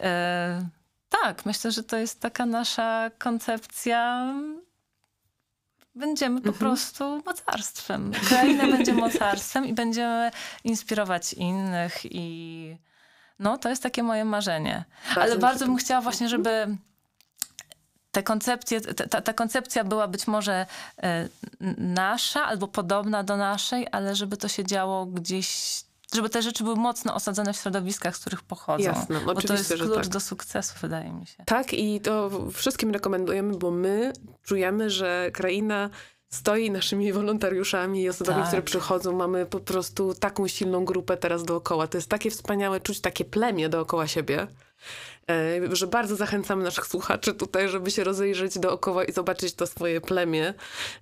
E, 0.00 0.68
tak, 1.08 1.46
myślę, 1.46 1.70
że 1.70 1.82
to 1.82 1.96
jest 1.96 2.20
taka 2.20 2.46
nasza 2.46 3.10
koncepcja 3.18 4.32
będziemy 5.96 6.40
po 6.40 6.48
mhm. 6.48 6.58
prostu 6.58 7.22
mocarstwem. 7.26 8.12
Kraina 8.28 8.66
będzie 8.66 8.92
mocarstwem 8.92 9.66
i 9.66 9.72
będziemy 9.72 10.30
inspirować 10.64 11.32
innych 11.32 12.00
i 12.04 12.76
no, 13.38 13.58
to 13.58 13.68
jest 13.68 13.82
takie 13.82 14.02
moje 14.02 14.24
marzenie. 14.24 14.84
Bardzo 15.06 15.20
Ale 15.20 15.38
bardzo 15.38 15.66
bym 15.66 15.76
chciała 15.76 16.00
właśnie, 16.00 16.28
żeby 16.28 16.76
te 18.10 18.22
koncepcje, 18.22 18.80
ta, 18.80 19.20
ta 19.20 19.32
koncepcja 19.32 19.84
była 19.84 20.08
być 20.08 20.26
może 20.26 20.66
e, 21.02 21.28
nasza 21.78 22.44
albo 22.44 22.68
podobna 22.68 23.22
do 23.22 23.36
naszej, 23.36 23.86
ale 23.92 24.16
żeby 24.16 24.36
to 24.36 24.48
się 24.48 24.64
działo 24.64 25.06
gdzieś 25.06 25.82
żeby 26.14 26.30
te 26.30 26.42
rzeczy 26.42 26.64
były 26.64 26.76
mocno 26.76 27.14
osadzone 27.14 27.52
w 27.52 27.56
środowiskach, 27.56 28.16
z 28.16 28.20
których 28.20 28.42
pochodzą. 28.42 28.84
Jasne, 28.84 29.20
bo 29.20 29.32
oczywiście, 29.32 29.68
to 29.68 29.74
jest 29.74 29.84
klucz 29.84 30.04
tak. 30.04 30.12
do 30.12 30.20
sukcesu, 30.20 30.74
wydaje 30.80 31.12
mi 31.12 31.26
się. 31.26 31.44
Tak 31.46 31.72
i 31.72 32.00
to 32.00 32.30
wszystkim 32.52 32.90
rekomendujemy, 32.90 33.56
bo 33.56 33.70
my 33.70 34.12
czujemy, 34.42 34.90
że 34.90 35.30
kraina 35.32 35.90
stoi 36.28 36.70
naszymi 36.70 37.12
wolontariuszami 37.12 38.02
i 38.02 38.08
osobami, 38.08 38.38
tak. 38.38 38.48
które 38.48 38.62
przychodzą. 38.62 39.12
Mamy 39.12 39.46
po 39.46 39.60
prostu 39.60 40.14
taką 40.14 40.48
silną 40.48 40.84
grupę 40.84 41.16
teraz 41.16 41.44
dookoła. 41.44 41.86
To 41.86 41.98
jest 41.98 42.08
takie 42.08 42.30
wspaniałe 42.30 42.80
czuć 42.80 43.00
takie 43.00 43.24
plemię 43.24 43.68
dookoła 43.68 44.06
siebie, 44.06 44.46
e, 45.30 45.76
że 45.76 45.86
bardzo 45.86 46.16
zachęcamy 46.16 46.64
naszych 46.64 46.86
słuchaczy 46.86 47.34
tutaj, 47.34 47.68
żeby 47.68 47.90
się 47.90 48.04
rozejrzeć 48.04 48.58
dookoła 48.58 49.04
i 49.04 49.12
zobaczyć 49.12 49.54
to 49.54 49.66
swoje 49.66 50.00
plemię 50.00 50.54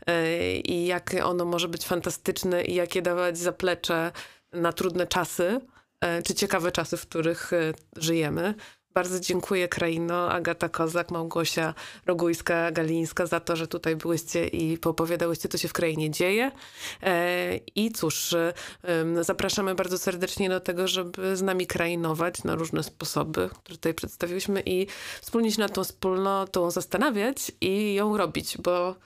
e, 0.06 0.56
i 0.56 0.86
jakie 0.86 1.24
ono 1.24 1.44
może 1.44 1.68
być 1.68 1.86
fantastyczne 1.86 2.64
i 2.64 2.74
jakie 2.74 3.02
dawać 3.02 3.38
zaplecze 3.38 4.12
na 4.54 4.72
trudne 4.72 5.06
czasy, 5.06 5.60
e, 6.00 6.22
czy 6.22 6.34
ciekawe 6.34 6.72
czasy, 6.72 6.96
w 6.96 7.06
których 7.06 7.50
żyjemy. 7.96 8.54
Bardzo 8.94 9.20
dziękuję 9.20 9.68
Kraino, 9.68 10.30
Agata 10.32 10.68
Kozak, 10.68 11.10
Małgosia 11.10 11.74
Rogujska-Galińska 12.06 13.26
za 13.26 13.40
to, 13.40 13.56
że 13.56 13.68
tutaj 13.68 13.96
byłyście 13.96 14.46
i 14.46 14.78
poopowiadałyście, 14.78 15.48
co 15.48 15.58
się 15.58 15.68
w 15.68 15.72
krainie 15.72 16.10
dzieje. 16.10 16.50
E, 17.02 17.56
I 17.56 17.90
cóż, 17.90 18.34
zapraszamy 19.20 19.74
bardzo 19.74 19.98
serdecznie 19.98 20.48
do 20.48 20.60
tego, 20.60 20.88
żeby 20.88 21.36
z 21.36 21.42
nami 21.42 21.66
krainować 21.66 22.44
na 22.44 22.54
różne 22.54 22.82
sposoby, 22.82 23.50
które 23.58 23.76
tutaj 23.76 23.94
przedstawiłyśmy 23.94 24.62
i 24.66 24.86
wspólnie 25.22 25.52
się 25.52 25.60
nad 25.60 25.74
tą 25.74 25.84
wspólnotą 25.84 26.70
zastanawiać 26.70 27.52
i 27.60 27.94
ją 27.94 28.16
robić, 28.16 28.58
bo 28.58 28.96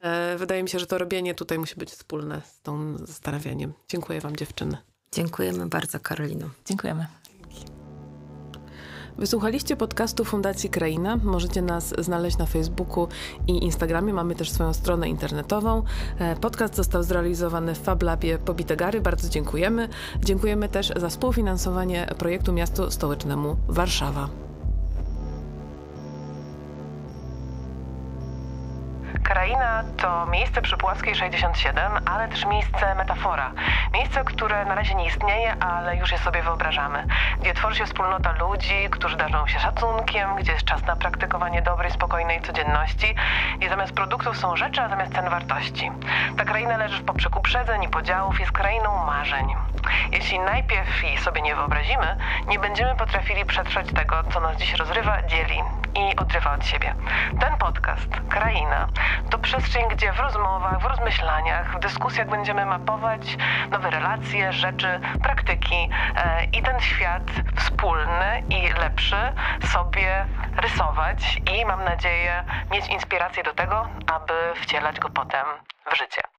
e, 0.00 0.36
wydaje 0.38 0.62
mi 0.62 0.68
się, 0.68 0.78
że 0.78 0.86
to 0.86 0.98
robienie 0.98 1.34
tutaj 1.34 1.58
musi 1.58 1.76
być 1.76 1.90
wspólne 1.90 2.42
z 2.44 2.60
tą 2.60 2.98
zastanawianiem. 3.06 3.72
Dziękuję 3.88 4.20
wam 4.20 4.36
dziewczyny. 4.36 4.76
Dziękujemy 5.12 5.66
bardzo 5.66 6.00
Karolino. 6.00 6.46
Dziękujemy. 6.66 7.06
Wysłuchaliście 9.18 9.76
podcastu 9.76 10.24
Fundacji 10.24 10.70
Kraina. 10.70 11.16
Możecie 11.16 11.62
nas 11.62 11.94
znaleźć 11.98 12.38
na 12.38 12.46
Facebooku 12.46 13.08
i 13.46 13.64
Instagramie. 13.64 14.12
Mamy 14.12 14.34
też 14.34 14.50
swoją 14.50 14.74
stronę 14.74 15.08
internetową. 15.08 15.82
E, 16.18 16.36
podcast 16.36 16.74
został 16.74 17.02
zrealizowany 17.02 17.74
w 17.74 17.78
FabLabie 17.78 18.38
Pobitegary. 18.38 19.00
Bardzo 19.00 19.28
dziękujemy. 19.28 19.88
Dziękujemy 20.24 20.68
też 20.68 20.92
za 20.96 21.08
współfinansowanie 21.08 22.06
projektu 22.18 22.52
Miastu 22.52 22.90
Stołecznemu 22.90 23.56
Warszawa. 23.68 24.47
Kraina 29.28 29.84
to 29.96 30.26
miejsce 30.26 30.62
przy 30.62 30.76
Puławskiej 30.76 31.14
67, 31.14 31.92
ale 32.06 32.28
też 32.28 32.46
miejsce 32.46 32.94
metafora. 32.94 33.52
Miejsce, 33.94 34.24
które 34.24 34.64
na 34.64 34.74
razie 34.74 34.94
nie 34.94 35.06
istnieje, 35.06 35.56
ale 35.60 35.96
już 35.96 36.12
je 36.12 36.18
sobie 36.18 36.42
wyobrażamy. 36.42 37.06
Gdzie 37.40 37.54
tworzy 37.54 37.76
się 37.76 37.86
wspólnota 37.86 38.32
ludzi, 38.32 38.88
którzy 38.90 39.16
darzą 39.16 39.46
się 39.46 39.58
szacunkiem, 39.58 40.36
gdzie 40.36 40.52
jest 40.52 40.64
czas 40.64 40.82
na 40.82 40.96
praktykowanie 40.96 41.62
dobrej, 41.62 41.90
spokojnej 41.90 42.40
codzienności 42.40 43.14
i 43.60 43.68
zamiast 43.68 43.92
produktów 43.92 44.36
są 44.36 44.56
rzeczy, 44.56 44.80
a 44.80 44.88
zamiast 44.88 45.14
cen 45.14 45.30
wartości. 45.30 45.90
Ta 46.36 46.44
kraina 46.44 46.76
leży 46.76 46.98
w 46.98 47.04
poprzek 47.04 47.36
uprzedzeń 47.36 47.82
i 47.82 47.88
podziałów, 47.88 48.40
jest 48.40 48.52
krainą 48.52 49.04
marzeń. 49.04 49.54
Jeśli 50.12 50.38
najpierw 50.38 51.02
jej 51.02 51.18
sobie 51.18 51.42
nie 51.42 51.54
wyobrazimy, 51.56 52.16
nie 52.46 52.58
będziemy 52.58 52.96
potrafili 52.96 53.44
przetrwać 53.44 53.86
tego, 53.86 54.24
co 54.32 54.40
nas 54.40 54.56
dziś 54.56 54.74
rozrywa, 54.74 55.22
dzieli 55.22 55.62
i 55.94 56.16
odrywa 56.16 56.52
od 56.52 56.66
siebie. 56.66 56.94
Ten 57.40 57.56
podcast, 57.58 58.08
Kraina, 58.28 58.88
to 59.30 59.38
przestrzeń, 59.38 59.88
gdzie 59.90 60.12
w 60.12 60.20
rozmowach, 60.20 60.80
w 60.80 60.84
rozmyślaniach, 60.84 61.76
w 61.76 61.78
dyskusjach 61.78 62.28
będziemy 62.28 62.66
mapować 62.66 63.36
nowe 63.70 63.90
relacje, 63.90 64.52
rzeczy, 64.52 65.00
praktyki 65.22 65.90
e, 66.16 66.44
i 66.44 66.62
ten 66.62 66.80
świat 66.80 67.22
wspólny 67.56 68.42
i 68.50 68.72
lepszy 68.72 69.32
sobie 69.64 70.26
rysować 70.56 71.40
i 71.52 71.64
mam 71.64 71.84
nadzieję 71.84 72.44
mieć 72.70 72.88
inspirację 72.88 73.42
do 73.42 73.54
tego, 73.54 73.88
aby 74.06 74.34
wcielać 74.54 75.00
go 75.00 75.08
potem 75.10 75.46
w 75.92 75.96
życie. 75.96 76.37